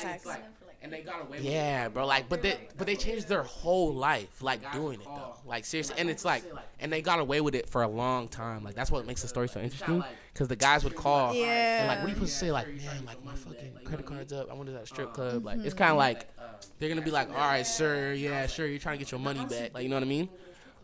facts. 0.92 1.44
yeah, 1.44 1.88
bro. 1.90 2.06
Like, 2.06 2.30
but 2.30 2.42
they 2.42 2.58
but 2.78 2.88
they 2.88 2.96
changed 2.96 3.28
their 3.28 3.44
whole 3.44 3.94
life, 3.94 4.42
like 4.42 4.72
doing 4.74 5.02
it 5.02 5.06
though. 5.06 5.36
Like 5.46 5.66
seriously, 5.66 5.96
and 5.98 6.10
it's 6.10 6.26
like, 6.26 6.44
and 6.80 6.92
they 6.92 7.02
got 7.02 7.20
away 7.20 7.42
with 7.42 7.56
it 7.56 7.70
for 7.70 7.84
a 7.84 7.88
long 7.88 8.28
time. 8.28 8.64
Like 8.64 8.76
that's 8.76 8.92
what 8.92 9.06
makes 9.06 9.22
the 9.22 9.28
story 9.28 9.48
so 9.48 9.60
interesting. 9.60 10.04
Because 10.34 10.48
the 10.50 10.56
guys 10.56 10.84
would 10.84 10.96
call 10.96 11.34
and 11.34 11.88
like, 11.88 12.00
what 12.00 12.06
are 12.06 12.10
you 12.10 12.14
supposed 12.16 12.34
to 12.34 12.40
say? 12.40 12.52
Like, 12.52 12.68
man, 12.68 13.06
like 13.06 13.24
my 13.24 13.34
fucking 13.34 13.80
credit 13.86 14.06
card's 14.06 14.34
up. 14.34 14.52
I 14.52 14.54
went 14.54 14.66
to 14.66 14.74
that 14.74 14.88
strip 14.88 15.14
club. 15.14 15.46
Like, 15.46 15.60
it's 15.60 15.70
mm-hmm. 15.70 15.78
kind 15.78 15.92
of 15.92 15.98
like 15.98 16.28
they're 16.80 16.90
gonna 16.90 17.02
be 17.02 17.12
like, 17.12 17.30
all 17.30 17.36
right, 17.36 17.66
sir, 17.66 18.14
yeah, 18.14 18.48
sure, 18.48 18.68
you're 18.68 18.80
trying 18.80 18.98
to 18.98 19.04
get 19.04 19.12
your 19.12 19.20
money 19.20 19.46
back. 19.46 19.74
Like, 19.74 19.84
you 19.84 19.90
know 19.90 19.96
what 19.96 20.04
I 20.04 20.08
mean? 20.08 20.30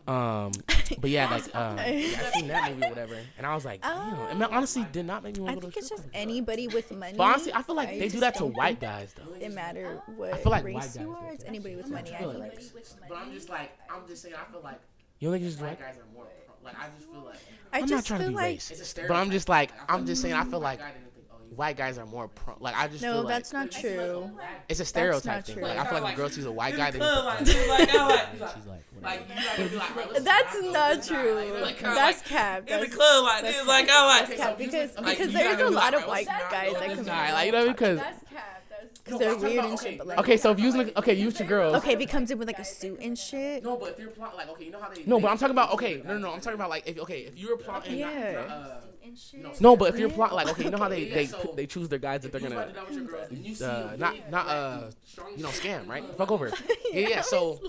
Um, 0.06 0.52
but 0.98 1.10
yeah, 1.10 1.30
like, 1.30 1.54
um, 1.54 1.76
yeah, 1.78 1.84
I 1.84 2.30
seen 2.32 2.48
that 2.48 2.70
movie 2.70 2.84
or 2.84 2.88
whatever, 2.88 3.16
and 3.38 3.46
I 3.46 3.54
was 3.54 3.64
like, 3.64 3.82
damn. 3.82 4.30
It 4.30 4.36
ma- 4.36 4.48
honestly 4.50 4.84
did 4.92 5.06
not 5.06 5.22
make 5.22 5.36
me 5.36 5.42
I 5.42 5.54
want 5.54 5.60
to 5.60 5.66
go 5.66 5.70
think 5.70 5.74
to 5.74 5.78
a 5.78 5.80
it's 5.80 5.88
just 5.90 6.02
club. 6.02 6.10
anybody 6.14 6.68
with 6.68 6.90
money. 6.90 7.16
But 7.16 7.22
honestly, 7.24 7.52
I 7.54 7.62
feel 7.62 7.76
like 7.76 7.88
they 7.98 8.08
do 8.08 8.20
that 8.20 8.34
to 8.36 8.46
white 8.46 8.80
guys 8.80 9.14
though. 9.14 9.32
It 9.40 9.52
matter 9.52 10.02
what 10.16 10.42
feel 10.42 10.50
like 10.52 10.64
race 10.64 10.96
you 10.98 11.06
guys 11.06 11.22
are. 11.22 11.32
It's 11.32 11.44
anybody 11.44 11.76
with 11.76 11.88
money. 11.88 12.12
I 12.12 12.18
feel 12.18 12.30
feel 12.32 12.40
like- 12.40 12.54
like. 12.54 12.84
But 13.08 13.18
I'm 13.18 13.32
just 13.32 13.48
like, 13.48 13.72
I'm 13.88 14.06
just 14.08 14.22
saying, 14.22 14.34
I 14.34 14.50
feel 14.50 14.60
like 14.62 14.80
you 15.20 15.28
don't 15.28 15.34
think 15.38 15.44
it's 15.46 15.54
just 15.54 15.64
white 15.64 15.78
guys 15.78 15.96
are 15.98 16.14
more 16.14 16.26
like 16.64 16.78
I 16.78 16.86
just 16.96 17.10
feel 17.10 17.22
like 17.24 17.36
I 17.72 17.78
I'm 17.80 17.86
not 17.86 18.04
trying 18.04 18.20
to 18.20 18.24
feel 18.26 18.30
be 18.30 18.36
like 18.36 18.58
racist, 18.58 19.08
but 19.08 19.14
I'm 19.16 19.30
just 19.30 19.48
like 19.48 19.72
I'm 19.88 20.06
just 20.06 20.22
saying 20.22 20.34
I 20.34 20.44
feel 20.44 20.60
like 20.60 20.80
white 21.56 21.76
guys 21.76 21.98
are 21.98 22.06
more 22.06 22.28
pro- 22.28 22.56
like 22.60 22.76
I 22.76 22.88
just 22.88 23.02
no, 23.02 23.12
feel 23.14 23.22
like 23.24 23.34
that's 23.34 23.52
not 23.52 23.70
true. 23.70 24.30
it's 24.68 24.80
a 24.80 24.84
stereotype 24.84 25.24
not 25.36 25.44
thing. 25.46 25.54
true. 25.56 25.64
Like 25.64 25.78
I 25.78 25.84
feel 25.86 26.00
like 26.02 26.14
a 26.14 26.16
girl 26.16 26.28
sees 26.28 26.44
a 26.46 26.52
white 26.52 26.76
guy, 26.76 26.90
then 26.90 27.00
Club, 27.00 27.24
like, 27.26 27.40
like, 27.40 27.92
like, 28.40 28.54
she's 28.54 28.66
like, 28.66 28.84
whatever. 29.00 30.20
That's 30.20 30.62
not 30.62 31.02
true. 31.02 31.34
Like, 31.62 31.76
kinda 31.76 31.94
That's 31.94 32.18
like, 32.18 32.24
cap. 32.26 32.68
in 32.68 32.80
the 32.80 32.86
That's 32.86 32.96
club 32.96 33.24
like 33.24 33.42
this, 33.42 33.66
like 33.66 33.88
I 33.90 34.06
like. 34.28 34.36
cap 34.36 34.58
because 34.58 34.96
like, 34.96 35.04
because 35.18 35.32
you 35.32 35.38
there's 35.38 35.60
a 35.60 35.70
lot 35.70 35.94
of 35.94 36.02
white 36.04 36.26
guys 36.26 36.72
that 36.74 36.94
come 36.96 37.04
guy, 37.04 37.28
in. 37.28 37.34
like 37.34 37.46
you 37.46 37.52
know 37.52 37.66
because 37.68 38.00
Because 39.04 39.18
they're 39.18 39.36
weird 39.36 39.64
and 39.64 39.78
shit, 39.80 39.98
but 39.98 40.06
like. 40.06 40.18
okay, 40.18 40.36
so 40.36 40.52
if 40.52 40.60
you 40.60 40.66
was 40.66 40.76
like, 40.76 40.96
okay, 40.96 41.14
you 41.14 41.26
with 41.26 41.38
your 41.38 41.48
girls. 41.48 41.76
Okay, 41.76 41.92
if 41.94 42.00
he 42.00 42.06
comes 42.06 42.30
in 42.30 42.38
with 42.38 42.46
like 42.46 42.58
a 42.58 42.64
suit 42.64 43.00
and 43.00 43.18
shit. 43.18 43.64
No, 43.64 43.76
but 43.76 43.90
if 43.90 43.98
you're 43.98 44.08
plotting 44.10 44.38
like 44.38 44.48
okay, 44.50 44.64
you 44.66 44.70
know 44.70 44.80
how 44.80 44.88
they 44.88 45.02
No, 45.06 45.18
but 45.20 45.28
I'm 45.30 45.38
talking 45.38 45.50
about 45.52 45.72
okay, 45.74 46.02
no, 46.04 46.14
no, 46.14 46.18
no, 46.18 46.32
I'm 46.32 46.40
talking 46.40 46.54
about 46.58 46.70
like 46.70 46.84
if 46.86 46.98
okay, 47.00 47.20
if 47.22 47.36
you 47.38 47.50
were 47.50 47.56
plotting 47.56 47.98
Yeah. 47.98 48.44
uh, 48.48 48.80
no, 49.60 49.76
but 49.76 49.92
if 49.92 49.98
you're 49.98 50.08
plotting 50.08 50.36
like 50.36 50.48
okay, 50.48 50.64
you 50.64 50.70
know 50.70 50.78
how 50.78 50.88
they 50.88 51.04
they 51.08 51.28
they 51.54 51.66
choose 51.66 51.88
their 51.88 51.98
guys 51.98 52.22
that 52.22 52.32
they're 52.32 52.40
gonna 52.40 52.72
uh, 53.64 53.96
not 53.98 54.14
not 54.30 54.46
uh 54.46 54.90
you 55.36 55.42
know 55.42 55.48
scam 55.50 55.88
right? 55.88 56.04
Fuck 56.16 56.30
over. 56.30 56.50
Yeah, 56.92 57.08
yeah. 57.08 57.20
So 57.20 57.60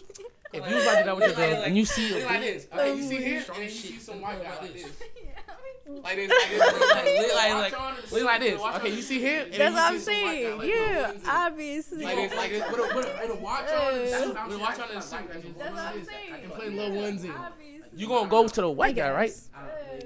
if 0.53 0.67
you 0.69 0.75
was 0.75 0.83
about 0.83 0.93
to 0.93 0.99
do 0.99 1.05
that 1.05 1.15
with 1.15 1.25
your 1.25 1.35
girl 1.35 1.63
and 1.63 1.75
you 1.77 1.85
see 1.85 2.13
Look 2.13 2.25
like 2.25 2.41
this. 2.41 2.67
okay, 2.71 2.95
you 2.95 3.03
see 3.03 3.17
here, 3.17 3.43
and 3.53 3.63
you 3.63 3.69
see 3.69 3.97
some 3.99 4.21
white 4.21 4.43
guy 4.43 4.57
like 4.61 4.73
this. 4.73 4.85
like 5.85 6.15
this, 6.15 6.29
like 6.29 6.49
this, 6.49 6.59
Like, 6.59 7.05
look 7.19 7.35
like, 7.35 8.11
like, 8.11 8.23
like 8.23 8.39
this. 8.41 8.61
Okay, 8.61 8.89
you 8.95 9.01
see 9.01 9.19
here. 9.19 9.45
That's 9.45 9.73
what 9.73 9.83
I'm 9.83 9.99
see 9.99 10.05
some 10.05 10.13
white 10.23 10.33
guy 10.33 10.43
saying. 10.43 10.57
like 10.57 10.69
Yeah, 10.69 11.13
obviously. 11.27 12.05
Like 12.05 12.15
this, 12.15 12.35
like 12.35 12.51
this, 12.51 12.71
with 12.71 12.79
a, 12.79 12.95
with 12.95 13.05
a, 13.05 13.27
with 13.27 13.37
a 13.37 13.41
watch 13.41 13.69
on, 13.69 13.93
and 13.95 14.49
with 14.49 14.57
a 14.57 14.59
watch 14.59 14.79
on 14.79 14.91
and 14.93 15.03
suit. 15.03 15.19
That's 15.57 15.71
what 15.71 15.79
I'm 15.79 16.05
saying. 16.05 16.33
And 16.43 16.51
play 16.53 16.69
little 16.69 17.01
ones 17.01 17.23
in. 17.23 17.33
You 17.95 18.07
gonna 18.07 18.29
go 18.29 18.47
to 18.47 18.61
the 18.61 18.69
white 18.69 18.95
guy, 18.95 19.11
right? 19.11 19.31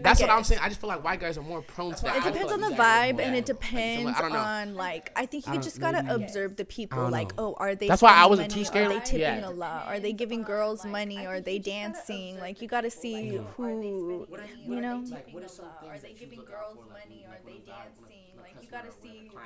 That's 0.01 0.19
what 0.19 0.29
I'm 0.29 0.43
saying. 0.43 0.61
I 0.61 0.67
just 0.67 0.81
feel 0.81 0.89
like 0.89 1.03
white 1.03 1.19
guys 1.19 1.37
are 1.37 1.43
more 1.43 1.61
prone 1.61 1.93
to 1.95 2.03
that. 2.03 2.17
It 2.17 2.23
depends 2.33 2.51
on 2.51 2.59
the 2.59 2.69
like 2.69 2.77
white 2.77 3.11
guys 3.11 3.11
are 3.11 3.13
vibe, 3.13 3.25
and 3.25 3.35
it 3.35 3.45
depends 3.45 4.11
I 4.17 4.21
don't 4.21 4.33
know. 4.33 4.39
on 4.39 4.75
like. 4.75 5.11
I 5.15 5.25
think 5.25 5.47
you 5.47 5.59
just 5.59 5.79
gotta 5.79 6.03
observe 6.13 6.57
the 6.57 6.65
people. 6.65 7.09
Like, 7.09 7.31
oh, 7.37 7.55
are 7.57 7.75
they? 7.75 7.87
That's 7.87 8.01
why 8.01 8.13
I 8.13 8.25
wasn't 8.25 8.51
too 8.51 8.57
money? 8.57 8.65
scared. 8.65 8.87
Are 8.87 8.93
they 8.93 9.05
tipping 9.05 9.43
a 9.43 9.51
lot? 9.51 9.87
Are 9.87 9.99
they 9.99 10.13
giving 10.13 10.43
girls 10.43 10.85
money? 10.85 11.25
Are 11.25 11.39
they 11.39 11.59
dancing? 11.59 12.39
Like, 12.39 12.61
you 12.61 12.67
gotta 12.67 12.89
see 12.89 13.39
who. 13.55 14.27
You 14.67 14.81
know. 14.81 15.03
Are 15.89 15.97
they 15.99 16.13
giving 16.13 16.39
girls 16.39 16.77
money? 16.89 17.25
Are 17.29 17.39
they 17.45 17.59
dancing? 17.65 18.37
Like 18.37 18.61
you 18.61 18.69
gotta 18.71 18.91
see 18.91 19.21
who. 19.33 19.39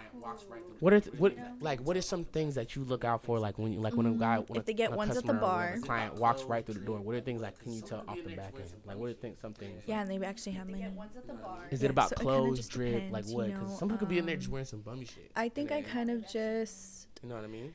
What 0.80 0.94
are 0.94 1.00
what 1.18 1.34
like 1.62 1.80
what 1.82 1.96
are 1.96 2.02
some 2.02 2.26
things 2.26 2.56
that 2.56 2.76
you 2.76 2.84
look 2.84 3.06
out 3.06 3.24
for 3.24 3.38
like 3.40 3.60
when 3.60 3.72
you 3.72 3.80
like 3.80 3.96
when 3.98 4.08
a 4.08 4.12
guy 4.14 4.38
when 4.38 4.46
Mm-hmm. 4.46 4.56
If 4.58 4.64
a- 4.64 4.66
they 4.66 4.74
get 4.74 4.90
when 4.90 4.98
a 4.98 4.98
ones 4.98 5.18
at 5.18 5.26
the 5.26 5.34
bar. 5.34 5.74
a 5.78 5.80
client 5.80 6.16
walks 6.16 6.44
right 6.50 6.66
through 6.66 6.74
the 6.76 6.80
door 6.82 7.00
what 7.02 7.16
are 7.16 7.22
things 7.22 7.42
like 7.42 7.60
can 7.60 7.74
you 7.74 7.82
tell 7.82 8.04
off 8.08 8.24
the 8.24 8.32
back 8.32 8.54
end 8.60 8.70
like 8.88 8.98
what 8.98 9.10
are 9.12 9.14
things 9.14 9.38
some 9.42 9.54
things 9.54 9.84
Yeah, 9.86 10.02
and 10.02 10.10
they 10.10 10.18
actually 10.26 10.54
have 10.54 10.68
money. 10.68 10.88
Ones 10.96 11.12
the 11.28 11.34
bar. 11.34 11.68
is 11.70 11.84
it 11.84 11.92
about 11.92 12.10
so 12.10 12.14
it 12.14 12.18
kinda 12.18 12.32
clothes 12.32 12.58
just 12.58 12.72
drip 12.72 13.12
like 13.12 13.26
what 13.26 13.46
because 13.48 13.70
know, 13.70 13.78
some 13.78 13.90
people 13.90 14.00
could 14.00 14.08
be 14.10 14.18
in 14.18 14.26
there 14.26 14.36
just 14.38 14.48
um, 14.48 14.54
wearing 14.54 14.66
some 14.66 14.82
bummy 14.82 15.06
shit 15.06 15.32
I 15.36 15.50
think 15.50 15.72
I 15.72 15.82
kind 15.84 16.10
of 16.10 16.26
just 16.28 17.08
you 17.22 17.30
know 17.30 17.36
what 17.36 17.44
I 17.44 17.48
mean 17.48 17.74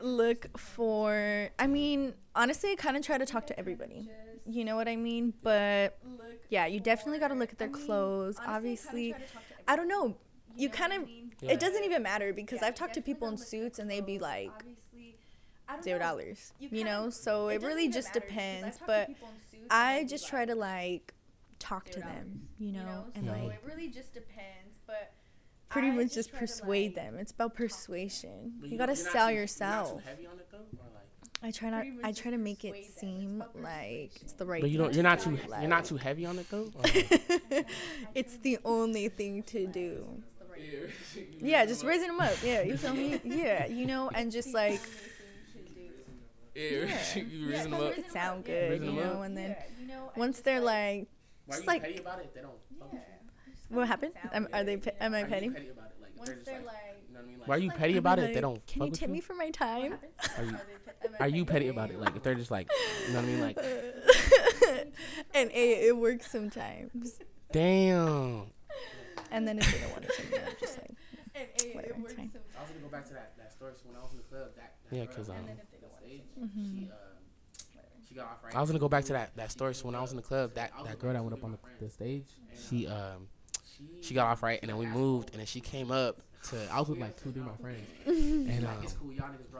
look 0.00 0.58
for. 0.58 1.48
I 1.60 1.66
mean, 1.68 2.14
honestly, 2.34 2.72
I 2.72 2.74
kind 2.74 2.96
of 2.96 3.04
try 3.04 3.18
to 3.18 3.24
talk 3.24 3.46
to 3.46 3.58
everybody. 3.58 4.10
You 4.46 4.64
know 4.64 4.76
what 4.76 4.88
I 4.88 4.96
mean? 4.96 5.32
But 5.42 5.98
yeah, 6.50 6.66
you 6.66 6.80
definitely 6.80 7.18
got 7.18 7.28
to 7.28 7.34
look 7.34 7.52
at 7.52 7.58
their 7.58 7.68
clothes. 7.68 8.36
Obviously, 8.44 9.14
I 9.68 9.76
don't 9.76 9.88
know. 9.88 10.16
You 10.56 10.68
kind 10.68 10.92
of. 10.92 11.08
Yeah. 11.40 11.52
It 11.52 11.60
doesn't 11.60 11.82
even 11.84 12.02
matter 12.02 12.32
because 12.32 12.62
I've 12.62 12.74
talked 12.74 12.94
to 12.94 13.00
people 13.02 13.28
in 13.28 13.36
suits 13.36 13.78
and 13.78 13.90
they'd 13.90 14.06
be 14.06 14.18
like 14.18 14.50
zero 15.82 15.98
dollars. 15.98 16.52
You 16.58 16.84
know, 16.84 17.10
so 17.10 17.48
it 17.48 17.62
really 17.62 17.88
just 17.88 18.12
depends. 18.12 18.78
But 18.86 19.10
I 19.70 20.04
just 20.04 20.28
try 20.28 20.44
to 20.44 20.54
like 20.54 21.14
talk 21.58 21.88
to 21.90 22.00
them. 22.00 22.48
You 22.58 22.72
know, 22.72 23.06
and 23.14 23.26
so 23.26 23.32
like 23.32 23.52
it 23.52 23.62
really 23.64 23.88
just 23.88 24.12
depends, 24.14 24.78
but 24.86 25.12
pretty 25.68 25.88
I 25.88 25.92
much 25.92 26.04
just 26.06 26.14
just 26.14 26.30
try 26.30 26.38
to, 26.40 26.46
persuade 26.46 26.94
them. 26.94 27.16
It's 27.18 27.32
about 27.32 27.54
persuasion. 27.54 28.54
You 28.62 28.76
gotta 28.76 28.94
sell 28.94 29.12
too- 29.12 29.18
you're 29.18 29.26
not 29.26 29.34
yourself. 29.40 30.02
I 31.44 31.50
try 31.50 31.70
not. 31.70 31.84
I 32.04 32.12
try 32.12 32.30
to 32.30 32.38
make 32.38 32.64
it 32.64 32.72
persuade 32.72 32.84
them. 32.84 32.86
It's 32.86 33.00
seem 33.00 33.44
like 33.62 34.10
it's 34.22 34.32
the 34.34 34.46
right. 34.46 34.60
but 34.60 34.70
you 34.70 34.78
don't. 34.78 34.94
You're 34.94 35.02
not 35.02 35.20
too 35.20 35.38
like- 35.48 35.60
you're 35.60 35.68
not 35.70 35.84
too 35.84 35.96
heavy 35.96 36.24
on 36.24 36.38
it 36.38 36.48
though 36.50 36.70
it's 38.14 38.36
the 38.38 38.58
only 38.64 39.08
thing 39.08 39.42
to 39.44 39.66
do. 39.66 40.06
Yeah, 41.40 41.66
just 41.66 41.82
raising 41.84 42.08
them 42.08 42.20
up. 42.20 42.34
Yeah, 42.44 42.62
you 42.62 42.76
feel 42.76 42.94
me? 42.94 43.20
Yeah, 43.24 43.66
you 43.66 43.86
know, 43.86 44.10
and 44.14 44.30
just 44.30 44.54
like 44.54 44.80
yeah 46.54 47.16
you 47.16 47.48
raising 47.50 47.70
them 47.70 47.80
up 47.80 47.98
it 47.98 48.12
sound 48.12 48.44
good, 48.44 48.82
you 48.84 48.92
know, 48.92 49.22
and 49.22 49.36
then 49.36 49.56
once 50.16 50.40
they're 50.40 50.60
like, 50.60 51.08
just 51.50 51.66
like, 51.66 51.82
petty 51.82 51.98
about 51.98 52.20
it 52.20 52.32
they 52.34 52.40
don't 52.42 52.52
fuck 52.78 52.92
with 52.92 53.00
you 53.70 53.76
what 53.76 53.88
happened? 53.88 54.12
Am, 54.32 54.48
are 54.52 54.62
they? 54.64 54.76
pe- 54.76 54.92
Am 55.00 55.14
I 55.14 55.22
Are 55.22 55.26
petty? 55.26 55.48
petty 55.50 55.70
about 55.70 55.86
it 55.86 56.02
like 56.02 56.26
they're 56.26 56.34
just 56.36 56.46
they're 56.46 56.60
like 56.62 56.76
like, 57.48 57.60
you 57.62 57.68
know 57.68 57.74
what 57.74 57.82
I 57.82 57.86
mean 57.86 57.94
like 57.94 57.94
why 57.94 57.94
are 57.94 57.94
you 57.94 57.94
petty 57.94 57.96
about 57.96 58.18
it 58.18 58.34
they 58.34 58.40
don't 58.40 58.66
Can 58.66 58.78
fuck 58.80 58.86
you 58.86 58.90
with 58.92 59.00
tip 59.00 59.10
me 59.10 59.20
for 59.20 59.34
my 59.34 59.50
time? 59.50 59.94
Are 60.38 60.44
you, 60.44 60.56
are 61.20 61.28
you 61.28 61.44
petty 61.44 61.68
about 61.68 61.90
it? 61.90 61.98
Like 62.00 62.16
if 62.16 62.22
they're 62.22 62.34
just 62.34 62.50
like, 62.50 62.68
you 63.06 63.12
know 63.14 63.20
what 63.20 63.24
I 63.24 63.28
mean? 63.28 63.40
Like, 63.40 63.58
and 65.34 65.50
it, 65.50 65.84
it 65.88 65.96
works 65.96 66.30
sometimes. 66.30 67.18
Damn. 67.52 68.44
And 69.30 69.46
then 69.48 69.58
if 69.58 69.72
they 69.72 69.78
don't 69.80 69.90
want 69.92 70.04
to 70.04 70.22
me, 70.30 70.38
I'm 70.46 70.54
just 70.60 70.78
like, 70.78 70.94
whatever, 71.74 71.94
it's 72.04 72.12
fine. 72.14 72.30
I 72.58 72.60
was 72.62 72.70
gonna 72.70 72.80
go 72.82 72.88
back 72.88 73.06
to 73.06 73.14
that, 73.14 73.32
that 73.36 73.52
story. 73.52 73.72
So 73.74 73.88
when 73.88 73.96
I 73.96 74.00
was 74.02 74.10
in 74.12 74.16
the 74.18 74.22
club, 74.22 74.50
that, 74.56 74.72
Yeah, 74.90 75.06
'cause 75.06 75.28
um, 75.30 75.36
she, 76.06 76.22
Mhm. 76.40 76.90
uh, 76.90 76.94
she 78.08 78.14
got 78.14 78.26
off 78.26 78.44
right. 78.44 78.54
I 78.54 78.60
was 78.60 78.68
gonna 78.70 78.78
go 78.78 78.88
back 78.88 79.04
to 79.06 79.12
that, 79.14 79.34
that 79.36 79.50
story. 79.50 79.74
So 79.74 79.86
when 79.86 79.94
I 79.94 80.00
was 80.00 80.10
in 80.10 80.16
the 80.16 80.22
club, 80.22 80.54
that, 80.54 80.72
that 80.84 80.98
girl 80.98 81.12
that 81.14 81.22
went 81.22 81.32
up 81.34 81.44
on 81.44 81.52
the, 81.52 81.58
the 81.84 81.90
stage, 81.90 82.26
she 82.54 82.86
um 82.86 83.28
she 84.00 84.14
got 84.14 84.26
off 84.26 84.42
right, 84.42 84.58
and 84.62 84.68
then 84.68 84.76
we 84.78 84.86
moved, 84.86 85.30
and 85.30 85.38
then 85.38 85.46
she 85.46 85.60
came 85.60 85.90
up 85.90 86.20
to. 86.44 86.56
I 86.72 86.80
was 86.80 86.88
with 86.88 86.98
like 86.98 87.16
two, 87.22 87.30
three 87.32 87.40
of 87.42 87.46
my 87.48 87.56
friends, 87.56 87.86
and 88.06 88.66
um, 88.66 88.84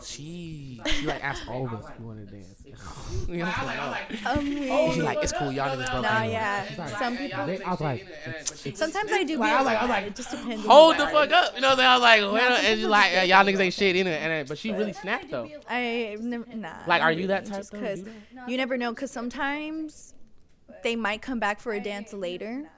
she 0.04 0.80
she 0.86 1.06
like 1.06 1.22
asked 1.24 1.48
all 1.48 1.66
of 1.66 1.74
us 1.74 1.88
if 1.88 2.00
we 2.00 2.06
wanted 2.06 2.28
to 2.28 2.34
dance. 2.36 2.62
we 3.28 3.38
was 3.42 3.46
like, 3.64 4.22
no. 4.24 4.30
Um, 4.30 4.46
She's 4.46 4.96
we, 4.96 5.02
like, 5.02 5.18
it's 5.22 5.32
cool, 5.32 5.52
y'all 5.52 5.76
niggas 5.76 5.90
broke. 5.90 6.02
Nah, 6.02 6.16
anyway." 6.18 6.32
yeah. 6.32 6.64
Like, 6.78 6.88
Some 6.98 7.16
people. 7.16 7.46
they- 7.46 7.62
I 7.62 7.70
was 7.70 7.80
like, 7.80 8.06
it's, 8.26 8.66
it's, 8.66 8.78
Sometimes 8.78 9.12
I 9.12 9.22
do. 9.24 9.38
Like, 9.38 9.48
be 9.50 9.52
I 9.52 9.56
was 9.58 9.66
like- 9.66 9.78
I 9.78 9.82
was 9.82 9.90
like, 9.90 10.02
like, 10.02 10.06
it 10.12 10.16
just 10.16 10.30
depends. 10.30 10.66
hold 10.66 10.96
the 10.96 11.06
fuck 11.06 11.30
up, 11.32 11.54
you 11.54 11.60
know 11.60 11.68
what 11.70 11.72
I'm 11.72 11.76
saying? 11.78 11.88
I 11.88 11.94
was 11.94 12.02
like, 12.02 12.20
well, 12.32 12.52
and 12.64 12.78
she's 12.78 12.86
like, 12.86 13.12
y'all 13.28 13.44
niggas 13.44 13.60
ain't 13.60 13.74
shit 13.74 13.96
in 13.96 14.06
it, 14.06 14.22
and 14.22 14.48
but 14.48 14.58
she 14.58 14.72
really 14.72 14.92
snapped 14.92 15.30
though. 15.30 15.48
I 15.68 16.16
never, 16.20 16.46
nah. 16.54 16.72
Like, 16.86 17.02
are 17.02 17.12
you 17.12 17.26
that 17.28 17.44
type? 17.46 17.58
just 17.58 17.72
though? 17.72 17.80
'cause 17.80 18.00
Do 18.00 18.10
you 18.48 18.56
never 18.56 18.76
know, 18.76 18.92
because 18.92 19.10
sometimes 19.10 20.14
they 20.82 20.96
might 20.96 21.22
come 21.22 21.38
back 21.38 21.60
for 21.60 21.72
a 21.72 21.80
dance 21.80 22.12
later, 22.12 22.68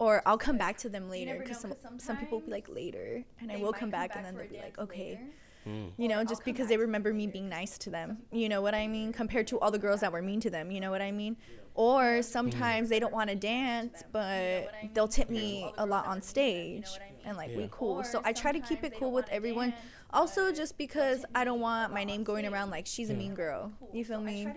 or 0.00 0.22
I'll 0.26 0.38
come 0.38 0.56
back 0.58 0.76
to 0.78 0.88
them 0.88 1.08
later. 1.08 1.38
Because 1.38 1.58
some 1.60 1.74
some 1.98 2.16
people 2.16 2.38
will 2.38 2.46
be 2.46 2.50
like 2.52 2.68
later, 2.68 3.22
and 3.40 3.52
I 3.52 3.56
will 3.56 3.72
come 3.72 3.90
back, 3.90 4.16
and 4.16 4.24
then 4.24 4.34
they'll 4.36 4.48
be 4.48 4.58
like, 4.58 4.78
okay, 4.78 5.20
Mm. 5.68 5.90
you 5.98 6.08
know, 6.08 6.24
just 6.24 6.42
because 6.42 6.68
they 6.68 6.78
remember 6.78 7.12
me 7.12 7.26
being 7.26 7.46
nice 7.50 7.76
to 7.76 7.90
them. 7.90 8.22
You 8.32 8.48
know 8.48 8.62
what 8.62 8.74
I 8.74 8.88
mean? 8.88 9.12
Compared 9.12 9.46
to 9.48 9.60
all 9.60 9.70
the 9.70 9.78
girls 9.78 10.00
that 10.00 10.10
were 10.10 10.22
mean 10.22 10.40
to 10.40 10.48
them. 10.48 10.70
You 10.70 10.80
know 10.80 10.90
what 10.90 11.02
I 11.02 11.12
mean? 11.12 11.36
Or 11.74 12.22
sometimes 12.22 12.88
they 12.88 12.98
don't 12.98 13.12
want 13.12 13.28
to 13.28 13.36
dance, 13.36 14.02
but 14.10 14.72
they'll 14.94 15.06
tip 15.06 15.28
me 15.28 15.70
a 15.76 15.84
lot 15.84 16.06
on 16.06 16.22
stage, 16.22 16.88
and 17.26 17.36
like 17.36 17.50
we 17.54 17.64
Yeah. 17.64 17.68
cool. 17.70 18.02
So 18.04 18.22
I 18.24 18.32
try 18.32 18.52
to 18.52 18.60
keep 18.60 18.82
it 18.84 18.94
cool 18.98 19.12
with 19.12 19.28
everyone. 19.30 19.74
Also, 20.12 20.52
just 20.52 20.76
because 20.76 21.24
I 21.34 21.44
don't 21.44 21.60
want 21.60 21.92
my 21.92 22.04
name 22.04 22.24
going 22.24 22.46
around 22.46 22.70
like 22.70 22.86
she's 22.86 23.10
a 23.10 23.14
mean 23.14 23.34
girl. 23.34 23.72
You 23.92 24.04
feel 24.04 24.20
me? 24.20 24.48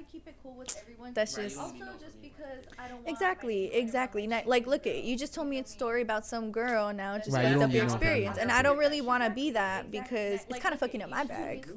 That's 1.13 1.35
just 1.35 1.57
just 1.57 2.21
because 2.21 2.65
I 2.79 2.87
don't 2.87 2.97
want 2.97 3.09
exactly, 3.09 3.73
exactly. 3.73 4.25
Not, 4.25 4.47
like, 4.47 4.65
look 4.65 4.87
at 4.87 5.03
you. 5.03 5.17
Just 5.17 5.33
told 5.33 5.47
me 5.47 5.59
a 5.59 5.65
story 5.65 6.01
about 6.01 6.25
some 6.25 6.51
girl. 6.51 6.87
And 6.87 6.97
now 6.97 7.15
it 7.15 7.19
just 7.19 7.31
Right, 7.31 7.47
you 7.47 7.53
fucked 7.53 7.63
up 7.65 7.71
your 7.71 7.83
experience, 7.83 8.37
and 8.37 8.51
I 8.51 8.61
don't 8.61 8.77
really 8.77 9.01
want 9.01 9.23
to 9.23 9.29
be 9.29 9.51
that 9.51 9.91
because 9.91 10.41
it's 10.49 10.59
kind 10.59 10.73
of 10.73 10.79
fucking 10.79 11.01
up 11.03 11.09
my 11.09 11.23
bag. 11.23 11.67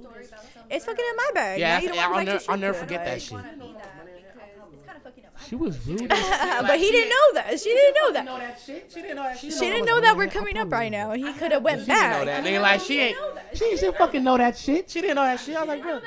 It's 0.70 0.84
fucking 0.84 1.04
up 1.10 1.16
my 1.16 1.30
bag. 1.34 1.60
Yeah, 1.60 1.74
Now 1.76 1.82
you 1.82 1.88
don't 1.88 1.98
I'll 1.98 2.10
wanna 2.12 2.24
never, 2.24 2.44
I'll 2.48 2.58
never 2.58 2.78
forget 2.78 3.04
that 3.04 3.20
shit. 3.22 3.38
It's 3.38 4.86
kind 4.86 4.96
of 4.96 5.02
fucking 5.02 5.24
up. 5.26 5.35
She 5.48 5.54
was 5.54 5.86
rude. 5.86 6.10
as 6.10 6.62
but 6.66 6.78
he 6.78 6.90
didn't 6.90 7.10
know 7.10 7.34
that. 7.34 7.60
She 7.60 7.68
didn't 7.68 7.94
know 7.94 8.12
that. 8.12 8.26
that 8.26 8.60
shit. 8.60 8.90
She 8.92 9.02
didn't 9.02 9.16
know 9.16 9.22
that. 9.22 9.38
She 9.38 9.50
didn't 9.50 9.84
know 9.84 10.00
that 10.00 10.16
we're 10.16 10.26
coming 10.26 10.56
up 10.56 10.72
right 10.72 10.90
now. 10.90 11.12
He 11.12 11.32
could 11.34 11.52
have 11.52 11.62
went 11.62 11.80
She 11.80 11.86
didn't 11.86 12.10
know 12.10 12.24
back. 12.24 12.42
that. 12.42 12.44
Nigga, 12.44 12.60
like 12.60 12.80
she 12.80 13.00
ain't. 13.00 13.16
She 13.54 13.76
didn't 13.76 13.96
fucking 13.96 14.24
know 14.24 14.36
that 14.36 14.56
shit. 14.56 14.90
She 14.90 15.00
didn't 15.00 15.16
know 15.16 15.24
that 15.24 15.40
shit. 15.40 15.56
I 15.56 15.60
was 15.60 15.68
like, 15.68 15.82
bro. 15.82 16.00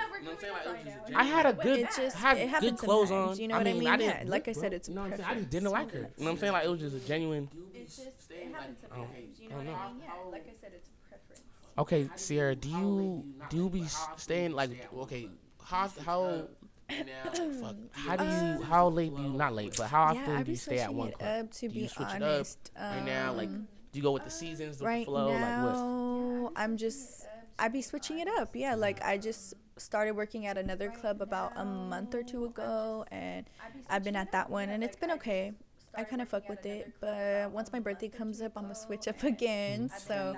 I 1.16 1.24
had 1.24 1.46
a 1.46 1.54
good, 1.54 1.80
It 1.80 1.90
just 1.96 2.16
had 2.18 2.38
good 2.60 2.78
clothes 2.78 3.10
sometimes, 3.10 3.38
on. 3.38 3.42
You 3.42 3.48
know 3.48 3.58
what 3.58 3.68
I 3.68 3.74
mean? 3.74 3.88
I 3.88 3.98
didn't 3.98 4.30
like 4.30 4.48
I 4.48 4.52
said, 4.52 4.74
it's 4.74 4.90
You 4.90 4.96
know 4.96 5.02
what 5.02 5.12
I'm 5.12 5.18
saying? 5.18 5.30
I 5.30 5.36
just 5.36 5.50
didn't 5.50 5.72
like 5.72 5.92
her. 5.92 6.00
You 6.00 6.04
know 6.04 6.10
what 6.18 6.32
I'm 6.32 6.38
saying? 6.38 6.54
Like 6.54 6.66
it 6.66 6.70
was 6.70 6.80
just 6.80 6.96
a 6.96 7.08
genuine. 7.08 7.50
It's 7.74 7.98
just 7.98 8.32
it 8.32 8.52
happens 8.54 8.78
sometimes. 8.82 9.10
Oh. 9.12 9.18
You 9.40 9.50
oh, 9.52 9.62
know 9.62 9.72
what 9.72 9.82
I 9.82 9.92
mean? 9.92 10.02
Yeah, 10.04 10.32
like 10.32 10.46
I 10.48 10.54
said, 10.62 10.72
it's 10.76 10.90
a 10.90 11.10
preference. 11.10 11.42
Okay, 11.78 12.10
Sierra, 12.16 12.56
do 12.56 12.70
you 12.70 13.26
do 13.50 13.58
you 13.58 13.70
be 13.70 13.84
s- 13.84 14.08
staying 14.18 14.52
like 14.52 14.70
okay? 14.96 15.30
How 15.64 15.90
how 16.06 16.48
fuck? 16.90 17.76
How 17.92 18.16
do 18.16 18.24
you 18.26 18.62
how 18.64 18.90
late 18.90 19.16
do 19.16 19.22
you 19.22 19.30
not 19.30 19.54
late, 19.54 19.76
but 19.78 19.88
how 19.88 20.04
often 20.04 20.24
Yeah, 20.24 20.44
do 20.44 20.52
you 20.52 20.58
stay 20.58 20.80
at 20.80 20.94
one 20.94 21.12
club? 21.12 21.46
up. 21.46 21.52
To 21.52 21.60
Do 21.70 21.76
you 21.76 21.82
be 21.84 21.88
switch 21.88 22.08
it 22.08 22.16
up 22.16 22.22
honest, 22.22 22.72
Right 22.80 23.06
now, 23.06 23.34
like 23.34 23.50
um, 23.50 23.68
do 23.92 24.00
you 24.00 24.04
go 24.04 24.12
with 24.12 24.24
the 24.24 24.30
seasons, 24.30 24.78
the 24.78 24.86
right 24.86 25.06
flow, 25.06 25.32
like 25.34 25.42
what? 25.42 25.74
now, 25.74 26.52
I'm 26.56 26.78
just 26.78 27.26
I'd 27.58 27.74
be 27.74 27.82
switching 27.82 28.20
it 28.20 28.28
up. 28.40 28.56
Yeah, 28.56 28.76
like 28.76 29.04
I 29.04 29.18
just 29.18 29.54
started 29.78 30.12
working 30.16 30.46
at 30.46 30.58
another 30.58 30.90
club 30.90 31.22
about 31.22 31.54
a 31.56 31.66
month 31.66 32.14
or 32.16 32.24
two 32.24 32.46
ago, 32.46 33.06
and 33.12 33.46
I've 33.90 34.04
been 34.04 34.16
at 34.16 34.32
that 34.32 34.50
one, 34.50 34.70
and 34.70 34.84
it's 34.84 34.96
been 34.98 35.12
okay. 35.12 35.54
I 35.96 36.04
kind 36.04 36.22
of 36.22 36.30
fuck 36.30 36.48
with 36.48 36.66
it, 36.66 36.94
but 37.02 37.52
once 37.52 37.74
my 37.74 37.80
birthday 37.80 38.10
comes 38.10 38.42
up, 38.42 38.54
I'm 38.56 38.64
gonna 38.64 38.76
switch 38.76 39.08
up 39.08 39.24
again. 39.34 39.90
So 39.90 40.36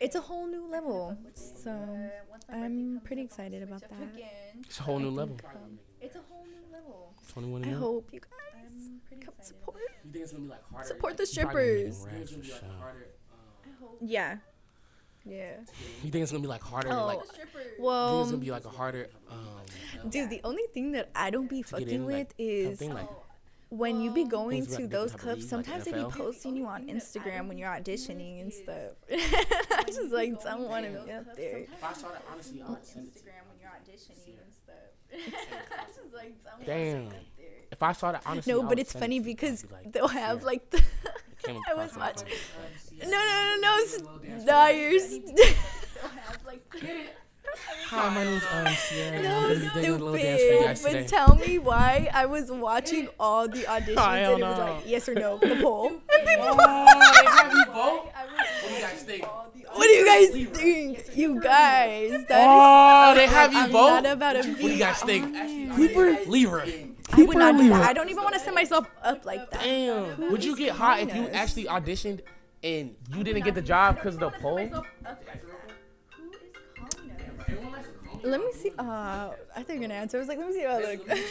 it's 0.00 0.14
a 0.14 0.20
whole 0.20 0.46
new 0.46 0.66
level. 0.70 1.16
So 1.34 1.70
I'm 2.50 3.00
pretty 3.04 3.22
excited 3.22 3.62
about 3.62 3.80
that. 3.82 4.22
It's 4.68 4.80
a 4.80 4.82
whole 4.82 4.98
new 4.98 5.10
level. 5.10 5.38
It's 6.00 6.16
a 6.16 6.20
whole 6.28 6.44
new 6.44 6.72
level. 6.72 7.14
Twenty 7.28 7.48
one 7.48 7.64
I 7.64 7.68
and 7.68 7.76
hope 7.76 8.10
you 8.12 8.20
guys 8.20 9.22
come 9.24 9.34
support. 9.40 9.78
You 10.04 10.10
think 10.12 10.22
it's 10.24 10.32
gonna 10.32 10.44
be 10.44 10.50
like 10.50 10.62
harder? 10.70 10.88
Support 10.88 11.16
the 11.16 11.26
Probably 11.42 11.92
strippers. 11.92 12.04
gonna 12.04 12.18
be 12.18 12.26
for 12.26 12.44
sure. 12.44 12.58
Um, 12.68 13.88
yeah. 14.00 14.36
Yeah. 15.24 15.56
You 16.02 16.10
think 16.10 16.22
it's 16.22 16.32
gonna 16.32 16.42
be 16.42 16.48
like 16.48 16.62
harder? 16.62 16.90
Oh, 16.92 17.06
like, 17.06 17.20
you 17.20 17.24
think 17.32 17.48
well, 17.78 18.20
it's 18.20 18.30
gonna 18.30 18.42
be 18.42 18.50
like 18.50 18.66
a 18.66 18.68
harder 18.68 19.08
um 19.30 20.10
dude, 20.10 20.30
the 20.30 20.40
only 20.44 20.64
thing 20.74 20.92
that 20.92 21.10
I 21.14 21.30
don't 21.30 21.48
be 21.48 21.62
fucking 21.62 21.88
in, 21.88 22.04
with 22.04 22.14
like, 22.16 22.34
is 22.38 22.78
something 22.78 22.94
like 22.94 23.08
when 23.76 24.00
you 24.00 24.10
be 24.10 24.24
going 24.24 24.66
to 24.66 24.86
those 24.86 25.10
type 25.10 25.14
of 25.14 25.20
clubs. 25.20 25.40
like 25.42 25.50
Sometimes 25.50 25.84
they 25.84 25.92
be 25.92 26.04
posting 26.04 26.56
you 26.56 26.66
on 26.66 26.86
Instagram 26.86 27.48
when 27.48 27.58
you're 27.58 27.68
auditioning 27.70 28.40
and 28.42 28.52
stuff. 28.52 28.92
I 29.10 29.84
just 29.86 30.12
like 30.12 30.42
don't 30.42 30.68
want 30.68 30.86
to 30.86 30.92
be 30.92 31.12
up 31.12 31.34
there. 31.36 31.58
If 31.58 31.82
I 31.84 31.92
saw 31.92 32.08
that, 32.08 32.22
honestly, 32.30 32.62
I 32.62 32.70
would 32.70 32.84
send 32.84 33.08
it 33.08 33.14
to 33.14 33.18
you. 33.20 33.30
Instagram 33.30 33.44
when 33.48 33.58
you're 33.60 33.70
auditioning 33.70 34.36
and 34.42 34.52
stuff. 34.52 34.74
I 35.78 35.84
just 35.86 36.14
like 36.14 36.34
don't 36.44 36.66
Damn. 36.66 37.08
If 37.70 37.82
I 37.82 37.92
saw 37.92 38.12
that, 38.12 38.22
honestly, 38.26 38.52
I 38.52 38.56
No, 38.56 38.62
but 38.62 38.68
would 38.70 38.78
it's 38.78 38.92
send 38.92 39.02
it 39.02 39.04
funny 39.04 39.18
to 39.20 39.24
you. 39.24 39.30
I'd 39.32 39.36
because 39.36 39.62
be 39.62 39.74
like, 39.74 39.92
they'll 39.92 40.08
have 40.08 40.40
yeah, 40.40 40.46
like 40.46 40.70
the. 40.70 40.78
it 40.78 40.84
came 41.42 41.56
I 41.68 41.72
across 41.72 41.88
was 41.90 41.96
my 41.96 42.06
watching. 42.06 42.28
phone. 42.28 43.10
No, 43.10 43.18
no, 43.18 43.56
no, 43.56 43.56
no, 43.60 43.76
it's 43.78 44.44
Dyers. 44.44 45.18
Hi, 47.86 48.14
my 48.14 48.24
name's 48.24 48.42
um 48.52 48.66
Sierra. 48.74 49.16
and 49.16 49.26
I'm 49.26 49.32
No, 49.42 49.48
gonna 49.48 49.74
be 49.74 49.80
doing 49.86 50.00
a 50.00 50.04
little 50.04 50.12
dance 50.14 50.40
for 50.42 50.46
you 50.46 50.52
stupid. 50.54 50.64
guys 50.66 50.82
But 50.82 50.92
today. 50.92 51.06
tell 51.06 51.34
me 51.36 51.58
why 51.58 52.10
I 52.12 52.26
was 52.26 52.50
watching 52.50 53.08
all 53.20 53.48
the 53.48 53.62
auditions 53.64 53.98
and 53.98 54.40
it 54.42 54.44
was 54.46 54.58
no. 54.58 54.64
like 54.74 54.82
yes 54.86 55.08
or 55.08 55.14
no, 55.14 55.38
the 55.38 55.56
poll. 55.62 55.88
And 56.18 56.26
people, 56.28 56.46
Oh, 56.58 57.12
they 57.22 57.30
have 57.30 57.52
you 57.52 57.64
vote. 57.72 58.10
What 58.12 58.68
do 58.68 58.74
you 58.74 58.80
guys 58.80 59.02
think? 59.02 59.26
what 59.74 59.82
do 59.86 59.90
you 59.90 60.06
guys 60.06 60.48
think? 60.58 61.16
You 61.16 61.40
guys, 61.40 62.24
that 62.28 62.46
Oh, 62.48 63.14
they 63.14 63.26
have 63.26 63.52
you 63.52 63.58
I'm 63.60 63.70
vote. 63.70 63.88
not 63.88 64.06
about 64.06 64.32
to 64.42 64.48
What 64.50 64.58
do 64.58 64.68
you 64.72 64.78
guys 64.78 65.00
think? 65.02 65.34
Keeper, 65.76 66.16
Libra. 66.26 66.66
I 67.12 67.22
would 67.22 67.36
not 67.36 67.56
do 67.56 67.68
that. 67.68 67.82
I 67.82 67.92
don't 67.92 68.08
even 68.08 68.22
want 68.24 68.34
to 68.34 68.40
set 68.40 68.54
myself 68.54 68.88
up 69.02 69.24
like 69.24 69.50
that. 69.50 69.60
Damn. 69.62 70.30
Would 70.30 70.42
you 70.44 70.56
get 70.56 70.72
hot 70.72 71.00
if 71.00 71.14
you 71.14 71.28
actually 71.28 71.64
auditioned 71.66 72.20
and 72.62 72.94
you 73.14 73.22
didn't 73.22 73.44
get 73.44 73.54
the 73.54 73.62
job 73.62 73.96
because 73.96 74.14
of 74.14 74.20
the 74.20 74.30
poll? 74.30 74.58
Let 78.24 78.40
me 78.40 78.52
see. 78.52 78.72
Uh, 78.78 79.30
I 79.54 79.62
think 79.62 79.80
you're 79.80 79.88
gonna 79.88 80.00
answer. 80.00 80.16
I 80.16 80.20
was 80.20 80.28
like, 80.28 80.38
let 80.38 80.48
me 80.48 80.52
see 80.54 80.62
how 80.62 80.70
I 80.70 80.80
look. 80.80 81.08
Let 81.08 81.18
me 81.18 81.24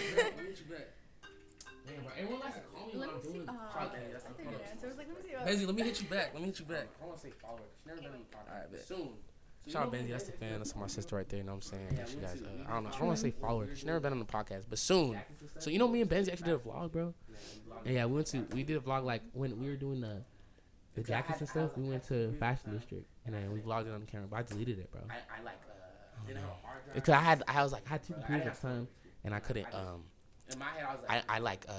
see. 3.24 3.42
Uh, 3.48 3.52
I 3.76 3.86
think 4.38 4.50
it 4.52 4.66
answers. 4.72 4.98
Like, 4.98 5.08
let 5.08 5.24
me 5.24 5.30
see. 5.30 5.36
Uh, 5.36 5.46
Benzie, 5.46 5.66
let 5.66 5.76
me 5.76 5.84
hit 5.84 6.02
you 6.02 6.08
back. 6.08 6.32
Let 6.34 6.42
me 6.42 6.48
hit 6.48 6.60
you 6.60 6.66
back. 6.66 6.88
I 7.02 7.06
want 7.06 7.18
to 7.18 7.24
say 7.24 7.34
follower. 7.42 7.60
She 7.82 7.90
never 7.90 8.02
been 8.02 8.12
on 8.12 8.20
the 8.20 8.38
podcast. 8.38 8.54
Alright, 8.54 8.72
bet. 8.72 8.88
Soon. 8.88 9.10
Shout 9.68 9.84
out 9.84 9.94
Benzie, 9.94 10.10
that's 10.10 10.26
the 10.26 10.34
fan. 10.34 10.58
That's 10.58 10.76
my 10.76 10.88
sister 10.88 11.16
right 11.16 11.28
there. 11.30 11.40
You 11.40 11.46
know 11.46 11.54
what 11.54 11.56
I'm 11.56 11.62
saying? 11.62 11.88
Thanks 11.96 12.14
you 12.14 12.20
guys. 12.20 12.42
Uh, 12.42 12.70
I 12.70 12.74
don't 12.74 12.84
know. 12.84 12.90
I 12.90 12.98
don't 12.98 13.08
want 13.08 13.18
to 13.18 13.24
say 13.24 13.32
follower. 13.32 13.68
She 13.76 13.86
never 13.86 14.00
been 14.00 14.12
on 14.12 14.20
the 14.20 14.26
podcast, 14.26 14.66
but 14.70 14.78
soon. 14.78 15.18
So 15.60 15.70
you 15.70 15.80
know, 15.80 15.88
me 15.88 16.02
and 16.02 16.10
Benzie 16.10 16.32
actually 16.32 16.52
did 16.52 16.56
a 16.56 16.60
vlog, 16.60 16.92
bro. 16.92 17.14
And 17.86 17.96
yeah, 17.96 18.06
we 18.06 18.16
went 18.16 18.28
to 18.28 18.46
we 18.54 18.64
did 18.64 18.78
a 18.78 18.82
vlog 18.82 19.04
like 19.04 19.22
when 19.34 19.60
we 19.60 19.68
were 19.70 19.76
doing 19.78 20.02
the 20.02 20.22
the 20.96 21.02
jackets 21.02 21.40
and 21.40 21.50
stuff. 21.50 21.72
We 21.78 21.88
went 21.90 22.06
to 22.10 22.34
Fashion 22.34 22.72
District 22.72 23.06
and 23.26 23.34
then 23.34 23.52
we 23.52 23.60
vlogged 23.60 23.88
it 23.88 23.94
on 23.94 24.02
the 24.02 24.06
camera, 24.06 24.28
but 24.30 24.38
I 24.40 24.44
deleted 24.44 24.80
it, 24.80 24.92
bro. 24.92 25.02
I, 25.10 25.40
I 25.40 25.44
like 25.44 25.60
didn't 26.28 26.40
have 26.42 26.50
a 26.50 26.68
hard 26.68 26.84
drive. 26.86 26.96
Because 26.96 27.14
I 27.14 27.20
had 27.20 27.44
I 27.48 27.64
was 27.64 27.72
like 27.72 27.84
I 27.88 27.90
had 27.94 28.04
two 28.04 28.14
computers 28.14 28.48
at 28.48 28.56
the 28.56 28.68
time 28.68 28.88
and 29.24 29.34
I 29.34 29.40
couldn't 29.40 29.68
um 29.74 30.04
In 30.52 30.60
my 30.60 30.66
head, 30.66 30.84
I 30.88 30.92
was 30.94 31.02
like, 31.10 31.24
I, 31.30 31.36
I 31.36 31.40
like 31.40 31.66
uh 31.70 31.74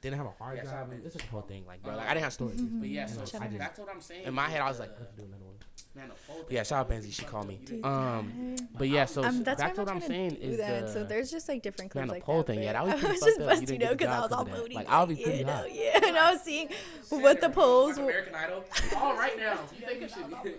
didn't 0.00 0.16
have 0.18 0.26
a 0.26 0.30
hard 0.30 0.56
Yeah, 0.56 0.62
drive. 0.62 0.72
shout 0.74 0.82
out 0.86 0.92
and 0.92 1.04
It's 1.06 1.16
a 1.16 1.22
whole 1.26 1.42
thing, 1.42 1.64
like 1.66 1.82
bro. 1.82 1.94
Like 1.96 2.06
I 2.06 2.14
didn't 2.14 2.24
have 2.24 2.32
storage. 2.32 2.56
but 2.58 2.88
yeah, 2.88 3.06
so, 3.06 3.24
so 3.24 3.38
I 3.38 3.46
just- 3.46 3.58
that's 3.58 3.78
what 3.78 3.88
I'm 3.90 4.00
saying. 4.00 4.24
In 4.26 4.34
my 4.34 4.48
head, 4.48 4.60
I 4.62 4.68
was 4.68 4.78
like, 4.78 4.90
Uh, 4.90 4.94
I 4.96 4.98
have 5.00 5.10
to 5.10 5.16
do 5.16 5.24
another 5.28 5.44
one. 5.44 5.56
man, 5.94 6.08
the 6.08 6.32
whole 6.32 6.44
yeah, 6.48 6.62
shout 6.62 6.80
out 6.80 6.90
Benzie. 6.90 7.12
She 7.12 7.24
called 7.24 7.48
me. 7.48 7.58
Um, 7.84 8.56
but 8.78 8.88
yeah, 8.88 9.04
so 9.06 9.24
Um, 9.24 9.38
so 9.38 9.42
that's 9.42 9.60
back 9.60 9.74
to 9.74 9.80
I'm 9.80 9.86
what 9.86 9.94
I'm 9.96 10.00
saying 10.00 10.36
is 10.36 10.56
that. 10.58 10.86
the 10.86 10.92
so 10.92 11.04
there's 11.04 11.30
just 11.30 11.48
like 11.48 11.62
different 11.62 11.94
man, 11.94 12.06
clips 12.06 12.08
the 12.08 12.12
like 12.14 12.24
pole 12.24 12.38
that. 12.38 12.46
thing. 12.46 12.62
Yeah, 12.62 12.72
that 12.74 12.84
was 12.86 12.92
I 13.04 13.08
was 13.08 13.20
just 13.20 13.22
fucked 13.22 13.32
up. 13.32 13.40
You 13.40 13.46
busting 13.46 13.66
didn't 13.66 13.82
out 13.90 13.98
because 13.98 14.14
I 14.14 14.20
was 14.20 14.32
all 14.32 14.42
of 14.42 14.48
moody. 14.50 14.74
Like, 14.74 14.88
I 14.88 15.00
would 15.00 15.08
be 15.16 15.22
pretty 15.22 15.38
you 15.38 15.44
know, 15.44 15.52
hot. 15.52 15.74
yeah, 15.74 16.00
and 16.06 16.16
I 16.16 16.32
was 16.32 16.40
seeing 16.42 16.68
what 17.08 17.40
the 17.40 17.50
polls 17.50 17.98
were. 17.98 18.04
American 18.04 18.34
Idol. 18.34 18.64
All 18.96 19.14
right 19.16 19.36
now, 19.38 19.58
you 19.78 19.86
think 19.86 20.00
you 20.02 20.08
should? 20.08 20.28
Be 20.44 20.54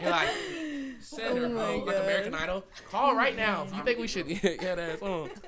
You're 0.00 0.10
like, 0.18 0.28
Send 1.00 1.38
her. 1.38 1.46
Oh 1.46 1.80
um, 1.80 1.86
like 1.86 1.96
American 1.96 2.34
Idol. 2.34 2.64
Call 2.90 3.14
right 3.14 3.36
now 3.36 3.64
if 3.64 3.74
you 3.74 3.82
think 3.82 3.98
we 3.98 4.06
should 4.06 4.28
get 4.42 4.62
yeah, 4.62 4.74
that 4.74 4.98
song. 5.00 5.30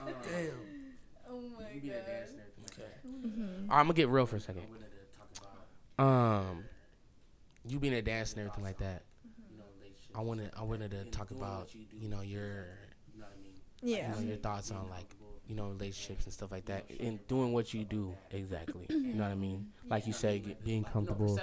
Uh, 0.00 0.12
Damn. 0.22 0.50
Oh 1.30 1.40
my 1.58 1.64
god. 1.78 2.02
Mm-hmm. 3.16 3.70
All 3.70 3.76
right, 3.76 3.80
I'm 3.80 3.86
gonna 3.86 3.94
get 3.94 4.08
real 4.08 4.26
for 4.26 4.36
a 4.36 4.40
second. 4.40 4.62
Um, 5.98 6.64
you 7.66 7.78
being 7.78 7.94
a 7.94 8.02
dancer 8.02 8.40
and 8.40 8.48
everything 8.48 8.64
like 8.64 8.78
that. 8.78 9.02
Mm-hmm. 9.26 10.18
I 10.18 10.20
wanted 10.22 10.50
I 10.58 10.62
wanted 10.62 10.90
to 10.92 11.04
talk 11.04 11.30
about 11.30 11.68
you 11.74 12.08
know 12.08 12.22
your 12.22 12.66
yeah 13.82 14.14
you 14.14 14.22
know, 14.22 14.28
your 14.28 14.36
thoughts 14.38 14.70
on 14.70 14.88
like 14.88 15.14
you 15.46 15.54
know 15.54 15.66
relationships 15.68 16.24
and 16.24 16.32
stuff 16.32 16.52
like 16.52 16.64
that 16.66 16.84
and 17.00 17.26
doing 17.26 17.52
what 17.52 17.74
you 17.74 17.84
do 17.84 18.14
exactly. 18.30 18.86
You 18.88 19.14
know 19.14 19.24
what 19.24 19.32
I 19.32 19.36
mean? 19.36 19.68
Like 19.88 20.06
you 20.06 20.12
said, 20.12 20.56
being 20.64 20.84
comfortable 20.84 21.38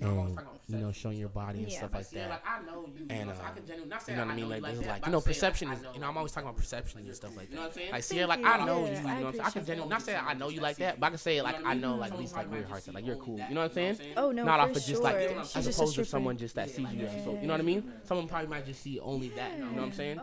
and 0.00 0.38
you 0.68 0.78
know 0.78 0.88
oh, 0.88 0.92
showing 0.92 1.16
your 1.16 1.28
body 1.28 1.60
and 1.60 1.70
yeah. 1.70 1.78
stuff 1.78 1.94
like 1.94 2.10
that. 2.10 2.30
Like 2.30 2.42
I 2.46 2.66
know 2.66 2.86
you, 2.92 3.06
and, 3.08 3.30
I 3.30 3.34
can 3.34 3.44
um, 3.44 3.54
genuinely 3.66 3.88
not 3.88 4.08
you 4.08 4.16
know 4.16 4.24
what 4.24 4.32
I 4.32 4.36
mean. 4.36 4.48
Like, 4.48 4.62
like, 4.62 4.86
like 4.86 5.06
you 5.06 5.12
know, 5.12 5.20
perception 5.20 5.70
is 5.70 5.80
you 5.94 6.00
know 6.00 6.08
I'm 6.08 6.16
always 6.16 6.32
talking 6.32 6.48
about 6.48 6.58
perception 6.58 7.00
and 7.00 7.14
stuff 7.14 7.36
like 7.36 7.46
that. 7.46 7.50
You 7.50 7.56
know 7.56 7.62
what 7.62 7.68
I'm 7.68 7.74
saying? 7.74 7.92
Like, 7.92 8.02
see, 8.02 8.24
like 8.24 8.44
I 8.44 8.64
know 8.64 8.86
you. 8.86 8.96
You 8.96 9.02
know 9.02 9.02
what 9.02 9.26
I'm 9.26 9.32
saying? 9.32 9.44
I 9.44 9.50
can 9.50 9.66
genuinely 9.66 9.90
not 9.90 10.02
say 10.02 10.16
I 10.16 10.34
know 10.34 10.48
you 10.48 10.60
like 10.60 10.76
that, 10.78 10.98
but 10.98 11.06
I 11.06 11.10
can 11.10 11.18
say 11.18 11.40
like 11.40 11.64
I 11.64 11.74
know 11.74 11.94
like 11.94 12.12
at 12.12 12.18
least 12.18 12.34
like 12.34 12.50
your 12.52 12.64
heart 12.64 12.82
like 12.92 13.06
you're 13.06 13.16
cool. 13.16 13.38
You 13.38 13.54
know 13.54 13.62
what 13.62 13.70
I'm 13.70 13.96
saying? 13.96 13.98
Oh 14.16 14.32
no, 14.32 14.44
not 14.44 14.60
off 14.60 14.70
of 14.70 14.84
just 14.84 15.02
like 15.02 15.16
as 15.16 15.66
opposed 15.66 15.94
to 15.96 16.04
someone 16.04 16.36
just 16.36 16.54
that 16.56 16.70
sees 16.70 16.92
you. 16.92 17.08
So 17.24 17.38
you 17.40 17.46
know 17.46 17.54
what 17.54 17.60
I 17.60 17.64
mean? 17.64 17.92
Someone 18.04 18.26
probably 18.26 18.48
might 18.48 18.66
just 18.66 18.82
see 18.82 18.98
only 19.00 19.28
that. 19.30 19.56
You 19.56 19.64
know 19.64 19.72
what 19.72 19.82
I'm 19.84 19.92
saying? 19.92 20.20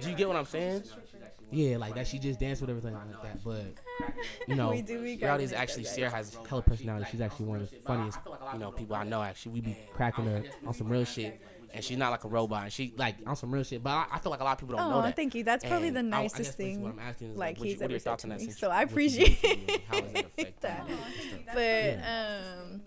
Do 0.00 0.10
you 0.10 0.14
get 0.14 0.28
what 0.28 0.36
I'm 0.36 0.46
saying? 0.46 0.82
Yeah, 1.50 1.76
like 1.78 1.94
that 1.94 2.06
she 2.06 2.18
just 2.18 2.40
danced 2.40 2.60
with 2.60 2.70
everything 2.70 2.94
like 2.94 3.22
that, 3.22 3.44
but. 3.44 3.64
you 4.48 4.54
know, 4.54 4.70
we 4.70 4.82
do, 4.82 5.00
we 5.00 5.16
Reality 5.16 5.44
is 5.44 5.52
actually 5.52 5.84
Sierra 5.84 6.10
has 6.10 6.36
hella 6.48 6.62
personality. 6.62 7.06
She's 7.10 7.20
actually 7.20 7.46
one 7.46 7.60
of 7.60 7.70
the 7.70 7.76
funniest, 7.76 8.18
you 8.52 8.58
know, 8.58 8.70
people 8.70 8.96
I 8.96 9.04
know. 9.04 9.22
Actually, 9.22 9.52
we 9.52 9.60
be 9.60 9.76
cracking 9.92 10.26
her 10.26 10.42
on 10.66 10.74
some 10.74 10.88
real 10.88 11.04
shit, 11.04 11.40
and 11.72 11.84
she's 11.84 11.98
not 11.98 12.10
like 12.10 12.24
a 12.24 12.28
robot. 12.28 12.64
And 12.64 12.72
she 12.72 12.94
like 12.96 13.16
on 13.26 13.36
some 13.36 13.52
real 13.52 13.64
shit. 13.64 13.82
But 13.82 13.90
I, 13.90 14.06
I 14.12 14.18
feel 14.18 14.30
like 14.30 14.40
a 14.40 14.44
lot 14.44 14.52
of 14.52 14.58
people 14.58 14.76
don't 14.76 14.86
oh, 14.86 14.96
know 14.96 15.02
that. 15.02 15.16
thank 15.16 15.34
you. 15.34 15.44
That's 15.44 15.64
probably 15.64 15.90
the 15.90 16.02
nicest 16.02 16.50
I, 16.50 16.52
I 16.52 16.56
thing. 16.56 16.82
What 16.82 16.92
I'm 16.92 16.98
asking 16.98 17.30
is 17.32 17.36
like, 17.36 17.58
like 17.58 17.66
he's 17.66 17.80
what, 17.80 17.88
are 17.88 17.90
your 17.90 18.00
thoughts 18.00 18.24
on 18.24 18.30
that? 18.30 18.40
So 18.40 18.70
I 18.70 18.82
appreciate 18.82 19.82
how 19.88 20.00
does 20.00 20.12
that 20.12 20.24
affect 20.38 20.60
that. 20.62 20.88
But 21.52 21.60
yeah. 21.60 22.60
um. 22.62 22.82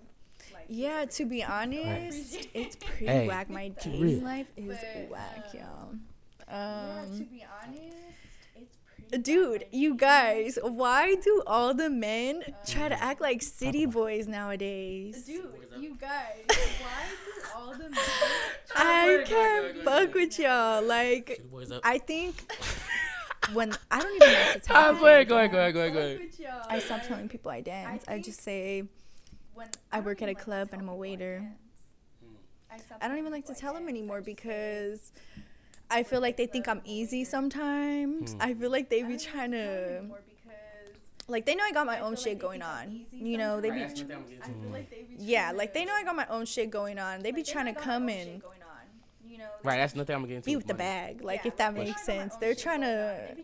Yeah, 0.70 1.05
to 1.05 1.26
be 1.26 1.45
honest, 1.45 2.36
right. 2.36 2.49
it's 2.53 2.76
pretty 2.76 3.05
hey, 3.05 3.28
whack. 3.28 3.49
My 3.49 3.70
dating 3.70 4.22
life 4.22 4.47
is 4.58 4.78
whack, 5.10 5.45
uh, 5.53 5.58
y'all. 5.58 5.89
Um, 5.89 5.99
yeah, 6.49 7.05
to 7.05 7.12
um, 7.12 7.24
be 7.32 7.45
honest 7.64 7.97
dude 9.22 9.66
you 9.72 9.95
guys 9.95 10.60
why 10.62 11.16
do 11.16 11.41
all 11.47 11.74
the 11.74 11.89
men 11.89 12.43
try 12.66 12.89
to 12.89 13.01
act 13.01 13.22
like 13.22 13.41
city 13.41 13.86
boys 13.86 14.28
nowadays? 14.28 15.24
Dude 15.24 15.47
you 15.80 15.95
guys 15.95 16.43
why 16.49 17.03
do 17.26 17.47
all 17.55 17.72
the 17.74 17.89
men 17.89 17.99
i 18.76 19.24
can't 19.26 19.78
fuck 19.84 20.14
with 20.14 20.38
y'all. 20.39 20.84
Like 20.84 21.41
i 21.84 21.97
think 21.97 22.51
when 23.53 23.74
i 23.89 23.99
don't 24.01 24.16
even 24.16 24.28
know 24.34 24.53
to 24.53 24.60
ah, 24.60 24.60
tell 24.64 24.89
i'm 24.89 24.99
go 24.99 25.05
ahead 25.08 25.28
go 25.28 25.38
ahead 25.38 25.51
go 25.51 25.60
ahead 25.60 25.93
go 25.93 25.99
ahead. 25.99 26.22
I 26.70 26.80
stop 26.80 27.03
telling 27.08 27.30
people 27.30 27.51
i 27.51 27.62
dance. 27.62 28.03
I, 28.08 28.16
I 28.16 28.20
just 28.20 28.41
say 28.41 28.84
when 29.53 29.70
i 29.91 29.99
work 29.99 30.22
at 30.22 30.30
a 30.30 30.36
club 30.36 30.70
and 30.72 30.82
i'm 30.82 30.89
a 30.89 30.95
waiter. 30.95 31.49
i, 32.70 32.78
I 33.01 33.08
don't 33.08 33.18
even 33.18 33.32
like 33.32 33.45
to 33.45 33.55
tell 33.55 33.74
them 33.74 33.88
anymore 33.88 34.22
because 34.22 35.14
I 35.90 36.04
feel 36.04 36.22
like 36.22 36.38
they 36.38 36.48
think 36.48 36.68
I'm 36.68 36.82
easy 36.86 37.24
sometimes. 37.24 38.34
Hmm. 38.34 38.42
I 38.42 38.54
feel 38.54 38.72
like 38.72 38.90
they 38.90 39.04
be 39.04 39.18
trying 39.18 39.52
to. 39.52 40.04
Like 41.30 41.46
they 41.46 41.56
know 41.56 41.64
I 41.66 41.74
got 41.74 41.86
my 41.86 41.98
I 41.98 42.00
own 42.00 42.16
shit 42.16 42.34
like 42.34 42.42
going 42.42 42.62
on, 42.62 43.06
you 43.12 43.38
know. 43.38 43.60
They 43.60 43.70
be, 43.70 43.82
right, 43.82 43.94
tr- 43.94 44.06
like 44.72 44.90
they 44.90 45.04
be 45.04 45.18
yeah, 45.20 45.52
like 45.52 45.74
they 45.74 45.84
know 45.84 45.94
I 45.94 46.06
got 46.06 46.16
my 46.16 46.26
own 46.28 46.46
shit 46.46 46.70
going 46.70 47.00
on. 47.00 47.22
They 47.22 47.32
be 47.32 47.42
like 47.42 47.52
trying 47.52 47.66
they 47.66 47.74
to 47.74 47.80
come 47.82 48.08
and 48.08 48.42
you 49.38 49.38
know, 49.44 49.50
right, 49.64 49.78
that's 49.78 49.94
nothing 49.94 50.16
I'm 50.16 50.22
getting 50.26 50.42
be 50.42 50.56
with 50.56 50.68
the 50.68 50.74
bag, 50.74 51.22
like 51.22 51.42
yeah, 51.44 51.50
if 51.50 51.58
that 51.58 51.74
makes 51.74 52.04
sense. 52.04 52.36
They're 52.38 52.56
trying 52.56 52.82
to, 52.82 53.36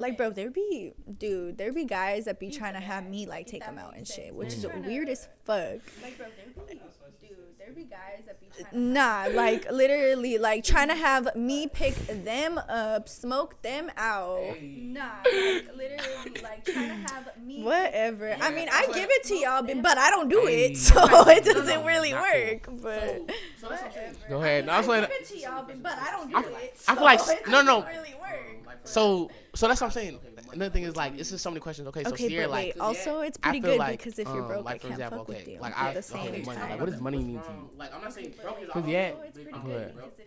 like, 0.00 0.16
bro, 0.16 0.30
there 0.30 0.50
be 0.50 0.94
dude, 1.18 1.58
there 1.58 1.72
be 1.72 1.84
guys 1.84 2.24
that 2.24 2.40
be 2.40 2.50
trying 2.50 2.74
to 2.74 2.80
have 2.80 3.06
me 3.06 3.26
like 3.26 3.46
take 3.46 3.64
them 3.64 3.78
out 3.78 3.94
and 3.94 4.08
shit, 4.08 4.34
which 4.34 4.54
is 4.54 4.66
weird 4.66 5.08
as 5.08 5.28
fuck. 5.44 5.80
Like, 6.02 6.16
bro, 6.16 6.26
there 6.34 6.64
be 6.66 6.80
dude, 7.20 7.36
there 7.74 7.84
guys 7.84 8.24
that 8.26 8.40
be 8.40 8.48
uh, 8.62 8.66
nah, 8.72 9.26
like 9.32 9.70
literally, 9.70 10.38
like 10.38 10.64
trying 10.64 10.88
to 10.88 10.94
have 10.94 11.34
me 11.36 11.66
pick 11.66 11.94
them 11.94 12.58
up, 12.68 13.08
smoke 13.08 13.60
them 13.62 13.90
out. 13.96 14.40
Hey. 14.40 14.78
Nah, 14.82 15.02
like 15.24 15.76
literally, 15.76 16.42
like 16.42 16.64
trying 16.64 16.88
to 17.04 17.12
have 17.12 17.30
me. 17.42 17.62
Whatever. 17.62 18.28
Yeah, 18.28 18.38
I 18.40 18.50
mean, 18.50 18.68
I 18.70 18.86
give 18.86 19.08
it 19.10 19.24
to 19.24 19.34
y'all, 19.36 19.62
but, 19.62 19.82
but 19.82 19.98
I 19.98 20.10
don't 20.10 20.28
do 20.28 20.46
hey. 20.46 20.66
it, 20.72 20.76
so 20.76 21.04
it 21.28 21.44
doesn't 21.44 21.66
no, 21.66 21.80
no, 21.80 21.86
really 21.86 22.14
work. 22.14 22.62
Cool. 22.62 22.78
But 22.82 23.30
so, 23.60 23.68
so 23.68 23.76
go 24.28 24.42
ahead. 24.42 24.68
I, 24.68 24.80
mean, 24.80 24.86
no, 24.86 24.92
I, 24.92 24.96
I 24.96 25.00
give 25.00 25.10
it 25.10 25.28
to 25.28 25.38
y'all, 25.38 25.66
but, 25.82 25.98
I 25.98 26.10
don't 26.10 26.30
do 26.30 26.36
I, 26.36 26.40
it. 26.40 26.82
I 26.88 26.94
feel 26.94 27.04
like 27.04 27.48
no, 27.48 27.62
no. 27.62 27.84
Really 27.84 28.14
work, 28.20 28.78
so. 28.84 29.30
So 29.58 29.66
that's 29.66 29.80
what 29.80 29.88
I'm 29.88 29.92
saying. 29.92 30.14
Okay, 30.14 30.38
Another 30.52 30.70
thing 30.70 30.84
is 30.84 30.94
like 30.94 31.18
it's 31.18 31.30
just 31.30 31.42
so 31.42 31.50
many 31.50 31.58
questions. 31.60 31.88
Okay, 31.88 32.04
so 32.04 32.10
okay, 32.10 32.28
Sierra, 32.28 32.46
like 32.46 32.66
wait, 32.76 32.80
also 32.80 33.20
it's 33.20 33.36
pretty 33.36 33.58
good 33.58 33.76
like, 33.78 33.98
because 33.98 34.18
if 34.18 34.28
you're 34.28 34.42
um, 34.42 34.46
broke, 34.46 34.58
um, 34.60 34.64
like, 34.64 34.76
I 34.76 34.78
can't 34.78 34.92
example, 34.92 35.18
fuck 35.18 35.28
okay, 35.30 35.38
with 35.38 35.48
you. 35.48 35.60
Like 35.60 35.76
I, 35.76 35.94
the 35.94 36.02
same 36.02 36.20
okay, 36.20 36.42
money, 36.42 36.60
like, 36.60 36.80
what 36.80 36.90
does 36.90 37.00
money 37.00 37.18
mean 37.18 37.40
to 37.40 37.50
you? 37.50 37.70
Like 37.76 37.92
I'm 37.92 38.02
not 38.02 38.12
saying 38.12 38.34
broke 38.40 38.60
is 38.60 38.66
because 38.68 38.88
yeah, 38.88 39.12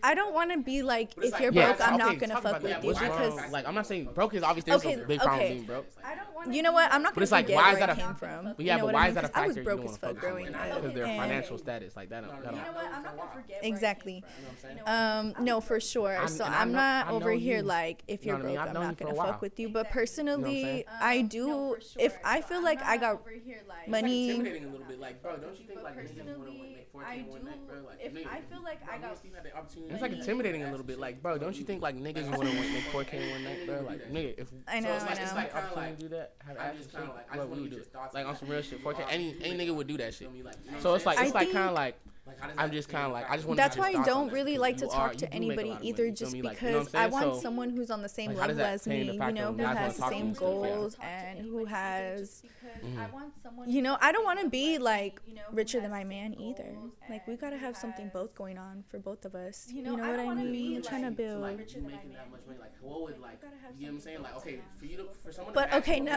I 0.02 0.14
don't 0.14 0.34
want 0.34 0.52
to 0.52 0.58
be 0.58 0.82
like 0.82 1.12
if 1.16 1.40
you're 1.40 1.50
broke, 1.50 1.80
I'm 1.80 1.96
not 1.96 2.18
gonna 2.18 2.40
fuck 2.42 2.62
with 2.62 2.84
you 2.84 2.92
because 2.92 3.50
like 3.50 3.66
I'm 3.66 3.74
not 3.74 3.86
saying 3.86 4.10
broke 4.14 4.34
is 4.34 4.42
obviously 4.42 4.74
okay, 4.74 4.94
a 4.94 5.06
big 5.06 5.20
problem 5.20 5.48
being 5.48 5.64
broke. 5.64 5.86
I 6.04 6.14
don't 6.14 6.34
want. 6.34 6.54
You 6.54 6.62
know 6.62 6.72
what? 6.72 6.92
I'm 6.92 7.02
not. 7.02 7.14
going 7.14 7.14
But 7.14 7.22
it's 7.22 7.32
like 7.32 7.48
why 7.48 7.72
is 7.72 7.78
that 7.78 7.88
a 7.88 8.14
from? 8.14 8.52
But 8.56 8.64
yeah, 8.64 8.78
but 8.78 8.92
why 8.92 9.08
is 9.08 9.14
that 9.14 9.24
a 9.24 9.28
factor? 9.28 9.40
I 9.40 9.46
was 9.46 9.56
broke 9.56 9.84
as 9.84 9.96
fuck 9.96 10.18
growing 10.18 10.54
up 10.54 10.74
because 10.74 10.94
their 10.94 11.06
financial 11.06 11.56
status 11.58 11.96
like 11.96 12.10
that. 12.10 12.22
You 12.22 12.28
know 12.28 12.34
what? 12.36 12.92
I'm 12.92 13.02
not 13.02 13.16
gonna 13.16 13.30
forget. 13.32 13.60
Exactly. 13.62 14.24
Um, 14.86 15.34
no, 15.40 15.60
for 15.60 15.80
sure. 15.80 16.28
So 16.28 16.44
I'm 16.44 16.72
not 16.72 17.08
over 17.08 17.32
here 17.32 17.62
like 17.62 18.02
if 18.06 18.24
you're 18.24 18.36
broke, 18.36 18.58
I'm 18.58 18.74
not 18.74 18.96
gonna 18.98 19.14
fuck 19.26 19.40
with 19.42 19.58
you. 19.58 19.68
Exactly. 19.68 19.88
But 19.88 19.92
personally, 19.92 20.60
you 20.60 20.76
know 20.78 20.82
I 21.00 21.18
um, 21.18 21.28
do. 21.28 21.42
Um, 21.44 21.48
no, 21.48 21.76
sure. 21.80 22.02
If 22.02 22.18
I 22.24 22.40
so 22.40 22.46
feel 22.46 22.58
I'm 22.58 22.64
like 22.64 22.82
I 22.82 22.96
got 22.96 23.22
here, 23.44 23.62
like, 23.68 23.88
money, 23.88 24.28
it's 24.28 24.38
intimidating 24.38 24.68
a 24.68 24.72
little 24.72 24.86
bit. 24.86 25.00
Like, 25.00 25.22
bro, 25.22 25.36
don't 25.36 25.58
you 25.58 25.66
think 25.66 25.82
like 25.82 25.96
niggas 25.96 26.26
want 26.26 26.46
to 26.46 26.52
night, 27.44 27.66
bro? 27.66 27.76
Like, 27.86 27.98
if 28.00 28.26
I 28.26 28.40
feel 28.40 28.62
like 28.62 28.84
bro, 28.84 28.94
I 28.94 28.98
got 28.98 29.22
that 29.22 29.56
opportunity. 29.56 29.92
It's 29.92 30.02
like 30.02 30.12
intimidating 30.12 30.62
a 30.62 30.70
little 30.70 30.86
bit. 30.86 30.98
Like, 30.98 31.22
bro, 31.22 31.38
don't 31.38 31.56
you 31.56 31.64
think 31.64 31.82
like 31.82 31.96
niggas 31.96 32.28
want 32.28 32.48
to 32.48 32.54
make 32.54 32.84
four 32.92 33.04
k 33.04 33.30
one 33.32 33.44
night, 33.44 33.66
bro? 33.66 33.80
Like, 33.82 34.12
nigga, 34.12 34.34
if 34.38 34.48
I 34.68 34.80
know, 34.80 34.88
so 34.88 34.94
it's 34.94 35.04
like, 35.04 35.10
I 35.10 35.14
know. 35.14 35.22
It's 35.22 35.34
like, 35.34 35.52
kind 35.52 35.66
of 35.66 35.76
like 35.76 35.98
do 35.98 36.08
that. 36.08 36.34
I 36.58 36.76
just 36.76 36.92
kind 36.92 37.08
of 37.08 37.14
like, 37.14 37.48
what 37.48 37.58
you 37.58 37.68
do? 37.68 37.82
Like 38.14 38.26
on 38.26 38.36
some 38.36 38.48
real 38.48 38.62
shit, 38.62 38.80
fourteen. 38.82 39.06
Any 39.08 39.36
any 39.42 39.66
nigga 39.66 39.74
would 39.74 39.86
do 39.86 39.96
that 39.98 40.14
shit. 40.14 40.30
So 40.80 40.94
it's 40.94 41.06
like 41.06 41.18
it's 41.20 41.34
like 41.34 41.50
kind 41.52 41.68
of 41.68 41.74
like 41.74 41.98
like, 42.24 42.36
I'm 42.56 42.70
just 42.70 42.88
kind 42.88 43.04
of 43.04 43.12
like 43.12 43.28
I 43.28 43.34
just 43.34 43.48
want. 43.48 43.56
That's 43.56 43.76
why 43.76 43.94
I 43.96 44.04
don't 44.04 44.32
really 44.32 44.56
like 44.56 44.76
to 44.76 44.86
talk 44.86 45.12
are, 45.12 45.14
to 45.14 45.34
anybody 45.34 45.76
either, 45.82 46.08
just 46.10 46.36
like, 46.36 46.54
because 46.54 46.86
you 46.86 46.92
know 46.92 47.04
I 47.04 47.06
want 47.08 47.34
so, 47.34 47.40
someone 47.40 47.70
who's 47.70 47.90
on 47.90 48.00
the 48.00 48.08
same 48.08 48.34
like, 48.34 48.48
level 48.48 48.64
as 48.64 48.86
me, 48.86 49.10
you 49.10 49.32
know, 49.32 49.52
who 49.52 49.64
has 49.64 49.96
the 49.96 50.08
same 50.08 50.32
goals 50.32 50.96
and 51.02 51.40
who 51.40 51.64
has, 51.64 52.44
you 53.66 53.82
know, 53.82 53.98
I 54.00 54.12
don't 54.12 54.24
want 54.24 54.40
to 54.40 54.48
be 54.48 54.78
like 54.78 55.20
richer 55.50 55.80
than 55.80 55.90
my 55.90 56.04
man 56.04 56.38
either. 56.38 56.76
Like 57.10 57.26
we 57.26 57.34
gotta 57.34 57.56
have 57.58 57.76
something 57.76 58.08
both 58.12 58.36
going 58.36 58.56
on 58.56 58.84
for 58.88 59.00
both 59.00 59.24
of 59.24 59.34
us. 59.34 59.66
You 59.72 59.82
know, 59.82 59.94
what 59.94 60.20
I 60.20 60.32
mean? 60.34 60.76
I'm 60.76 60.82
trying 60.82 61.02
to 61.02 61.10
build. 61.10 61.60
You 61.72 61.82
know 61.82 61.98
what 62.82 63.88
I'm 63.88 64.00
saying? 64.00 64.22
Like, 64.22 64.36
okay, 64.36 64.60
for 64.78 64.86
you 64.86 64.96
to, 64.98 65.04
for 65.24 65.32
someone. 65.32 65.54
But 65.54 65.72
okay, 65.74 65.98
no, 65.98 66.12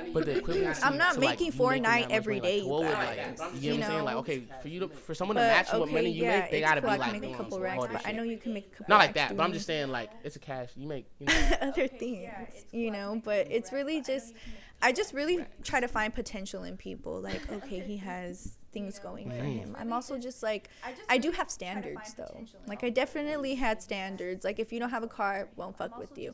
I'm 0.83 0.97
not 0.97 1.17
making 1.17 1.51
for 1.51 1.73
a 1.73 1.81
every 2.11 2.39
day, 2.39 2.59
you 2.59 3.77
know, 3.77 4.03
like 4.03 4.15
okay, 4.17 4.43
for 4.61 4.67
you 4.67 4.81
to, 4.81 4.87
for 4.87 5.15
someone 5.15 5.35
to 5.35 5.41
match 5.41 5.73
you 5.73 5.81
up 5.81 5.94
money 5.95 6.09
you 6.11 6.23
yeah, 6.23 6.41
make, 6.41 6.51
they 6.51 6.61
gotta 6.61 6.81
be 6.81 6.87
like, 6.87 7.21
make 7.21 7.33
a 7.33 7.35
couple 7.35 7.59
racks, 7.59 7.85
but 7.91 8.07
I 8.07 8.11
know 8.11 8.23
you 8.23 8.37
can 8.37 8.53
make 8.53 8.67
a 8.67 8.69
couple. 8.69 8.85
Not 8.89 8.99
like 8.99 9.13
that, 9.15 9.35
but 9.35 9.43
I'm 9.43 9.53
just 9.53 9.65
saying 9.65 9.89
like 9.89 10.11
it's 10.23 10.35
a 10.35 10.39
cash. 10.39 10.69
You 10.75 10.87
make 10.87 11.05
you 11.19 11.27
know. 11.27 11.49
other 11.61 11.87
things, 11.87 12.29
you 12.71 12.91
know. 12.91 13.21
But 13.23 13.47
it's 13.49 13.71
really 13.71 14.01
just, 14.01 14.33
I 14.81 14.91
just 14.91 15.13
really 15.13 15.45
try 15.63 15.79
to 15.79 15.87
find 15.87 16.13
potential 16.13 16.63
in 16.63 16.77
people. 16.77 17.21
Like 17.21 17.51
okay, 17.51 17.79
he 17.79 17.97
has 17.97 18.57
things 18.71 18.99
going 18.99 19.29
for 19.29 19.37
mm. 19.37 19.59
him. 19.59 19.75
I'm 19.79 19.93
also 19.93 20.19
just 20.19 20.43
like, 20.43 20.69
I 21.09 21.17
do 21.17 21.31
have 21.31 21.49
standards 21.49 22.13
though. 22.13 22.45
Like 22.67 22.83
I 22.83 22.89
definitely 22.89 23.55
had 23.55 23.81
standards. 23.81 24.43
Like 24.43 24.59
if 24.59 24.71
you 24.71 24.79
don't 24.79 24.91
have 24.91 25.03
a 25.03 25.07
car, 25.07 25.49
won't 25.55 25.77
fuck 25.77 25.97
with 25.97 26.17
you. 26.17 26.33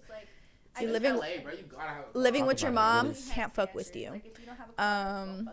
You're 0.79 0.91
living, 0.91 1.15
LA, 1.15 1.27
bro, 1.43 1.51
you 1.51 1.65
living 2.13 2.45
with 2.45 2.61
your 2.61 2.71
mom, 2.71 3.13
can't 3.31 3.53
fuck 3.53 3.75
with 3.75 3.93
you. 3.95 4.21
Um, 4.77 5.49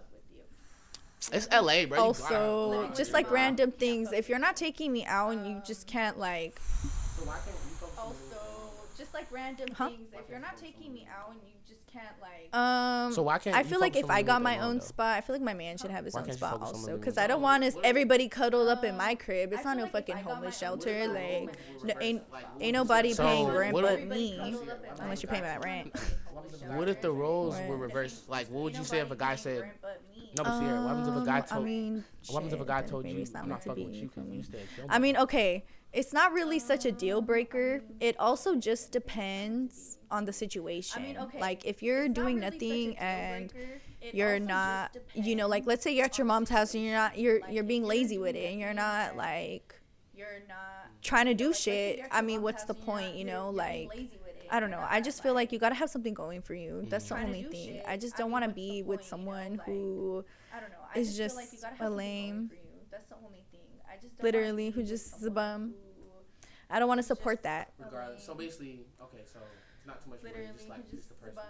it's 1.33 1.49
LA, 1.51 1.87
bro. 1.87 1.99
Also, 1.99 2.83
gotta, 2.83 2.97
just 2.97 3.13
like 3.13 3.31
random 3.31 3.71
things. 3.73 4.13
If 4.13 4.29
you're 4.29 4.39
not 4.39 4.57
taking 4.57 4.93
me 4.93 5.05
out 5.05 5.33
and 5.33 5.47
you 5.47 5.63
just 5.67 5.87
can't 5.87 6.19
like. 6.19 6.61
Also, 7.99 8.15
just 8.97 9.13
like 9.13 9.27
random 9.31 9.69
huh? 9.75 9.89
things. 9.89 10.09
If 10.13 10.31
you're 10.31 10.41
not 10.41 10.57
taking 10.57 10.93
me 10.93 11.07
out 11.11 11.33
and 11.33 11.41
you 11.45 11.55
just 11.67 11.87
can't 11.87 12.15
like. 12.21 12.55
Um. 12.57 13.13
So 13.13 13.23
why 13.23 13.39
can't? 13.39 13.57
I 13.57 13.63
feel 13.63 13.81
like 13.81 13.97
if 13.97 14.09
I 14.09 14.23
got 14.23 14.41
my 14.43 14.59
own 14.59 14.79
though? 14.79 14.85
spot, 14.85 15.17
I 15.17 15.21
feel 15.21 15.35
like 15.35 15.43
my 15.43 15.55
man 15.55 15.77
should 15.77 15.91
have 15.91 16.05
his 16.05 16.15
why 16.15 16.23
own 16.23 16.33
spot 16.33 16.63
also, 16.63 16.97
because 16.97 17.19
I 17.19 17.27
don't 17.27 17.43
want 17.43 17.65
us 17.65 17.77
everybody 17.85 18.29
cuddled 18.29 18.69
up 18.69 18.85
in 18.85 18.97
my 18.97 19.15
crib. 19.15 19.53
It's 19.53 19.65
not 19.65 19.77
no 19.77 19.85
like 19.85 19.93
fucking 19.93 20.17
homeless 20.19 20.57
shelter. 20.57 21.09
Like, 21.09 21.51
ain't 22.01 22.23
ain't 22.61 22.73
nobody 22.73 23.13
so 23.13 23.25
paying 23.25 23.49
rent 23.49 23.75
but 23.75 24.07
me, 24.07 24.57
unless 25.01 25.23
you're 25.23 25.31
paying 25.31 25.43
that 25.43 25.65
rent. 25.65 25.95
what 26.69 26.89
if 26.89 27.03
the 27.03 27.11
roles 27.11 27.59
were 27.67 27.77
reversed? 27.77 28.29
Like, 28.29 28.49
what 28.49 28.65
would 28.65 28.77
you 28.77 28.85
say 28.85 29.01
if 29.01 29.11
a 29.11 29.17
guy 29.17 29.37
said, 29.37 29.71
no, 30.39 30.45
but 30.45 30.59
Sierra, 30.59 30.81
what 30.81 30.89
happens 30.89 31.09
if 31.09 31.17
a 31.17 31.27
guy 31.27 31.39
um, 31.39 31.45
told? 31.45 31.63
I 31.63 31.65
mean, 31.65 32.05
what 32.27 32.35
happens 32.35 32.53
if 32.53 32.61
a 32.61 32.65
guy 32.65 32.83
told 32.83 33.07
you 33.07 33.27
I'm 33.35 33.49
not 33.49 33.65
fucking 33.65 33.85
with 33.85 33.95
you 33.95 34.11
you? 34.31 34.45
I 34.89 34.99
mean, 34.99 35.17
okay, 35.17 35.65
it's 35.93 36.13
not 36.13 36.33
really 36.33 36.59
such 36.59 36.85
a 36.85 36.93
deal 36.93 37.21
breaker. 37.21 37.83
It 38.01 38.19
also 38.19 38.57
just 38.57 38.93
depends 38.93 39.99
on 40.11 40.25
the 40.25 40.33
situation. 40.33 41.03
I 41.03 41.07
mean, 41.07 41.17
okay, 41.19 41.41
like 41.41 41.65
if 41.65 41.83
you're 41.83 42.09
doing 42.09 42.37
really 42.37 42.51
nothing 42.51 42.99
and 42.99 43.53
you're 44.13 44.39
not, 44.39 44.97
you 45.15 45.35
know, 45.35 45.49
like 45.49 45.67
let's 45.67 45.83
say 45.83 45.95
you're 45.95 46.05
at 46.05 46.19
your 46.19 46.27
mom's 46.27 46.51
house 46.51 46.75
and 46.75 46.85
you're 46.85 46.95
not, 46.95 47.19
you're 47.19 47.41
like, 47.41 47.53
you're 47.53 47.65
being 47.65 47.85
lazy 47.85 48.19
with 48.19 48.37
it 48.37 48.51
and 48.51 48.61
you're 48.61 48.75
not 48.75 49.17
like, 49.17 49.75
you're 50.15 50.43
not 50.49 50.91
trying 51.03 51.27
to 51.27 51.35
do 51.35 51.53
shit. 51.53 52.01
I 52.11 52.23
mean, 52.23 52.43
what's 52.43 52.65
the 52.65 52.75
point? 52.75 53.17
You 53.17 53.25
know, 53.25 53.51
like 53.51 53.91
I 54.51 54.61
don't 54.61 54.71
know. 54.71 54.85
I 54.89 55.01
just 55.01 55.23
feel 55.23 55.35
like 55.35 55.53
you 55.53 55.59
gotta 55.59 55.75
have 55.75 55.91
something 55.91 56.15
going 56.15 56.43
for 56.43 56.55
you. 56.55 56.87
That's 56.89 57.09
the 57.09 57.15
mm-hmm. 57.15 57.25
only 57.25 57.43
thing. 57.45 57.83
I 57.87 57.97
just 57.97 58.17
don't 58.17 58.31
want 58.31 58.45
to 58.45 58.51
be 58.51 58.83
with 58.83 59.05
someone 59.05 59.61
who 59.65 60.25
is 60.95 61.17
just, 61.17 61.39
a 61.81 61.91
lame. 61.91 62.51
That's 62.91 63.09
the 63.09 63.17
only 63.17 63.45
thing. 63.51 63.61
I 63.89 63.97
just 64.01 64.23
literally 64.23 64.71
who 64.71 64.83
just 64.83 65.17
is 65.17 65.25
a 65.25 65.31
bum. 65.31 65.75
I 66.71 66.79
don't 66.79 66.89
want 66.89 66.99
to 66.99 67.07
support 67.07 67.43
that. 67.45 67.73
Regardless, 67.79 68.25
so 68.25 68.35
basically, 68.35 68.87
okay, 69.03 69.23
so 69.33 69.39
it's 69.79 69.87
not 69.87 70.05
too 70.05 70.11
much. 70.11 70.23
Literally, 70.23 70.51
just 70.55 70.69
like 70.69 70.91
just 70.91 71.09
the 71.09 71.15
person. 71.15 71.43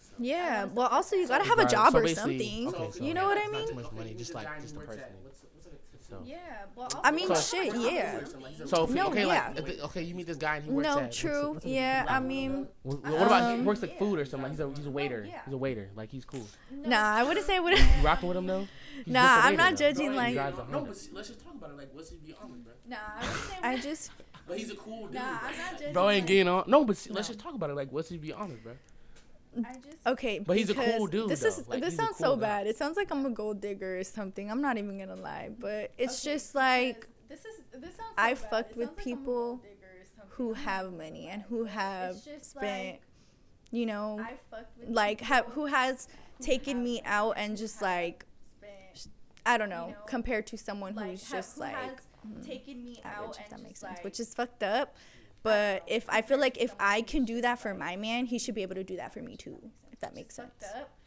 So 0.00 0.12
yeah, 0.18 0.64
well, 0.64 0.88
also 0.88 1.16
you 1.16 1.28
gotta 1.28 1.44
have 1.44 1.58
a 1.58 1.66
job 1.66 1.92
so 1.92 1.98
or 1.98 2.08
something. 2.08 2.68
Okay, 2.68 3.04
you 3.04 3.14
know 3.14 3.22
yeah, 3.22 3.28
what 3.28 3.38
I 3.38 3.50
mean? 3.50 3.60
Not 3.60 3.68
too 3.68 3.74
much 3.74 3.92
money, 3.92 4.14
just 4.14 4.34
like 4.34 4.48
just 4.60 4.74
the 4.74 4.80
person. 4.80 5.02
Yeah, 6.24 6.38
well, 6.74 6.88
I 7.02 7.10
mean, 7.10 7.28
shit, 7.34 7.74
yeah. 7.74 8.20
So 8.66 8.84
if, 8.84 8.90
no, 8.90 9.08
okay, 9.08 9.26
yeah. 9.26 9.52
like 9.54 9.68
if, 9.68 9.84
okay, 9.84 10.02
you 10.02 10.14
meet 10.14 10.26
this 10.26 10.36
guy 10.36 10.56
and 10.56 10.64
he 10.64 10.70
works 10.70 10.88
no, 10.88 10.98
at, 11.00 11.12
true, 11.12 11.52
what's, 11.52 11.54
what's 11.54 11.66
yeah. 11.66 12.04
I 12.08 12.20
mean, 12.20 12.66
uh, 12.84 12.90
what, 12.94 13.02
what 13.02 13.32
um, 13.32 13.58
he 13.58 13.62
works 13.64 13.82
at 13.82 13.98
food 13.98 14.18
or 14.18 14.24
something? 14.24 14.50
He's 14.50 14.60
a 14.60 14.68
he's 14.68 14.86
a 14.86 14.88
oh, 14.88 14.92
waiter. 14.92 15.26
Yeah. 15.28 15.40
He's 15.44 15.54
a 15.54 15.58
waiter. 15.58 15.90
Like 15.96 16.10
he's 16.10 16.24
cool. 16.24 16.46
Nah, 16.70 17.16
I 17.16 17.22
wouldn't 17.22 17.46
say 17.46 17.60
would. 17.60 17.78
you 17.78 17.84
rocking 18.02 18.28
with 18.28 18.36
him 18.36 18.46
though? 18.46 18.66
He's 19.04 19.12
nah, 19.12 19.40
I'm 19.42 19.56
not 19.56 19.76
judging. 19.76 20.14
Like 20.14 20.34
no, 20.34 20.84
but 20.84 21.08
let's 21.12 21.28
just 21.28 21.40
talk 21.40 21.54
about 21.54 21.70
it. 21.70 21.76
Like, 21.76 21.88
what's 21.92 22.10
he 22.10 22.16
be 22.16 22.34
on 22.34 22.62
bro? 22.62 22.72
Nah, 22.86 22.96
I, 23.18 23.26
would 23.26 23.40
say 23.40 23.56
I 23.62 23.76
just. 23.78 24.10
But 24.46 24.58
he's 24.58 24.70
a 24.70 24.76
cool 24.76 25.06
dude. 25.06 25.14
Nah, 25.14 25.38
I'm 25.42 25.56
not 25.56 25.72
judging. 25.72 25.92
Bro 25.92 26.10
ain't 26.10 26.26
getting 26.26 26.48
on. 26.48 26.64
No, 26.66 26.84
but 26.84 27.06
let's 27.10 27.28
just 27.28 27.40
talk 27.40 27.54
about 27.54 27.70
it. 27.70 27.76
Like, 27.76 27.90
what's 27.92 28.08
he 28.08 28.18
be 28.18 28.32
honest, 28.32 28.62
bro? 28.62 28.74
Just, 29.56 30.06
okay, 30.06 30.38
but 30.38 30.56
he's 30.56 30.70
a 30.70 30.74
cool 30.74 31.06
dude. 31.06 31.28
This 31.28 31.44
is 31.44 31.66
like, 31.68 31.80
this 31.80 31.96
sounds 31.96 32.16
cool 32.18 32.26
so 32.26 32.36
guy. 32.36 32.42
bad. 32.42 32.66
It 32.66 32.76
sounds 32.76 32.96
like 32.96 33.10
I'm 33.10 33.24
a 33.26 33.30
gold 33.30 33.60
digger 33.60 33.98
or 33.98 34.04
something. 34.04 34.50
I'm 34.50 34.60
not 34.60 34.78
even 34.78 34.98
gonna 34.98 35.16
lie, 35.16 35.50
but 35.58 35.92
it's 35.98 36.24
okay, 36.24 36.34
just 36.34 36.54
like 36.54 37.06
this 37.28 37.40
is 37.40 37.62
this 37.72 37.96
sounds. 37.96 37.96
So 37.96 38.04
I 38.16 38.34
bad. 38.34 38.50
fucked 38.50 38.76
with 38.76 38.96
people 38.96 39.60
like 39.62 40.28
who 40.30 40.54
have 40.54 40.92
money 40.92 41.28
and 41.28 41.42
who 41.42 41.64
have 41.64 42.16
spent, 42.16 42.54
like, 42.62 43.02
you 43.70 43.86
know, 43.86 44.24
like 44.88 45.20
have 45.20 45.46
who 45.46 45.66
has 45.66 46.08
who 46.38 46.44
taken 46.44 46.82
me 46.82 47.00
out 47.04 47.34
and 47.36 47.56
just 47.56 47.80
like, 47.80 48.26
spent, 48.58 49.08
I 49.46 49.58
don't 49.58 49.70
know, 49.70 49.86
you 49.88 49.92
know, 49.92 49.98
compared 50.06 50.46
to 50.48 50.58
someone 50.58 50.96
who's 50.96 51.28
just 51.30 51.58
like. 51.58 51.76
Mm-hmm. 52.24 52.40
Taking 52.40 52.82
me 52.82 53.02
out, 53.04 53.38
that 53.50 53.62
makes 53.62 53.80
sense, 53.80 53.98
which 54.00 54.18
is 54.18 54.32
fucked 54.32 54.62
up 54.62 54.96
but 55.44 55.84
if 55.86 56.06
I 56.08 56.22
feel 56.22 56.40
like 56.40 56.56
if 56.58 56.74
I 56.80 57.02
can 57.02 57.24
do 57.26 57.42
that 57.42 57.58
for 57.60 57.74
my 57.74 57.96
man, 57.96 58.24
he 58.24 58.38
should 58.38 58.54
be 58.54 58.62
able 58.62 58.76
to 58.76 58.82
do 58.82 58.96
that 58.96 59.12
for 59.12 59.20
me 59.20 59.36
too. 59.36 59.58
If 59.92 60.00
that 60.00 60.14
makes 60.14 60.34
sense. 60.34 60.50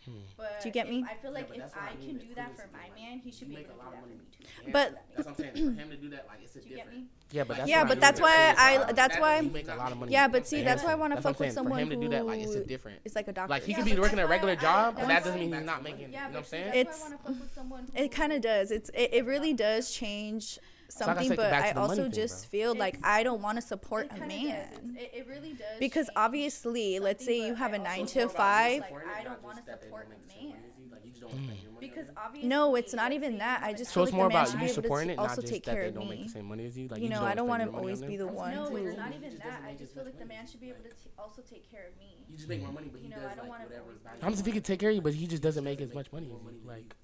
Hmm. 0.06 0.14
do 0.62 0.70
you 0.70 0.72
get 0.72 0.90
me? 0.90 1.04
I 1.10 1.16
feel 1.16 1.34
like 1.34 1.50
if 1.54 1.76
I, 1.76 1.90
can 2.00 2.18
do 2.18 2.34
that 2.36 2.56
for 2.56 2.70
my 2.72 2.88
man, 2.96 3.20
he 3.20 3.30
should 3.30 3.50
be 3.50 3.56
able 3.56 3.66
to 3.66 3.74
do 3.74 3.80
that 3.92 4.00
for 4.00 4.08
me 4.08 4.16
too. 4.32 4.72
But 4.72 5.04
that's 5.14 5.28
what 5.28 5.40
I'm 5.40 5.54
saying. 5.54 5.76
For 5.76 5.82
him 5.82 5.90
to 5.90 5.98
do 5.98 6.10
that, 6.12 6.28
like 6.30 6.40
it's 6.44 6.56
a 6.56 6.62
different. 6.62 7.08
Yeah, 7.32 7.44
but 7.44 7.58
that's 7.58 7.70
yeah, 7.70 7.84
but 7.84 8.00
that's 8.00 8.22
why 8.22 8.56
I 8.58 8.94
that's 8.94 9.18
why 9.18 9.50
yeah, 10.08 10.30
but 10.30 10.48
see 10.48 10.62
that's 10.62 10.84
why 10.84 10.92
I 10.92 10.96
want 10.96 11.14
to 11.16 11.22
fuck 11.22 11.38
with 11.40 11.52
someone 11.52 11.80
him 11.80 11.90
to 11.90 11.96
do 11.98 12.08
that 12.10 12.26
like 12.26 12.40
it's 12.40 12.56
a 12.56 12.64
different. 12.64 13.02
It's 13.04 13.16
like 13.16 13.28
a 13.28 13.34
doctor. 13.34 13.50
Like 13.50 13.64
he 13.64 13.74
could 13.74 13.86
be 13.86 14.00
working 14.00 14.20
a 14.20 14.28
regular 14.28 14.56
job, 14.56 14.96
but 14.98 15.08
that 15.08 15.24
doesn't 15.26 15.40
mean 15.40 15.52
he's 15.52 15.64
not 15.64 15.84
making. 15.84 16.12
You 16.12 16.18
know 16.18 16.24
what 16.28 16.38
I'm 16.38 16.44
saying? 16.46 16.72
It's 16.76 17.12
it 17.96 18.12
kind 18.12 18.32
of 18.32 18.42
does. 18.42 18.72
It's 18.72 18.92
it 18.94 19.26
really 19.26 19.54
does 19.54 19.92
change 19.92 20.60
something, 20.90 21.36
but 21.36 21.54
I 21.54 21.72
also 21.72 22.08
just 22.10 22.42
thing, 22.42 22.62
feel 22.62 22.72
it's, 22.72 22.80
like 22.80 23.00
I 23.04 23.24
don't 23.24 23.42
want 23.42 23.58
to 23.58 23.62
support 23.62 24.10
a 24.12 24.20
man. 24.20 24.98
It, 24.98 25.12
it, 25.14 25.28
really 25.28 25.54
does. 25.54 25.80
Because 25.80 26.10
obviously, 26.16 27.00
let's 27.00 27.26
say 27.26 27.46
you 27.46 27.56
have 27.56 27.74
I 27.74 27.78
a 27.78 27.80
nine 27.80 28.06
to 28.08 28.30
five. 28.30 28.82
Like, 28.82 28.94
I 29.20 29.24
don't 29.24 29.44
want 29.44 29.58
to 29.58 29.64
support 29.64 30.08
a 30.08 30.44
man. 30.44 30.56
Because 31.80 32.08
obviously, 32.18 32.50
no, 32.50 32.76
it's 32.76 32.94
not 32.94 33.12
even 33.12 33.38
that. 33.38 33.62
I 33.64 33.74
just 33.74 33.92
so 33.92 34.02
it's 34.02 34.12
like 34.12 34.18
more 34.18 34.28
about 34.28 34.60
you 34.60 34.68
supporting 34.68 35.12
it, 35.12 35.20
also 35.20 35.42
not 35.42 35.50
just 35.50 35.66
that 35.66 35.76
they 35.76 35.92
don't 35.92 36.10
make 36.10 36.24
the 36.24 36.30
same 36.30 36.46
money 36.46 36.66
as 36.66 36.78
you. 36.78 36.88
Like 36.88 37.00
you, 37.00 37.06
you 37.06 37.10
know, 37.10 37.24
I 37.24 37.36
don't 37.36 37.48
want 37.48 37.64
to 37.64 37.70
always 37.70 38.02
be 38.02 38.18
the 38.18 38.28
one. 38.28 38.56
No, 38.56 38.76
it's 38.76 38.98
not 38.98 39.14
even 39.14 39.38
that. 39.40 39.62
I 39.68 39.74
just 39.74 39.94
feel 39.94 40.04
like 40.04 40.18
the 40.18 40.26
man 40.26 40.48
should 40.48 40.62
be 40.62 40.70
able 40.70 40.84
to 40.84 40.90
also 41.20 41.42
take 41.42 41.70
care 41.70 41.88
of 41.88 41.98
me. 41.98 42.18
You 42.30 42.38
just 42.38 42.50
make 42.50 42.62
more 42.62 42.72
money, 42.72 42.90
but 42.92 43.02
you 43.02 43.10
know, 43.10 43.18
I 43.32 43.36
don't 43.36 43.48
want 43.48 43.62
to. 43.70 44.26
I'm 44.26 44.32
just 44.32 44.42
if 44.42 44.46
he 44.46 44.52
could 44.52 44.66
take 44.66 44.80
care 44.80 44.90
of 44.90 44.96
you, 44.96 45.02
but 45.02 45.14
he 45.14 45.28
just 45.28 45.44
doesn't 45.44 45.64
make 45.64 45.82
as 45.82 45.94
much 45.94 46.12
money 46.12 46.28
as 46.28 46.32
you. 46.32 46.62
Like. 46.66 46.96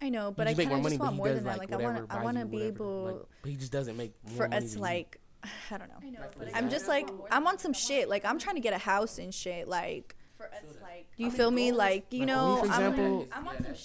I 0.00 0.10
know, 0.10 0.30
but 0.30 0.46
I 0.46 0.54
kind 0.54 0.72
of 0.72 0.82
just 0.82 1.00
want 1.00 1.16
more 1.16 1.28
than 1.28 1.44
that. 1.44 1.58
Like, 1.58 1.72
I 1.72 1.76
want 1.76 2.06
I 2.10 2.22
want 2.22 2.38
to 2.38 2.44
be 2.44 2.62
able. 2.62 3.26
but 3.42 3.50
he 3.50 3.56
just 3.56 3.72
doesn't 3.72 3.96
make 3.96 4.12
for 4.36 4.52
us 4.52 4.76
like. 4.76 5.20
I 5.70 5.78
don't 5.78 5.88
know. 5.88 5.94
I 6.02 6.10
know 6.10 6.20
I'm 6.54 6.70
just 6.70 6.88
like 6.88 7.08
I'm 7.30 7.46
on 7.46 7.58
some 7.58 7.72
shit. 7.72 8.08
Like 8.08 8.24
I'm 8.24 8.38
trying 8.38 8.56
to 8.56 8.60
get 8.60 8.72
a 8.72 8.78
house 8.78 9.18
and 9.18 9.34
shit. 9.34 9.68
Like 9.68 10.16
for 10.36 10.46
us, 10.46 10.76
like 10.82 11.06
you 11.16 11.30
feel 11.30 11.50
me? 11.50 11.72
Like 11.72 12.12
you 12.12 12.26
know, 12.26 12.64
I'm, 12.68 13.26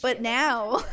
but 0.01 0.21
now, 0.21 0.83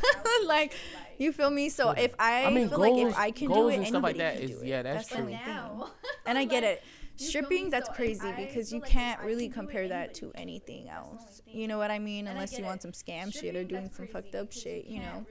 like 0.47 0.75
you 1.19 1.33
feel 1.33 1.51
me? 1.51 1.69
So 1.69 1.91
if 1.91 2.15
I, 2.19 2.45
I 2.45 2.51
mean, 2.51 2.69
feel 2.69 2.79
goals, 2.79 2.99
like 2.99 3.07
if 3.13 3.19
I 3.19 3.31
can 3.31 3.49
do 3.53 3.69
it, 3.69 3.75
anybody 3.77 4.01
like 4.01 4.17
that 4.19 4.35
can 4.37 4.51
is, 4.51 4.63
it. 4.63 4.67
Yeah, 4.67 4.83
that's, 4.83 5.09
that's 5.09 5.21
true. 5.21 5.31
Now. 5.31 5.91
and 6.27 6.39
I 6.39 6.45
get 6.55 6.65
it 6.65 6.83
stripping 7.19 7.71
that's 7.71 7.89
crazy 7.91 8.33
because 8.37 8.73
you 8.73 8.81
can't 8.81 9.21
really 9.23 9.49
compare 9.49 9.89
that 9.89 10.15
to 10.15 10.33
anything 10.35 10.89
else. 10.89 11.43
you 11.47 11.69
know 11.69 11.79
what 11.79 11.91
i 11.91 11.99
mean? 11.99 12.27
Unless 12.27 12.59
you 12.59 12.65
want 12.65 12.83
some 12.83 12.93
scam 12.93 13.33
shit 13.33 13.57
or 13.57 13.65
doing 13.65 13.91
some 13.93 14.07
fucked 14.07 14.35
up 14.35 14.53
shit 14.53 14.87
you 14.87 15.01
know? 15.01 15.27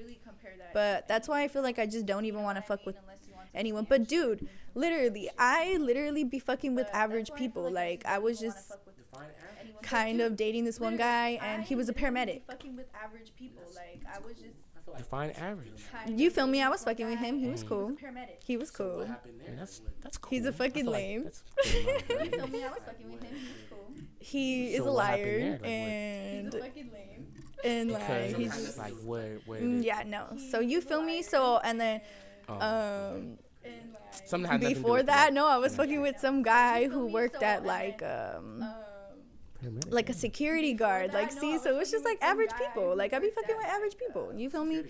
but 0.74 1.08
that's 1.08 1.28
why 1.28 1.44
i 1.44 1.48
feel 1.48 1.64
like 1.64 1.80
i 1.80 1.86
just 1.86 2.06
don't 2.06 2.26
even 2.26 2.44
want 2.44 2.58
to 2.58 2.62
fuck 2.62 2.86
with 2.86 2.98
anyone. 3.56 3.86
but 3.90 4.08
dude 4.08 4.48
literally 4.76 5.30
i 5.38 5.78
literally 5.78 6.24
be 6.24 6.40
fucking 6.40 6.76
with 6.76 6.88
average 6.94 7.32
people. 7.36 7.70
like 7.72 8.06
i 8.06 8.18
was 8.18 8.40
just 8.40 8.74
kind 9.82 10.22
of 10.22 10.36
dating 10.36 10.66
this 10.66 10.80
one 10.80 10.98
guy 10.98 11.40
and 11.42 11.64
he 11.64 11.76
was 11.76 11.88
a 11.90 11.94
paramedic. 11.94 12.42
fucking 12.46 12.76
with 12.76 12.88
average 13.04 13.32
people. 13.38 13.64
Like 13.76 14.02
i 14.14 14.20
was 14.20 14.38
just 14.38 14.56
define 14.96 15.32
average. 15.32 15.84
You 16.08 16.30
feel 16.30 16.48
me? 16.48 16.62
I 16.62 16.70
was 16.70 16.84
fucking 16.84 17.06
with 17.06 17.20
him. 17.20 17.40
He 17.40 17.50
was 17.50 17.64
cool. 17.64 17.96
He 18.46 18.58
was 18.58 18.72
cool. 18.72 19.08
That's 20.02 20.18
cool. 20.18 20.30
He's 20.30 20.46
a 20.46 20.54
fucking 20.54 20.86
lame. 20.86 21.30
He 24.20 24.74
is 24.74 24.86
a 24.86 24.92
liar 24.92 25.60
and 25.64 26.46
he's 26.46 26.56
a 26.56 26.60
fucking 26.60 26.92
lame. 26.92 27.28
And 27.64 27.92
like 27.92 28.36
he's 28.36 28.56
just 28.56 28.78
like 28.78 28.94
mm, 28.94 29.84
Yeah, 29.84 30.04
no. 30.06 30.38
So 30.52 30.60
you 30.60 30.82
feel 30.82 31.02
me? 31.02 31.22
So 31.22 31.60
and 31.64 31.80
then 31.80 32.02
um 32.48 33.38
Something 34.26 34.60
before 34.60 35.04
that, 35.04 35.34
no, 35.34 35.48
I 35.48 35.58
was 35.58 35.76
fucking 35.76 36.02
with 36.02 36.20
some 36.20 36.42
guy 36.42 36.88
who 36.88 37.08
worked 37.08 37.44
at 37.44 37.66
like 37.66 38.02
um 38.04 38.64
paramedic. 39.68 39.94
Like 39.94 40.10
a 40.10 40.14
security 40.14 40.74
guard. 40.74 41.14
Like, 41.14 41.32
see, 41.32 41.58
so 41.58 41.80
it's 41.80 41.92
just 41.92 42.06
like 42.06 42.22
average 42.22 42.52
people. 42.58 42.96
Like, 42.96 43.14
I 43.14 43.20
be 43.20 43.30
fucking 43.30 43.58
with 43.58 43.66
average 43.66 43.98
people. 43.98 44.34
You 44.36 44.50
feel 44.50 44.66
me? 44.66 44.84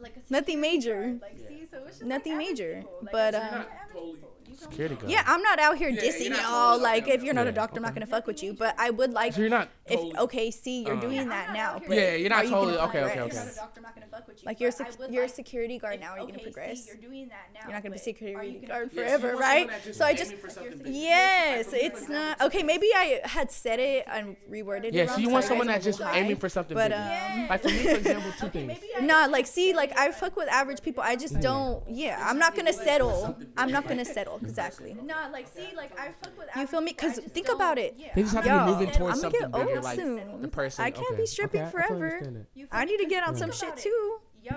Like 0.00 0.28
nothing 0.30 0.60
major. 0.60 1.18
Like, 1.20 1.38
see, 1.38 1.66
so 1.70 1.84
it's 1.86 1.98
just 1.98 2.04
nothing 2.04 2.36
major. 2.36 2.84
But 3.12 3.34
um, 3.34 3.64
totally 3.92 4.18
Security 4.56 4.94
guard. 4.94 5.10
Yeah, 5.10 5.22
I'm 5.26 5.42
not 5.42 5.58
out 5.58 5.76
here 5.76 5.90
dissing 5.90 6.30
yeah, 6.30 6.42
y'all. 6.42 6.80
Like, 6.80 7.08
if 7.08 7.22
you're 7.22 7.34
not 7.34 7.46
yeah, 7.46 7.50
a 7.50 7.54
doctor, 7.54 7.72
okay. 7.72 7.78
I'm 7.78 7.82
not 7.82 7.94
gonna 7.94 8.06
fuck 8.06 8.26
with 8.26 8.42
you. 8.42 8.52
But 8.52 8.74
I 8.78 8.90
would 8.90 9.12
like. 9.12 9.34
So 9.34 9.40
you're 9.40 9.50
not. 9.50 9.68
If 9.86 9.96
totally, 9.96 10.16
okay, 10.18 10.50
see, 10.50 10.84
you're 10.84 10.96
uh, 10.96 11.00
doing 11.00 11.28
that 11.28 11.52
now. 11.52 11.80
But 11.86 11.96
yeah, 11.96 12.14
you're 12.14 12.30
not 12.30 12.44
totally. 12.44 12.72
You 12.72 12.78
gonna, 12.78 12.88
okay, 12.88 13.02
okay, 13.04 13.20
okay. 13.20 13.38
are 13.38 13.92
gonna 13.94 14.06
fuck 14.10 14.26
with. 14.28 14.44
Like 14.44 14.60
you're 14.60 14.70
sec- 14.70 14.94
you're 15.10 15.24
a 15.24 15.28
security 15.28 15.78
guard 15.78 16.00
now. 16.00 16.12
Are 16.12 16.20
you 16.20 16.26
gonna 16.26 16.38
progress? 16.38 16.84
See, 16.84 16.90
you're 16.90 17.10
doing 17.10 17.28
that 17.28 17.50
now. 17.52 17.60
You're 17.64 17.72
not 17.72 17.82
gonna 17.82 17.94
be 17.94 17.98
security 17.98 18.54
gonna, 18.54 18.66
guard 18.66 18.92
forever, 18.92 19.36
right? 19.36 19.70
So 19.92 20.04
I 20.04 20.14
just. 20.14 20.34
Yes, 20.84 21.72
it's 21.72 22.08
not 22.08 22.40
okay. 22.40 22.62
Maybe 22.62 22.88
I 22.94 23.20
had 23.24 23.50
said 23.50 23.80
it 23.80 24.04
and 24.06 24.36
reworded 24.50 24.86
it. 24.86 24.94
Yeah, 24.94 25.06
so 25.06 25.18
you 25.18 25.28
want 25.28 25.44
someone 25.44 25.66
that's 25.66 25.84
just 25.84 26.00
aiming 26.00 26.36
for 26.36 26.48
something 26.48 26.74
But 26.74 26.92
uh, 26.92 27.46
Like 27.48 27.62
for 27.62 27.68
me, 27.68 27.82
for 27.84 27.96
example, 27.96 28.32
two 28.38 28.48
things. 28.48 28.78
No, 29.00 29.26
like 29.30 29.46
see, 29.46 29.74
like 29.74 29.96
I 29.98 30.10
fuck 30.12 30.36
with 30.36 30.48
average 30.48 30.82
people. 30.82 31.02
I 31.02 31.16
just 31.16 31.40
don't. 31.40 31.82
Yeah, 31.88 32.22
I'm 32.22 32.38
not 32.38 32.54
gonna 32.54 32.72
settle. 32.72 33.36
I'm 33.56 33.70
not 33.70 33.88
gonna 33.88 34.04
settle 34.04 34.33
exactly. 34.42 34.96
Not 35.02 35.32
like 35.32 35.48
see, 35.48 35.68
like 35.76 35.98
I 35.98 36.12
fuck 36.22 36.36
with. 36.38 36.48
You 36.56 36.66
feel 36.66 36.80
me? 36.80 36.92
Because 36.92 37.18
think 37.18 37.48
about 37.48 37.78
it. 37.78 37.94
Yeah. 37.96 38.08
They 38.14 38.22
just 38.22 38.34
have 38.34 38.44
to 38.44 38.50
be 38.50 38.72
moving 38.72 38.90
towards 38.90 39.16
I'm 39.16 39.22
something 39.22 39.50
gonna 39.50 39.66
get 39.66 39.84
old 39.84 39.96
soon. 39.96 40.42
The 40.42 40.48
person. 40.48 40.84
I 40.84 40.90
can't 40.90 41.06
okay. 41.08 41.16
be 41.16 41.26
stripping 41.26 41.62
okay, 41.62 41.70
forever. 41.70 42.46
I, 42.70 42.82
I 42.82 42.84
need 42.84 42.98
to 42.98 43.06
get 43.06 43.26
on 43.26 43.36
some 43.36 43.52
shit 43.52 43.70
it. 43.70 43.76
too. 43.76 44.20
Yo. 44.42 44.54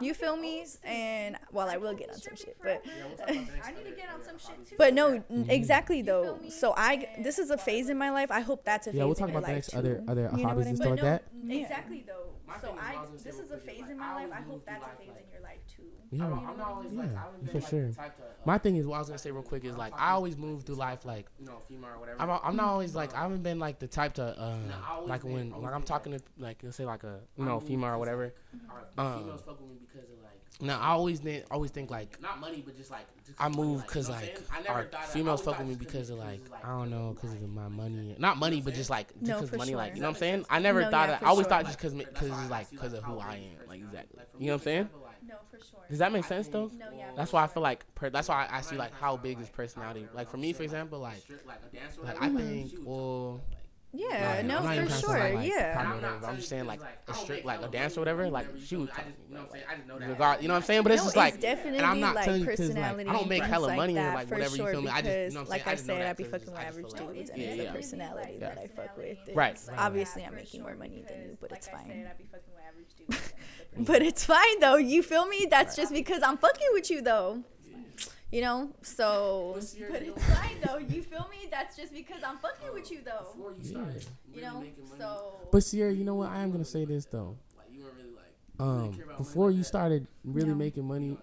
You 0.00 0.14
feel 0.14 0.36
me? 0.36 0.64
And 0.84 1.36
well, 1.52 1.68
I 1.68 1.76
will 1.76 1.94
get 1.94 2.10
on 2.10 2.16
some 2.16 2.34
shit, 2.34 2.56
but 2.62 2.82
I 3.28 3.32
need 3.32 3.84
to 3.84 3.90
get 3.94 4.08
on 4.12 4.24
some 4.24 4.38
shit 4.38 4.68
too. 4.68 4.76
But 4.78 4.94
no, 4.94 5.18
mm-hmm. 5.18 5.50
exactly 5.50 6.02
though. 6.02 6.38
So 6.48 6.72
I 6.76 7.08
this 7.18 7.38
is 7.38 7.50
a 7.50 7.58
phase 7.58 7.90
in 7.90 7.98
my 7.98 8.10
life. 8.10 8.30
I 8.30 8.40
hope 8.40 8.64
that's 8.64 8.86
a 8.86 8.90
phase. 8.90 8.98
Yeah, 8.98 9.04
we'll 9.04 9.14
talk 9.14 9.30
about 9.30 9.44
the 9.46 9.52
next 9.52 9.74
other 9.74 10.02
other 10.08 10.28
hobbies 10.28 10.66
and 10.66 10.76
stuff 10.76 10.90
like 10.90 11.00
that. 11.02 11.24
Exactly 11.48 12.04
though. 12.06 12.30
So 12.60 12.76
I 12.80 13.04
this 13.22 13.38
is 13.38 13.50
a 13.50 13.58
phase 13.58 13.88
in 13.90 13.98
my 13.98 14.14
life. 14.14 14.30
I 14.32 14.40
hope 14.40 14.64
that's 14.64 14.84
a 14.84 14.98
phase 14.98 15.08
in 15.08 15.32
your 15.32 15.42
life 15.42 15.58
too. 15.80 16.16
Yeah. 16.16 16.24
I'm, 16.24 16.32
I'm 16.48 16.56
not 16.58 16.66
always 16.68 16.92
like, 16.92 17.10
Yeah, 17.12 17.18
I 17.18 17.22
haven't 17.24 17.50
for 17.50 17.58
like 17.60 17.68
sure. 17.68 17.88
the 17.88 17.94
type 17.94 18.16
to. 18.16 18.22
Uh, 18.22 18.26
My 18.44 18.58
thing 18.58 18.76
is, 18.76 18.86
what 18.86 18.96
I 18.96 18.98
was 19.00 19.08
gonna 19.08 19.18
say 19.18 19.30
real 19.30 19.42
quick 19.42 19.64
is 19.64 19.76
like 19.76 19.92
I 19.96 20.10
always 20.12 20.36
move 20.36 20.64
through 20.64 20.74
life 20.76 21.04
like 21.04 21.26
you 21.38 21.46
know, 21.46 21.60
female 21.68 21.90
or 21.94 21.98
whatever. 22.00 22.20
I'm, 22.22 22.40
I'm 22.42 22.56
not 22.56 22.66
always 22.66 22.94
like 22.94 23.14
I 23.14 23.20
haven't 23.22 23.42
been 23.42 23.58
like 23.58 23.78
the 23.78 23.86
type 23.88 24.14
to 24.14 24.24
uh 24.40 24.56
No, 24.68 25.04
like 25.06 25.22
been- 25.22 25.32
when 25.32 25.50
like 25.50 25.72
I'm 25.72 25.80
been 25.80 25.82
talking 25.82 26.12
to 26.12 26.20
like 26.38 26.58
let's 26.62 26.76
say 26.76 26.84
like 26.84 27.04
a 27.04 27.20
you 27.36 27.44
know 27.44 27.54
move 27.60 27.64
female 27.68 27.90
or 27.90 27.92
because, 27.92 27.98
whatever. 28.00 28.34
Or 28.98 29.04
Um, 29.04 29.18
females 29.20 29.42
fuck 29.42 29.60
with 29.60 29.68
me 29.70 29.76
because 29.80 30.08
of 30.10 30.16
like 30.22 30.60
No, 30.62 30.74
I 30.78 30.88
always 30.88 31.20
think 31.20 31.44
always 31.50 31.70
think 31.70 31.90
like 31.90 32.20
not 32.20 32.40
money, 32.40 32.62
but 32.66 32.76
just 32.76 32.90
like 32.90 33.06
just 33.26 33.40
I 33.40 33.46
'cause 33.48 33.56
money, 33.56 33.68
move 33.68 33.76
like, 33.78 33.86
because 33.86 34.08
you 34.08 34.14
know 34.14 34.20
like? 34.20 34.42
I 34.50 34.60
never 34.62 34.70
our 34.72 35.06
females 35.06 35.42
fuck 35.42 35.58
with 35.58 35.68
me 35.68 35.74
because 35.76 36.10
of 36.10 36.18
it's 36.18 36.50
like 36.50 36.64
I 36.64 36.68
don't 36.70 36.90
know 36.90 37.12
because 37.14 37.34
of 37.34 37.48
my 37.48 37.68
money, 37.68 38.16
not 38.18 38.36
money, 38.36 38.60
but 38.60 38.74
just 38.74 38.90
like 38.90 39.08
just 39.22 39.26
because 39.40 39.50
for 39.50 39.56
money, 39.58 39.74
like 39.76 39.94
you 39.94 40.00
know 40.00 40.08
what 40.08 40.16
I'm 40.16 40.18
saying. 40.18 40.44
I 40.50 40.58
never 40.58 40.80
No, 40.82 40.90
thought 40.90 41.08
yeah, 41.08 41.18
that. 41.18 41.22
I 41.22 41.26
always 41.28 41.44
sure. 41.44 41.50
thought 41.50 41.66
just 41.66 41.78
because 41.78 41.94
That's 41.94 42.08
because 42.08 42.30
why 42.30 42.40
it's 42.42 42.50
like 42.50 42.70
because 42.70 42.92
of 42.94 43.04
who 43.04 43.18
I 43.18 43.34
am, 43.36 43.68
like 43.68 43.78
exactly. 43.80 44.18
Like, 44.18 44.28
You 44.38 44.46
know 44.48 44.52
what 44.54 44.60
I'm 44.60 44.64
saying? 44.64 44.88
For 45.30 45.56
example, 45.56 45.56
like, 45.58 45.58
No, 45.58 45.58
for 45.58 45.64
sure. 45.64 45.80
Does 45.88 45.98
that 45.98 46.12
make 46.12 46.24
sense 46.24 46.48
though? 46.48 46.72
No, 46.78 46.86
yeah. 46.92 47.12
That's 47.14 47.32
why 47.32 47.44
I 47.44 47.46
feel 47.46 47.62
like 47.62 47.84
per, 47.94 48.10
that's 48.10 48.28
why 48.28 48.44
I 48.44 48.56
ask 48.58 48.70
you 48.70 48.78
like 48.78 48.92
how 48.92 49.16
big 49.16 49.40
is 49.40 49.50
personality. 49.50 50.08
Like 50.12 50.28
for 50.28 50.36
me, 50.38 50.52
for 50.52 50.62
example, 50.62 51.00
like 51.00 51.24
like 52.02 52.16
I 52.20 52.28
think 52.28 52.72
well. 52.82 53.44
Yeah, 53.92 54.34
like, 54.36 54.44
no, 54.46 54.58
I'm 54.58 54.64
not 54.64 54.74
even 54.76 54.88
for 54.88 54.94
sure. 54.98 55.34
like 55.34 55.48
yeah. 55.48 55.74
cocky 55.74 55.90
or 55.90 55.94
whatever, 55.96 56.18
but 56.20 56.28
I'm 56.28 56.36
just 56.36 56.48
saying 56.48 56.66
like 56.66 56.80
a 57.08 57.14
strict 57.14 57.44
like 57.44 57.60
a 57.60 57.66
dance 57.68 57.96
or 57.96 58.00
whatever. 58.02 58.30
Like 58.30 58.46
she 58.64 58.76
was, 58.76 58.88
you 59.28 59.34
know, 59.34 59.46
regard, 60.06 60.42
you 60.42 60.46
know 60.48 60.54
what 60.54 60.58
I'm 60.58 60.62
saying? 60.64 60.82
But 60.84 60.92
it's 60.92 61.02
no, 61.02 61.06
just 61.06 61.16
like, 61.16 61.40
definitely 61.40 61.78
and 61.78 61.86
I'm 61.86 61.98
not 61.98 62.14
like 62.14 62.24
telling 62.26 62.40
you 62.42 62.46
'cause, 62.46 62.58
like, 62.60 62.68
personality. 62.68 63.10
I 63.10 63.12
don't 63.12 63.28
make 63.28 63.42
and 63.42 63.50
hella 63.50 63.66
things 63.68 63.76
money 63.76 63.92
or 63.94 64.02
that 64.02 64.14
like 64.14 64.28
for 64.28 64.34
whatever. 64.36 64.56
You 64.56 64.62
sure, 64.62 64.70
feel 64.72 64.82
me? 64.82 64.88
I 64.90 65.02
just, 65.02 65.06
you 65.06 65.10
because, 65.10 65.34
know 65.34 65.40
what 65.40 65.44
I'm 65.44 65.50
like 65.50 65.64
saying? 65.64 65.72
I 65.72 65.80
said, 65.98 66.06
I'd 66.06 66.16
be 66.16 66.22
'cause 66.24 66.30
fucking 66.32 66.52
with 66.52 66.60
I 66.60 66.64
average 66.64 66.92
dudes, 66.92 67.30
and 67.30 67.42
it's 67.42 67.56
the 67.56 67.66
personality 67.72 68.38
that 68.38 68.58
I 68.58 68.66
fuck 68.68 68.96
with. 68.96 69.18
Right, 69.34 69.52
It's. 69.54 69.70
Obviously, 69.76 70.24
I'm 70.24 70.34
making 70.36 70.62
more 70.62 70.76
money 70.76 71.04
than 71.08 71.20
you, 71.22 71.36
but 71.40 71.50
it's 71.50 71.66
fine. 71.68 72.06
I'd 72.08 72.16
be 72.16 72.24
fucking 72.30 72.54
with 72.54 72.64
average 72.68 72.94
dudes. 72.96 73.16
and 73.16 73.20
it's 73.70 73.74
the 73.76 73.92
But 73.92 74.02
it's 74.02 74.24
fine 74.24 74.60
though. 74.60 74.76
You 74.76 75.02
feel 75.02 75.26
me? 75.26 75.48
That's 75.50 75.74
just 75.74 75.92
because 75.92 76.22
I'm 76.22 76.38
fucking 76.38 76.68
with 76.74 76.90
you 76.90 77.02
though. 77.02 77.42
You 78.32 78.42
know? 78.42 78.70
So 78.82 79.52
But 79.90 80.02
it's 80.02 80.24
fine 80.34 80.56
though. 80.64 80.78
You 80.78 81.02
feel 81.02 81.26
me? 81.30 81.48
That's 81.50 81.76
just 81.76 81.92
because 81.92 82.22
I'm 82.24 82.38
fucking 82.38 82.72
with 82.72 82.90
you 82.90 83.00
though. 83.04 83.34
You 84.32 84.42
know? 84.42 84.62
So 84.98 85.32
But 85.50 85.64
Sierra, 85.64 85.92
you 85.92 86.04
know 86.04 86.14
what? 86.14 86.30
I 86.30 86.40
am 86.42 86.52
gonna 86.52 86.64
say 86.64 86.84
this 86.84 87.06
though. 87.06 87.36
Like 87.56 87.66
you 87.72 87.82
weren't 87.82 87.94
really 87.96 88.10
like. 88.14 88.24
Um, 88.60 89.16
before 89.16 89.50
you 89.50 89.62
started 89.64 90.06
really 90.24 90.50
No. 90.50 90.54
making 90.54 90.86
money, 90.86 91.16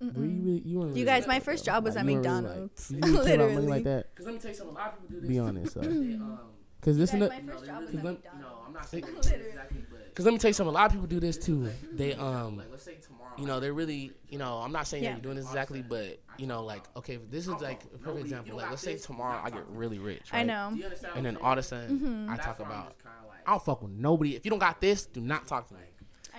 were 0.00 0.06
you 0.24 0.42
really 0.42 0.62
you 0.64 0.78
weren't 0.80 0.96
You 0.96 1.04
guys, 1.04 1.22
like 1.22 1.28
my 1.28 1.40
first 1.40 1.64
though. 1.64 1.72
job 1.72 1.84
was 1.84 1.94
Like, 1.96 2.04
at 2.04 2.08
you 2.10 2.16
weren't 2.16 2.26
really, 2.26 2.42
McDonald's. 2.42 2.90
Like, 2.90 3.04
you 3.06 3.12
didn't 3.12 3.24
care 3.26 3.34
about 3.34 3.40
money 3.40 3.46
Literally. 3.54 3.66
like 3.68 3.84
that. 3.84 4.06
Because 4.10 4.26
let 4.26 4.34
me 4.34 4.40
tell 4.40 4.50
you 4.50 4.56
something. 4.56 4.76
A 4.76 4.78
lot 4.78 4.88
of 4.88 4.94
people 5.00 5.08
do 5.08 5.20
this. 5.20 5.28
Be 5.28 5.38
honest 5.38 5.74
though. 5.74 5.80
Um, 5.90 6.38
Because 6.80 6.96
this 6.98 7.12
is 7.14 7.20
Guys, 7.20 7.28
my 7.30 7.52
first 7.52 7.66
job 7.66 7.80
was 7.80 7.88
at 7.94 7.94
McDonald's. 8.04 8.24
no, 8.40 8.48
I'm 8.66 8.72
not 8.72 8.88
saying 8.90 9.04
Literally. 9.04 9.46
exactly, 9.48 9.84
but 10.10 10.16
Cause 10.16 10.24
let 10.26 10.32
me 10.32 10.38
tell 10.38 10.48
you 10.48 10.54
something. 10.54 10.70
A 10.74 10.78
lot 10.78 10.86
of 10.86 10.92
people 10.92 11.06
do 11.06 11.20
this 11.20 11.36
too. 11.38 11.70
They 11.92 12.14
um, 12.14 12.56
like, 12.58 12.66
let's 12.70 12.82
say 12.82 12.96
tomorrow. 12.96 13.30
you 13.38 13.46
know, 13.46 13.60
they're 13.60 13.72
really, 13.72 14.12
you 14.28 14.38
know, 14.38 14.58
I'm 14.58 14.72
not 14.72 14.86
saying 14.86 15.02
Yeah. 15.04 15.10
that 15.10 15.16
you're 15.16 15.22
doing 15.22 15.36
this 15.36 15.46
exactly, 15.46 15.82
but 15.82 16.20
you 16.38 16.46
know, 16.46 16.64
like, 16.64 16.82
okay, 16.96 17.14
if 17.14 17.30
this 17.30 17.46
is 17.46 17.54
like 17.60 17.82
a 17.94 17.98
perfect 17.98 18.24
example. 18.24 18.56
Like, 18.56 18.70
let's 18.70 18.82
say 18.82 18.96
tomorrow 18.96 19.40
I 19.42 19.50
get 19.50 19.66
really 19.68 19.98
rich, 19.98 20.32
right? 20.32 20.40
I 20.40 20.42
know. 20.42 20.70
Do 20.72 20.78
you 20.78 20.84
understand 20.84 21.12
And 21.16 21.26
then 21.26 21.36
all 21.38 21.52
of 21.52 21.58
a 21.58 21.62
sudden, 21.62 22.28
I 22.28 22.34
That's 22.36 22.46
talk 22.46 22.60
I'm 22.60 22.66
about, 22.66 22.88
just 22.90 23.02
kinda 23.02 23.16
like- 23.28 23.38
I 23.46 23.50
don't 23.52 23.64
fuck 23.64 23.82
with 23.82 23.92
nobody. 23.92 24.36
If 24.36 24.44
you 24.44 24.50
don't 24.50 24.58
got 24.58 24.80
this, 24.80 25.06
do 25.06 25.20
not 25.20 25.46
talk 25.46 25.68
to 25.68 25.74
me. 25.74 25.80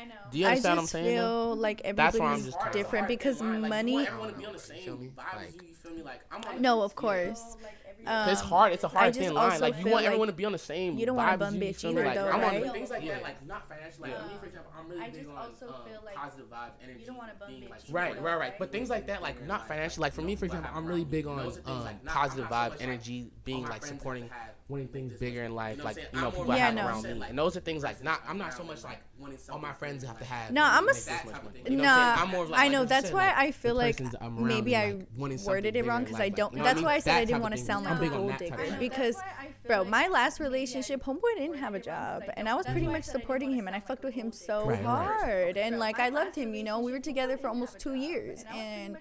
I 0.01 0.05
know. 0.05 0.13
Do 0.31 0.37
you 0.39 0.45
I 0.45 0.49
understand 0.49 0.71
what 0.73 0.79
I'm 0.79 0.83
just 0.83 0.91
saying? 0.91 1.17
though? 1.17 1.21
feel 1.51 1.55
like 1.57 1.81
That's 1.95 2.17
why 2.17 2.25
I'm 2.25 2.31
everybody's 2.33 2.45
just 2.45 2.57
kinda 2.59 2.73
different 2.73 3.03
like- 3.03 3.07
because 3.19 3.41
Like, 3.41 3.69
money. 3.69 3.93
want 3.93 4.07
everyone 4.07 4.29
to 4.33 4.39
be 4.39 4.45
on 4.45 4.53
the 4.53 4.59
same 4.59 4.77
feel 4.81 4.97
me? 4.97 5.09
Like- 5.15 5.53
you. 5.55 5.61
You 5.67 5.73
feel 5.75 5.91
me? 5.93 6.01
Like 6.03 6.21
I'm 6.31 6.41
on 6.43 6.61
No, 6.61 6.81
of 6.81 6.95
course. 6.95 7.41
Like 7.61 7.75
Um, 8.07 8.29
it's 8.29 8.41
hard. 8.41 8.73
It's 8.73 8.83
a 8.83 8.87
I 8.87 8.89
hard 8.89 9.13
thin 9.15 9.31
line. 9.35 9.61
Like 9.61 9.77
you 9.77 9.83
want 9.85 9.93
like 9.97 10.05
everyone 10.07 10.27
to 10.27 10.33
be 10.33 10.43
on 10.45 10.53
the 10.53 10.57
same. 10.57 10.97
you 10.97 11.05
don't 11.05 11.15
want 11.17 11.35
a 11.35 11.37
bum 11.37 11.49
as 11.49 11.53
you, 11.53 11.59
you 11.59 11.65
bitch 11.67 11.85
either, 11.85 12.03
Like, 12.05 12.15
though, 12.15 12.27
I'm 12.29 12.35
on 12.35 12.41
right? 12.41 12.63
the- 12.63 12.69
things 12.71 12.89
like 12.89 13.03
Yeah. 13.03 13.13
that, 13.13 13.21
like 13.23 13.45
not 13.45 13.67
financial. 13.67 14.01
Like 14.01 14.11
Yeah. 14.13 14.27
me, 14.27 14.33
for 14.39 14.45
example, 14.47 14.71
I'm 14.75 14.89
really 14.89 15.01
I 15.03 15.09
big 15.11 15.21
just 15.21 15.29
on 15.29 15.37
also 15.37 15.67
um, 15.67 15.73
feel 15.85 16.01
like 16.03 16.15
positive 16.15 16.49
vibes, 16.49 16.71
energy. 16.81 16.99
you 17.01 17.05
don't 17.05 17.17
want 17.17 17.31
a 17.31 17.35
bum 17.39 17.49
bitch. 17.51 17.69
like, 17.69 17.81
Right, 17.91 18.13
super 18.15 18.25
right, 18.25 18.39
right. 18.39 18.53
But 18.57 18.71
things 18.71 18.89
like 18.89 19.05
that, 19.05 19.21
like 19.21 19.35
not 19.41 19.43
in 19.43 19.47
life, 19.49 19.67
financial. 19.67 20.01
Like 20.01 20.13
for 20.13 20.23
me, 20.23 20.35
for 20.35 20.45
example, 20.45 20.71
I'm 20.73 20.85
really 20.87 21.03
big 21.05 21.27
on 21.27 21.37
Those 21.37 21.59
are 21.59 21.61
things, 21.61 21.85
um, 21.85 21.99
positive 22.07 22.45
I'm 22.45 22.49
not 22.51 22.71
so 22.71 22.77
vibe, 22.77 22.81
energy, 22.81 23.31
being 23.45 23.65
like 23.67 23.85
supporting 23.85 24.31
have 24.79 24.79
had 24.79 24.87
winning 24.87 24.87
like 24.87 24.93
things 24.93 25.19
bigger 25.19 25.43
in 25.43 25.51
before. 25.51 25.63
life, 25.63 25.77
You 25.77 25.83
know 25.83 25.85
like 25.85 25.97
what 25.97 26.07
I'm 26.13 26.15
you 26.15 26.21
know 26.21 26.31
people 26.31 26.43
I'm 26.43 26.51
I 26.51 26.57
Yeah, 26.57 26.65
have 26.67 26.75
no. 26.75 26.87
around 26.87 27.03
me, 27.03 27.13
like, 27.19 27.29
and 27.29 27.39
those 27.39 27.57
are 27.57 27.59
things 27.59 27.83
like 27.83 28.03
not. 28.03 28.21
I'm 28.27 28.37
not 28.37 28.53
so 28.53 28.63
much 28.63 28.83
like 28.83 28.99
wanting 29.19 29.37
all 29.51 29.59
my 29.59 29.73
friends 29.73 30.03
have 30.03 30.19
to 30.19 30.25
have. 30.25 30.51
No, 30.51 30.63
I'm 30.63 30.83
a 30.83 30.87
make 30.87 30.95
s- 30.97 31.05
this 31.05 31.25
much 31.25 31.33
That 31.35 31.43
money. 31.43 31.57
type 31.59 31.65
of 31.67 31.71
You 31.71 31.77
know 31.77 31.83
I'm? 31.83 31.99
Nah, 32.15 32.21
I'm 32.21 32.29
more 32.29 32.45
like, 32.45 32.61
I 32.61 32.67
know. 32.69 32.81
you 32.81 32.87
That's 32.87 33.07
said, 33.07 33.13
why 33.15 33.27
like, 33.27 33.37
I 33.37 33.51
feel 33.51 33.75
like 33.75 33.97
persons 33.97 34.15
I'm 34.21 34.37
around 34.37 34.47
maybe 34.47 34.71
me, 34.71 34.75
I 34.77 34.91
like, 34.93 35.07
wanting 35.17 35.45
worded 35.45 35.75
it 35.75 35.85
wrong 35.85 36.03
because 36.03 36.19
I 36.19 36.29
don't. 36.29 36.53
you 36.53 36.59
know 36.59 36.63
That's 36.63 36.81
why 36.81 36.93
I 36.95 36.99
said 36.99 37.15
I 37.15 37.25
didn't 37.25 37.41
want 37.41 37.53
to 37.53 37.57
sound 37.57 37.85
like 37.85 37.91
I'm 37.91 37.97
a 37.97 38.01
big 38.01 38.11
on 38.11 38.17
gold 38.19 38.29
that 38.31 38.39
type 38.39 38.59
of 38.59 38.65
digger 38.65 38.77
because, 38.79 39.23
bro, 39.67 39.83
my 39.85 40.07
last 40.07 40.39
relationship, 40.39 41.03
homeboy 41.03 41.35
didn't 41.37 41.57
have 41.57 41.73
a 41.73 41.79
job, 41.79 42.23
and 42.37 42.47
I 42.49 42.53
was 42.55 42.65
pretty 42.65 42.87
much 42.87 43.03
supporting 43.03 43.51
him, 43.51 43.67
and 43.67 43.75
I 43.75 43.79
fucked 43.79 44.03
with 44.03 44.13
him 44.13 44.31
so 44.31 44.65
Right, 44.67 44.83
right. 44.83 44.85
hard, 44.85 45.57
and 45.57 45.79
like 45.79 45.99
I 45.99 46.09
loved 46.09 46.35
him. 46.35 46.53
You 46.55 46.63
know, 46.63 46.79
we 46.79 46.91
were 46.91 46.99
together 46.99 47.37
for 47.37 47.47
almost 47.49 47.79
two 47.79 47.93
years, 47.93 48.45
and 48.49 48.97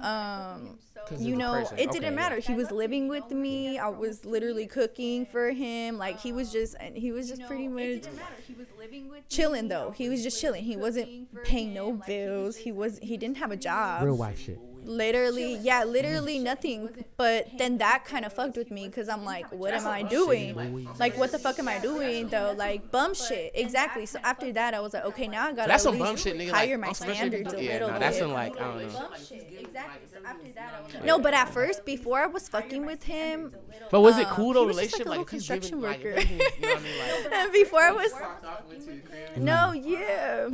um, 0.00 0.78
'Cause 1.06 1.22
you 1.22 1.36
know, 1.36 1.54
it 1.76 1.90
didn't 1.90 2.14
matter. 2.14 2.38
He 2.38 2.54
was 2.54 2.70
living 2.70 3.08
with 3.08 3.30
me. 3.30 3.78
I 3.78 3.88
was 3.88 4.24
literally 4.24 4.66
cooking 4.66 5.07
for 5.26 5.50
him. 5.50 5.98
Like 5.98 6.20
he 6.20 6.32
was 6.32 6.52
just, 6.52 6.76
and 6.80 6.96
he 6.96 7.12
was 7.12 7.28
just 7.28 7.46
pretty 7.46 7.68
much 7.68 8.06
He 8.46 8.54
was 8.54 8.66
living 8.78 9.08
with 9.08 9.28
chilling 9.28 9.68
though. 9.68 9.90
He 9.90 10.08
was 10.08 10.22
just 10.22 10.40
chilling. 10.40 10.64
He 10.64 10.76
wasn't 10.76 11.44
paying 11.44 11.74
no 11.74 11.92
bills. 11.92 12.56
He 12.56 12.72
was 12.72 12.98
he 13.02 13.16
didn't 13.16 13.38
have 13.38 13.50
a 13.50 13.56
job. 13.56 14.02
Real 14.02 14.16
wife 14.16 14.40
shit. 14.40 14.60
Literally, 14.88 15.56
yeah, 15.56 15.84
literally 15.84 16.38
nothing. 16.38 17.04
But 17.18 17.48
then 17.58 17.76
that 17.78 18.06
kind 18.06 18.24
of 18.24 18.32
fucked 18.32 18.56
with 18.56 18.70
me 18.70 18.86
because 18.86 19.06
I'm 19.10 19.22
like, 19.22 19.52
what 19.52 19.74
am 19.74 19.86
I 19.86 20.02
doing? 20.02 20.88
Like, 20.98 21.18
what 21.18 21.30
the 21.30 21.38
fuck 21.38 21.58
am 21.58 21.68
I 21.68 21.78
doing 21.78 22.28
though? 22.28 22.54
Like 22.56 22.90
bum 22.90 23.12
shit. 23.14 23.52
Exactly. 23.54 24.06
So 24.06 24.18
after 24.24 24.50
that, 24.52 24.72
I 24.72 24.80
was 24.80 24.94
like, 24.94 25.04
okay, 25.04 25.28
now 25.28 25.46
I 25.46 25.52
gotta 25.52 25.68
That's 25.68 25.82
some 25.82 25.98
bum 25.98 26.16
shit, 26.16 26.38
nigga. 26.38 26.50
higher 26.52 26.70
like, 26.70 26.80
my 26.80 26.88
on 26.88 26.94
some 26.94 27.12
standards 27.14 27.52
a 27.52 27.62
yeah, 27.62 27.72
little 27.74 27.88
nah, 27.90 27.98
that's 27.98 28.16
bit. 28.16 28.22
some 28.22 28.32
like 28.32 28.56
I 28.58 28.64
don't 28.64 28.78
know. 28.92 28.98
bum 28.98 29.12
shit. 29.28 29.54
Exactly. 29.58 30.06
So 30.10 30.18
after 30.24 30.52
that, 30.52 30.74
I 30.78 30.82
was 30.84 30.94
like, 30.94 31.04
No, 31.04 31.18
but 31.18 31.34
at 31.34 31.50
first, 31.50 31.84
before 31.84 32.20
I 32.20 32.26
was 32.26 32.48
fucking 32.48 32.86
with 32.86 33.02
him, 33.02 33.52
But 33.90 34.00
was 34.00 34.16
it 34.16 34.26
cool 34.28 34.54
though? 34.54 34.64
Relationship 34.64 35.06
like 35.06 35.18
a 35.18 35.20
little 35.20 35.24
if 35.24 35.30
he's 35.30 35.46
giving 35.46 35.60
construction 35.60 35.82
worker. 35.82 36.08
everything, 36.18 36.40
you 36.60 36.66
know 36.66 36.74
what 36.74 36.78
I 36.78 36.82
mean? 36.82 36.92
Like 37.30 37.32
and 37.34 37.52
before 37.52 37.80
I 37.82 37.92
was 37.92 38.12
Clocked 38.12 38.44
off, 38.46 38.62
went 38.68 38.80
to 38.86 38.86
the 38.92 38.98
crib. 39.00 39.36
no, 39.36 39.72
yeah, 39.72 40.48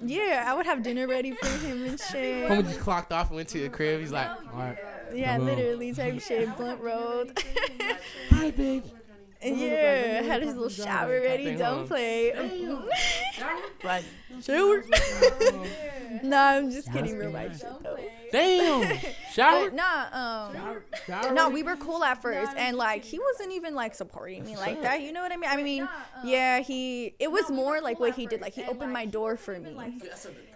yeah, 0.00 0.44
I 0.46 0.54
would 0.54 0.66
have 0.66 0.82
dinner 0.82 1.06
ready 1.06 1.32
for 1.32 1.46
him 1.46 1.84
and 1.84 2.00
shit. 2.00 2.48
Homie 2.48 2.64
just 2.64 2.80
clocked 2.80 3.12
off 3.12 3.28
and 3.28 3.36
went 3.36 3.48
to 3.50 3.60
the 3.60 3.68
crib. 3.68 4.00
He's 4.00 4.12
like, 4.12 4.28
all 4.28 4.58
right, 4.58 4.78
Yeah, 5.14 5.38
literally 5.38 5.92
type 5.92 6.20
shit, 6.20 6.54
blunt 6.56 6.80
rolled. 6.80 7.32
hi, 8.30 8.50
babe. 8.50 8.84
Yeah, 9.54 10.22
had 10.22 10.42
his 10.42 10.54
little 10.54 10.68
shower 10.84 11.20
ready. 11.20 11.44
Thing 11.44 11.58
Don't 11.58 11.80
on. 11.80 11.88
play. 11.88 12.32
Like, 13.84 14.04
shower. 14.42 14.84
nah, 16.22 16.48
I'm 16.50 16.70
just 16.70 16.92
kidding. 16.92 17.18
Real 17.18 17.30
life 17.30 17.60
shit 17.60 17.82
though. 17.82 17.98
damn, 18.32 18.98
shower. 19.32 19.70
But 19.70 19.74
nah, 19.74 20.48
um, 20.50 20.82
shower 21.06 21.32
no, 21.34 21.48
we 21.50 21.62
were 21.62 21.76
cool 21.76 22.02
at 22.04 22.20
first, 22.22 22.52
and 22.56 22.76
like 22.76 23.04
he 23.04 23.18
wasn't 23.18 23.52
even 23.52 23.74
like 23.74 23.94
supporting 23.94 24.44
me 24.44 24.56
like 24.56 24.82
that. 24.82 25.02
You 25.02 25.12
know 25.12 25.22
what 25.22 25.32
I 25.32 25.36
mean? 25.36 25.50
I 25.50 25.56
mean, 25.56 25.88
yeah, 26.24 26.60
he. 26.60 27.14
It 27.18 27.30
was 27.30 27.50
more 27.50 27.80
like 27.80 28.00
what 28.00 28.14
he 28.14 28.26
did. 28.26 28.40
Like 28.40 28.54
he 28.54 28.64
opened 28.64 28.92
my 28.92 29.06
door 29.06 29.36
for 29.36 29.58
me. 29.58 29.76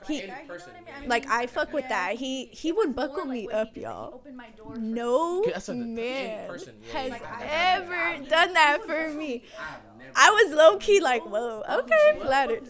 That's 0.01 0.11
a 0.11 0.12
He- 0.12 0.20
in 0.22 0.34
person. 0.48 0.72
Like 1.07 1.28
I 1.28 1.46
fuck 1.46 1.72
with 1.72 1.88
that. 1.88 2.16
He 2.16 2.46
he 2.46 2.72
would 2.72 2.94
buckle 2.96 3.24
me 3.24 3.48
up, 3.48 3.76
y'all. 3.76 4.14
open 4.14 4.36
my 4.36 4.48
door. 4.57 4.76
No 4.76 5.40
Okay, 5.40 5.53
that's 5.53 5.68
a- 5.68 5.72
in 5.72 5.94
man 5.94 6.48
person, 6.48 6.74
yeah, 6.86 6.92
has 6.98 7.11
yeah, 7.11 7.18
yeah. 7.40 7.80
ever 8.18 8.24
done 8.28 8.53
that 8.55 8.78
for 8.86 9.11
me. 9.11 9.42
I 10.16 10.28
was 10.30 10.53
low 10.53 10.76
key 10.78 10.98
like, 11.01 11.24
whoa, 11.24 11.62
okay, 11.70 12.18
flattered. 12.20 12.64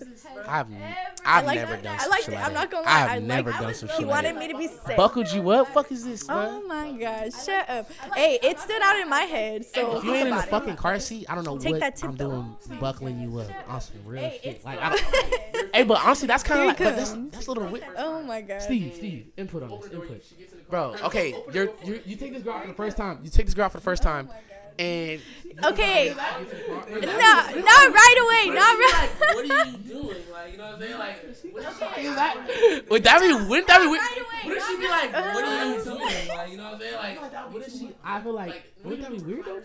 I've 0.46 0.66
I 0.70 0.94
I've 1.24 1.46
like 1.46 1.56
never 1.56 1.72
that. 1.72 1.82
done 1.82 1.96
I 1.98 2.06
like 2.08 2.20
shit 2.24 2.34
it. 2.34 2.36
like 2.36 2.44
I'm 2.46 2.52
not 2.52 2.70
gonna 2.70 2.84
lie. 2.84 2.92
I 2.92 3.02
I've 3.04 3.10
like 3.10 3.22
never 3.22 3.50
it. 3.50 3.52
done 3.58 3.74
some 3.74 3.88
He 3.88 3.94
shit 3.94 4.06
like 4.06 4.10
wanted 4.24 4.36
me 4.36 4.48
to 4.52 4.58
be 4.58 4.68
sick. 4.68 4.94
Buckled 4.96 5.32
you 5.32 5.48
up? 5.48 5.68
Fuck 5.68 5.90
is 5.90 6.04
this, 6.04 6.26
Oh 6.28 6.62
my 6.66 6.92
gosh, 6.92 7.32
shut 7.46 7.68
up. 7.70 7.90
Hey, 8.14 8.38
it 8.42 8.58
stood 8.60 8.82
out 8.82 8.98
in 9.00 9.08
my 9.08 9.22
head, 9.22 9.64
so 9.64 9.96
If 9.96 10.04
you 10.04 10.14
ain't 10.14 10.28
in 10.28 10.34
a 10.34 10.42
fucking 10.42 10.76
car 10.76 10.98
seat, 11.00 11.24
I 11.30 11.34
don't 11.34 11.44
know 11.44 11.56
Take 11.58 11.80
what 11.80 12.04
I'm 12.04 12.14
doing 12.14 12.56
buckling 12.78 13.18
you 13.22 13.38
up 13.38 13.50
on 13.68 13.80
some 13.80 13.96
real 14.04 14.30
shit. 14.42 14.62
Like, 14.62 14.78
I 14.78 14.90
don't, 14.90 15.74
hey, 15.74 15.82
but 15.84 16.04
honestly, 16.04 16.26
that's 16.28 16.42
kind 16.42 16.60
Here 16.60 16.70
of 16.72 16.76
he 16.78 16.84
like, 16.84 16.94
but 17.24 17.32
that's, 17.32 17.46
a 17.46 17.52
little 17.52 17.68
weird. 17.68 17.84
Oh 17.96 18.22
my 18.22 18.40
god. 18.40 18.62
Steve, 18.62 18.94
Steve, 18.94 19.26
input 19.36 19.62
on 19.62 19.70
this, 19.70 19.90
input. 19.90 20.22
Bro, 20.70 20.96
okay, 21.04 21.34
you're, 21.52 21.70
you're 21.84 21.98
you 22.04 22.16
take 22.16 22.32
this 22.32 22.42
girl 22.42 22.54
out 22.54 22.62
for 22.62 22.68
the 22.68 22.74
first 22.74 22.96
time. 22.96 23.20
You 23.22 23.30
take 23.30 23.46
this 23.46 23.54
girl 23.54 23.66
out 23.66 23.72
for 23.72 23.78
the 23.78 23.84
first 23.84 24.02
oh 24.02 24.08
time, 24.08 24.30
and 24.78 25.20
Okay. 25.64 26.14
No, 26.14 26.20
not 26.20 27.92
right 27.92 28.44
away. 28.46 28.54
Not 28.54 28.78
right. 28.78 29.10
What 29.34 29.50
are 29.50 29.66
you 29.66 29.76
doing? 29.78 30.16
Like, 30.32 30.52
you 30.52 30.58
know 30.58 30.64
what 30.64 30.74
I'm 30.74 30.80
saying? 30.80 30.98
Like, 30.98 31.24
what 31.52 31.64
the 31.64 31.70
fuck 31.70 31.98
is 31.98 32.14
that? 32.14 32.84
would 32.88 33.04
that 33.04 33.20
be 33.20 33.32
wouldn't 33.32 33.66
that 33.66 33.80
be 33.80 33.86
weird? 33.86 34.02
What 34.44 34.56
if 34.56 34.66
she 34.66 34.76
be 34.76 34.88
like, 34.88 35.12
what 35.12 35.44
are 35.44 35.66
you 35.66 35.84
doing? 35.84 35.98
Like, 35.98 36.50
you 36.50 36.56
know 36.56 36.64
what 36.64 36.74
I'm 36.74 36.80
saying? 36.80 36.96
Like, 36.96 37.52
what 37.52 37.62
if 37.62 37.72
she? 37.72 37.90
I 38.02 38.20
feel 38.20 38.34
like 38.34 38.62
wouldn't 38.82 39.02
that 39.02 39.10
be 39.12 39.18
weird 39.18 39.44
though? 39.44 39.60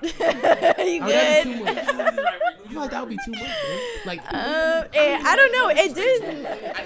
you 0.02 0.12
I 0.20 0.74
would 0.78 0.78
that'd 0.78 0.86
be 0.86 0.98
good? 0.98 1.42
too 1.44 1.64
much. 1.64 1.76
I 1.88 2.68
feel 2.72 2.80
like 2.80 2.90
that 2.90 3.00
would 3.02 3.10
be 3.10 3.18
too 3.24 3.32
much, 3.32 3.40
man. 3.42 3.80
Like, 4.06 4.20
Um, 4.32 4.84
eh, 4.94 5.22
I 5.24 5.36
don't 5.36 5.52
know. 5.52 5.68
It 5.68 5.94
did 5.94 6.22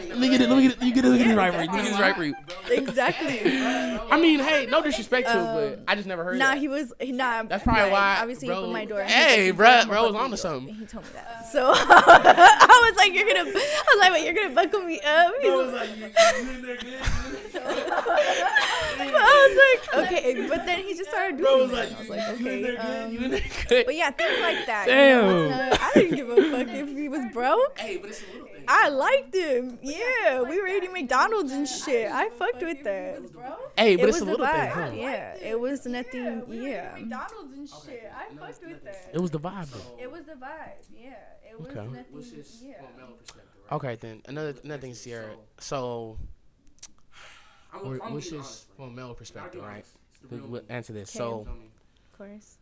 let 0.09 0.19
me 0.19 0.29
get 0.31 0.41
it, 0.41 0.49
let 0.49 0.57
me 0.57 0.63
get 0.69 0.73
it, 0.79 0.83
you 0.83 0.93
get 0.95 1.05
it, 1.05 1.09
look 1.11 1.21
at 1.21 1.27
this 1.27 1.37
right 1.37 1.53
for 1.55 1.61
you, 1.63 1.67
look 1.71 1.79
at 1.81 1.85
this 1.85 2.01
right 2.01 2.17
for 2.17 2.25
you. 2.25 2.35
exactly. 2.71 3.41
I 4.11 4.19
mean, 4.21 4.41
hey, 4.41 4.67
no 4.69 4.83
disrespect 4.83 5.29
to 5.29 5.33
it, 5.39 5.45
but 5.79 5.85
I 5.87 5.95
just 5.95 6.09
never 6.09 6.25
heard 6.25 6.39
Nah, 6.39 6.51
that. 6.53 6.59
he 6.59 6.69
was 6.69 6.93
nah. 7.01 7.43
That's 7.45 7.63
probably 7.63 7.83
like, 7.85 7.93
why, 7.93 8.19
Obviously, 8.21 8.49
bro. 8.49 8.55
he 8.57 8.61
opened 8.61 8.73
my 8.73 8.85
door. 8.85 9.03
Hey, 9.03 9.47
he's 9.47 9.59
like, 9.59 9.83
"I'm 9.83 9.89
bro, 9.89 10.03
was 10.05 10.13
buckle 10.13 10.25
onto 10.25 10.37
something. 10.37 10.75
He 10.75 10.87
told 10.87 11.05
me 11.05 11.11
that. 11.15 11.47
So 11.53 11.71
I 11.75 12.91
was 12.91 12.97
like, 12.97 13.13
"You're 13.15 13.27
gonna." 13.27 13.51
I 13.51 13.85
was 13.95 13.99
like, 14.01 14.11
"What? 14.11 14.23
You're 14.25 14.35
gonna 14.35 14.55
buckle 14.55 14.81
me 14.81 15.01
up?" 15.01 15.33
He's 15.41 15.51
like, 15.73 15.89
I 19.17 19.49
was 19.49 19.95
like, 19.95 20.07
"Okay," 20.13 20.47
but 20.49 20.67
then 20.67 20.81
he 20.81 20.95
just 20.95 21.11
started 21.11 21.37
doing 21.39 21.44
it. 21.47 21.53
I 21.53 21.99
was 22.01 22.09
like, 22.09 22.29
"Okay." 22.41 22.77
Um, 22.77 23.41
but 23.87 23.95
yeah, 23.95 24.11
things 24.11 24.41
like 24.41 24.67
that. 24.67 24.87
you 24.89 24.95
know, 24.95 25.49
Damn. 25.49 25.71
not- 25.71 25.81
I 25.81 25.91
didn't 25.95 26.17
give 26.17 26.29
a 26.31 26.37
fuck 26.51 26.69
if 26.75 26.89
he 26.89 27.09
was 27.09 27.25
broke. 27.33 27.79
Hey, 27.79 27.97
but 27.99 28.11
it's 28.11 28.23
a 28.23 28.33
little 28.33 28.47
thing. 28.49 28.65
I 28.67 28.89
liked 28.89 29.35
him. 29.35 29.79
Yeah, 29.83 30.43
we 30.43 30.61
were 30.61 30.67
eating 30.67 30.93
McDonald's 30.93 31.53
and 31.53 31.69
shit. 31.69 32.11
I 32.11 32.31
fucked 32.31 32.63
with 32.63 32.83
that. 32.85 33.21
Hey, 33.77 33.97
but 33.97 34.05
it 34.05 34.09
it's 34.09 34.17
a 34.21 34.25
the 34.25 34.31
little 34.31 34.47
thing, 34.47 34.69
huh? 34.71 34.91
Yeah, 34.95 35.37
it 35.37 35.59
was 35.61 35.85
nothing. 35.87 36.43
Yeah. 36.49 36.95
McDonald's 36.99 37.53
and 37.57 37.69
shit. 37.69 38.11
I 38.17 38.35
fucked 38.35 38.65
with 38.65 38.85
that. 38.85 39.11
It 39.13 39.21
was 39.21 39.31
the 39.31 39.41
vibe, 39.41 39.71
though. 39.71 40.03
It 40.03 40.11
was 40.11 40.25
the 40.25 40.33
vibe. 40.33 40.85
Yeah. 40.97 41.15
It 41.51 41.61
was 41.61 41.69
Okay. 41.69 41.87
nothing. 41.87 42.19
Is 42.41 42.63
yeah. 42.65 42.75
from 42.79 42.87
a 42.95 42.97
male 42.99 43.17
perspective, 43.17 43.53
right? 43.71 43.73
Okay, 43.77 43.97
then 43.97 44.23
another 44.27 44.55
another 44.65 44.81
thing, 44.81 44.95
Sierra. 44.95 45.37
So, 45.59 46.19
I'm, 47.73 48.01
I'm 48.03 48.15
which 48.15 48.33
is 48.33 48.67
from 48.77 48.87
a 48.87 48.91
male 48.91 49.15
perspective, 49.15 49.61
be 49.61 49.67
right? 49.67 49.85
Honest. 50.25 50.31
It's 50.31 50.31
the 50.31 50.37
We- 50.37 50.43
real 50.43 50.51
we'll 50.51 50.63
answer 50.69 50.93
this. 50.93 51.11
Okay. 51.11 51.19
So, 51.19 51.47
Of 52.13 52.19
course. 52.19 52.59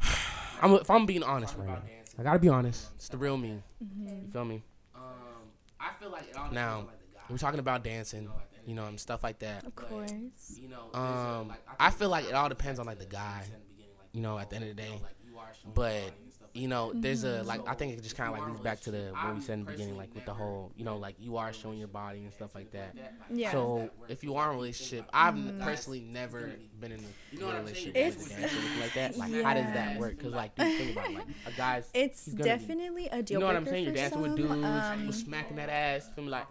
I'm 0.62 0.72
if 0.74 0.90
I'm 0.90 1.06
being 1.06 1.22
honest 1.22 1.56
right 1.56 1.68
now, 1.68 1.82
I 2.18 2.22
gotta 2.22 2.38
be 2.38 2.48
honest. 2.48 2.90
It's 2.96 3.08
the 3.08 3.16
real 3.18 3.36
me. 3.36 3.62
Mm-hmm. 3.82 4.08
You 4.26 4.30
feel 4.32 4.44
me? 4.44 4.62
Um, 4.94 5.02
I 5.80 5.90
feel 6.00 6.10
like 6.10 6.28
it 6.28 6.36
all 6.36 6.50
Now, 6.50 6.78
like, 6.78 6.86
the. 7.14 7.20
We're 7.30 7.38
talking 7.38 7.60
about 7.60 7.82
dancing, 7.84 8.30
you 8.66 8.74
know, 8.74 8.86
and 8.86 8.98
stuff 9.00 9.22
like 9.22 9.38
that. 9.40 9.64
Of 9.64 9.74
course. 9.74 10.12
You 10.60 10.68
know, 10.68 10.90
there's 10.92 11.04
a, 11.04 11.08
Um, 11.40 11.48
like, 11.48 11.58
I 11.80 11.88
think 11.88 11.98
feel 11.98 12.08
like 12.08 12.26
it 12.26 12.34
all 12.34 12.48
depends 12.48 12.78
on 12.78 12.86
like 12.86 12.98
like 12.98 12.98
the 12.98 13.06
guy. 13.06 13.40
you 13.40 13.44
said 13.46 13.54
in 13.54 13.60
the 13.60 13.66
beginning, 13.74 13.92
like, 13.98 14.08
You 14.12 14.20
know, 14.22 14.38
at 14.38 14.50
the 14.50 14.56
end 14.56 14.64
of 14.64 14.76
the 14.76 14.82
day. 14.82 15.00
Like, 15.36 15.40
you 15.40 15.40
are 15.40 15.52
showing 15.54 15.74
But 15.74 15.92
your 15.92 16.02
body 16.02 16.22
and 16.24 16.32
stuff 16.32 16.40
like 16.42 16.54
you 16.54 16.68
know, 16.68 16.92
there's 16.94 17.24
a 17.24 17.42
like 17.42 17.66
I 17.66 17.74
think 17.74 17.98
it 17.98 18.02
just 18.02 18.16
kind 18.16 18.28
of 18.32 18.38
like 18.38 18.46
you 18.46 18.52
leads 18.52 18.62
back 18.62 18.80
to 18.82 18.90
the 18.92 19.10
what 19.12 19.34
we 19.34 19.40
said 19.40 19.54
in 19.58 19.64
the 19.64 19.72
beginning, 19.72 19.96
like 19.96 20.14
with 20.14 20.24
the 20.24 20.34
whole, 20.34 20.70
you 20.76 20.84
know, 20.84 20.96
like 20.98 21.16
you 21.18 21.36
are 21.36 21.52
showing 21.52 21.78
your 21.78 21.88
body 21.88 22.20
and 22.20 22.32
stuff 22.32 22.54
like 22.54 22.70
that. 22.72 22.94
Yeah. 23.28 23.50
So 23.50 23.90
if 24.08 24.22
you 24.22 24.36
are 24.36 24.50
in 24.50 24.54
a 24.54 24.58
relationship, 24.58 25.06
I've 25.12 25.36
personally 25.60 26.00
never 26.00 26.52
been 26.80 26.92
in 26.92 27.00
a 27.00 27.34
You 27.34 27.40
know 27.40 27.46
what 27.46 27.56
I'm 27.56 27.64
relationship 27.64 27.94
with 27.94 28.04
a 28.04 28.06
It's- 28.06 28.28
dancer 28.28 28.56
or 28.56 28.60
anything 28.60 28.80
like 28.80 28.94
that. 28.94 29.16
Like 29.18 29.32
how 29.42 29.54
does 29.54 29.64
that 29.74 29.98
work? 29.98 30.16
Because 30.16 30.32
like 30.32 30.52
you 30.58 30.64
think 30.64 30.92
about 30.92 31.10
it, 31.10 31.14
like 31.16 31.26
a 31.46 31.50
guy's, 31.56 31.90
It's 31.94 32.24
he's 32.26 32.34
gonna 32.34 32.44
be- 32.44 32.58
definitely 32.60 33.08
a 33.08 33.22
you 33.28 33.38
know 33.40 33.46
what 33.46 33.56
I'm 33.56 33.64
saying? 33.66 33.84
You're 33.84 33.92
for 33.94 33.98
dancing 33.98 34.20
with 34.20 34.36
dudes, 34.36 34.52
Um, 34.64 35.06
you 35.06 35.12
smacking 35.12 35.56
that 35.56 35.68
ass, 35.70 36.08
feel 36.14 36.22
me 36.24 36.30
like 36.30 36.44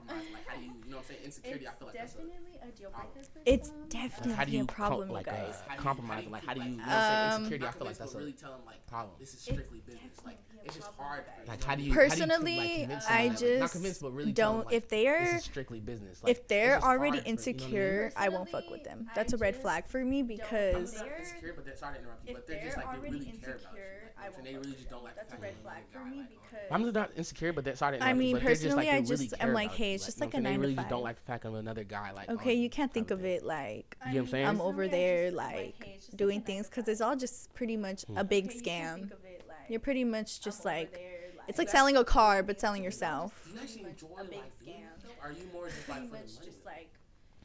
how 0.47 0.57
do 0.57 0.65
you, 0.65 0.71
you 0.83 0.91
know 0.91 0.97
what 0.97 1.05
I'm 1.05 1.07
saying? 1.15 1.19
Insecurity, 1.23 1.67
I 1.67 1.71
feel 1.71 1.87
like 1.87 1.95
that's 1.97 2.13
a, 2.13 2.17
definitely 2.17 2.59
a 2.61 2.77
deal 2.77 2.89
breaker 2.91 3.27
it's 3.45 3.67
some. 3.69 3.77
like, 3.87 3.93
how 3.93 4.43
do 4.45 4.51
definitely 4.51 4.59
a 4.59 4.65
problem, 4.65 5.07
co- 5.07 5.13
like 5.13 5.25
you 5.27 5.31
guys. 5.31 5.55
uh, 5.55 5.61
How 5.67 5.67
do 5.67 5.73
you- 5.77 5.81
compromise? 5.83 6.25
Like 6.29 6.45
how 6.45 6.53
do 6.53 6.59
you, 6.59 6.65
you, 6.65 6.71
you 6.73 6.77
know 6.77 6.83
what 6.83 6.93
I'm 6.93 7.31
saying? 7.31 7.39
Insecurity, 7.43 7.65
I 7.67 7.71
feel 7.71 7.87
like 7.87 7.97
that's 7.97 8.13
a 8.13 8.17
really 8.17 8.31
tell 8.33 8.51
them 8.51 8.61
like 8.73 8.87
problem. 8.87 9.15
this 9.19 9.33
is 9.33 9.39
strictly 9.41 9.79
business. 9.85 10.17
Like 10.25 10.37
it's 10.65 10.75
just 10.75 10.87
hard. 10.97 11.23
Like 11.47 11.63
how 11.63 11.75
do 11.75 11.83
you 11.83 11.93
how 11.93 11.99
do 11.99 12.03
you, 12.03 12.09
Personally, 12.09 12.57
like, 12.57 12.67
I 12.67 12.69
someone 12.69 12.87
that, 12.89 13.09
like, 13.09 13.29
not 13.31 13.39
just 13.39 13.73
convinced, 13.73 14.01
but 14.01 14.11
really 14.11 14.31
don't. 14.31 14.65
like, 14.65 14.73
If 14.75 14.89
they're 14.89 15.25
this 15.25 15.33
is 15.39 15.43
strictly 15.43 15.79
business. 15.79 16.23
Like, 16.23 16.31
if 16.31 16.47
they're 16.47 16.81
already 16.83 16.83
hard 16.83 16.99
for- 17.01 17.05
you 17.07 17.09
know 17.11 17.19
I 17.19 17.21
mean? 17.23 17.25
insecure, 17.33 18.11
I 18.15 18.29
won't 18.29 18.49
fuck 18.49 18.69
with 18.69 18.83
them. 18.83 19.09
That's 19.15 19.33
a 19.33 19.37
red 19.37 19.55
flag 19.55 19.87
for 19.87 20.03
me 20.03 20.19
I'm 20.19 20.27
because 20.27 20.95
not 20.95 21.07
insecure, 21.19 21.53
but 21.55 21.65
they're 21.65 21.75
sorry 21.75 21.95
to 21.95 21.99
interrupt 22.01 22.27
you, 22.27 22.33
but 22.35 22.47
they're 22.47 22.59
they're 22.59 22.73
like 22.77 22.91
they 22.91 22.97
already 22.97 23.13
really 23.19 23.25
care 23.43 23.55
about 23.55 23.73
you. 23.75 24.02
Insecure, 24.27 24.31
Like, 24.31 24.31
I 24.31 24.31
you 24.31 24.31
know 24.31 24.31
what 24.31 24.33
I'm 24.33 24.33
saying? 24.33 24.33
won't 24.33 24.43
they 24.45 24.55
really 24.57 24.75
just 24.77 24.89
don't 24.89 25.03
like 25.03 25.15
That's 25.15 25.33
a 25.33 25.37
red 25.37 25.53
flag 25.63 25.83
for 25.91 26.05
me 26.05 26.17
like, 26.17 26.29
because 26.29 26.71
I'm 26.71 26.81
just 26.83 26.95
not 26.95 27.11
insecure, 27.15 27.53
but 27.53 27.65
they're 27.65 27.75
sorry. 27.75 28.01
I 28.01 28.13
mean, 28.13 28.35
but 28.35 28.43
they're 28.43 28.49
just, 28.51 28.63
personally, 28.63 28.85
like, 28.85 28.93
I 28.93 29.01
they 29.01 29.09
really 29.11 29.27
just 29.27 29.41
am 29.41 29.53
like, 29.53 29.71
hey, 29.71 29.89
you, 29.89 29.95
it's 29.95 30.05
just 30.05 30.21
like 30.21 30.29
a 30.29 30.31
saying? 30.33 30.43
nine 30.43 30.53
They 30.53 30.55
to 30.55 30.61
really 30.61 30.75
just 30.75 30.89
don't 30.89 31.03
like 31.03 31.15
the 31.17 31.21
fact 31.23 31.45
of 31.45 31.53
another 31.55 31.83
guy. 31.83 32.11
Like, 32.11 32.29
okay, 32.29 32.51
oh, 32.51 32.61
you 32.61 32.69
can't 32.69 32.93
think 32.93 33.11
of 33.11 33.25
it 33.25 33.43
like 33.43 33.97
You 34.05 34.13
know 34.13 34.15
what 34.15 34.19
I'm 34.21 34.27
saying? 34.31 34.45
I'm 34.47 34.61
over 34.61 34.87
there 34.87 35.31
like 35.31 35.83
hey, 35.83 35.93
it's 35.95 36.05
just 36.07 36.17
doing 36.17 36.41
things 36.41 36.69
because 36.69 36.87
it's 36.87 37.01
all 37.01 37.15
just 37.15 37.53
pretty 37.53 37.77
much 37.77 38.03
Hmm. 38.03 38.17
a 38.17 38.23
big 38.23 38.45
Okay, 38.45 38.55
you 38.55 38.61
can't 38.61 38.97
scam. 38.97 38.99
think 38.99 39.11
of 39.13 39.25
it 39.25 39.45
like 39.47 39.57
You're 39.69 39.79
pretty 39.79 40.03
much 40.03 40.41
just 40.41 40.65
like 40.65 40.99
it's 41.47 41.57
like 41.57 41.69
selling 41.69 41.97
a 41.97 42.05
car 42.05 42.41
but 42.43 42.59
selling 42.59 42.83
yourself. 42.83 43.33
Do 43.45 43.53
you 43.53 43.59
actually 43.61 43.83
enjoy 43.89 44.07
a 44.19 44.23
big 44.23 44.39
like 44.39 44.59
doing 44.63 44.77
scam. 44.77 44.83
it, 44.83 45.03
though? 45.03 45.27
Are 45.27 45.31
you 45.31 45.43
more 45.53 45.67
just 45.67 46.65
like 46.65 46.89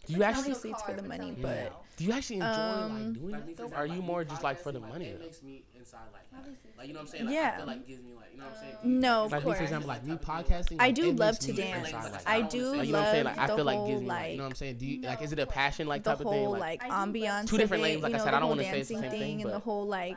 Do 0.09 0.15
you 0.15 0.23
actually 0.23 0.41
Obviously, 0.41 0.71
it's 0.71 0.83
for 0.83 0.93
the 0.95 1.03
money, 1.03 1.35
Yeah. 1.37 1.43
but 1.43 1.97
do 1.99 2.05
you 2.05 2.13
actually 2.13 2.37
enjoy 2.37 2.63
Um, 2.63 2.89
like 2.89 3.15
doing 3.15 3.31
Like, 3.35 3.41
it 3.41 3.45
for 3.45 3.51
though? 3.51 3.53
example, 3.65 3.77
Or 3.79 3.83
are 3.83 3.87
you 3.87 3.93
like, 3.97 4.05
more 4.07 4.25
just 4.25 4.43
like 4.43 4.59
for 4.59 4.73
the 4.73 4.81
podcasting, 4.81 4.89
money? 4.89 5.05
It 5.07 5.21
makes 5.21 5.43
me 5.43 5.65
inside 5.77 5.99
like, 6.13 6.23
obviously 6.37 6.71
like 6.79 6.87
you 6.87 6.93
know 6.95 7.01
what 7.01 7.05
I'm 7.07 7.11
saying? 7.11 7.25
Like, 7.27 7.35
I 7.35 7.39
Yeah. 7.39 7.57
feel 7.59 7.67
like 7.67 7.87
gives 7.87 8.03
me 8.03 8.13
like 8.15 8.25
you 8.33 8.39
know 8.39 8.45
what 8.45 8.53
I'm 8.55 8.61
saying? 8.83 9.01
no, 9.01 9.25
of 9.25 9.31
Like 9.33 9.43
course. 9.43 9.57
for 9.59 9.63
example, 9.65 9.89
like 9.89 10.05
me 10.07 10.17
podcasting. 10.17 10.77
I 10.79 10.91
do 10.93 11.09
it 11.11 11.17
love 11.19 11.39
to 11.41 11.53
dance. 11.53 11.89
inside, 11.89 12.13
like, 12.13 12.29
I 12.29 12.39
like, 12.39 12.51
do 12.51 12.57
you 12.59 12.63
know 12.65 12.71
what 12.79 12.81
I'm 12.81 12.93
love 12.93 13.09
saying? 13.09 13.25
Like 13.25 13.39
I 13.39 13.47
the 13.49 13.57
feel 13.57 13.65
like 13.65 13.77
whole 13.79 13.87
gives 13.87 14.03
me 14.03 14.09
like, 14.09 14.31
you 14.31 14.37
know 14.39 14.43
what 14.45 14.49
I'm 14.51 14.55
saying? 14.55 14.77
Do 14.79 14.87
you 14.87 15.01
like 15.03 15.21
is 15.23 15.33
it 15.33 15.39
a 15.41 15.47
passion 15.47 15.87
like 15.89 16.05
the 16.05 16.11
type 16.11 16.21
of 16.21 16.29
thing? 16.29 16.45
whole 16.45 16.53
Like, 16.53 16.61
like 16.61 16.83
I 16.85 16.89
do 16.89 16.95
love 16.95 17.09
ambiance 17.15 17.47
Two 17.47 17.57
of 17.57 17.61
different 17.61 17.83
it, 17.83 17.87
lanes, 17.87 18.03
like 18.03 18.11
you 18.13 18.15
I 18.15 18.19
know, 18.19 18.25
said, 18.25 18.31
the 18.33 18.37
I 18.37 18.41
don't 18.41 18.49
whole 18.49 18.57
wanna 18.57 18.65
say 18.65 18.81
it's 18.81 18.89
the 18.89 18.95
dancing 18.95 19.11
same 19.11 19.11
thing, 19.11 19.21
thing 19.21 19.43
and 19.43 19.51
the 19.53 19.59
whole 19.59 19.87
like 19.87 20.17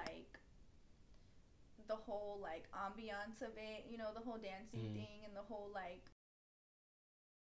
the 1.87 1.95
whole 1.95 2.39
like 2.41 2.65
ambiance 2.71 3.41
of 3.41 3.51
it, 3.57 3.85
you 3.89 3.97
know, 3.97 4.13
the 4.13 4.21
whole 4.21 4.37
dancing 4.37 4.79
Mm. 4.79 4.93
thing 4.93 5.19
and 5.25 5.35
the 5.35 5.41
whole 5.41 5.69
like 5.73 6.01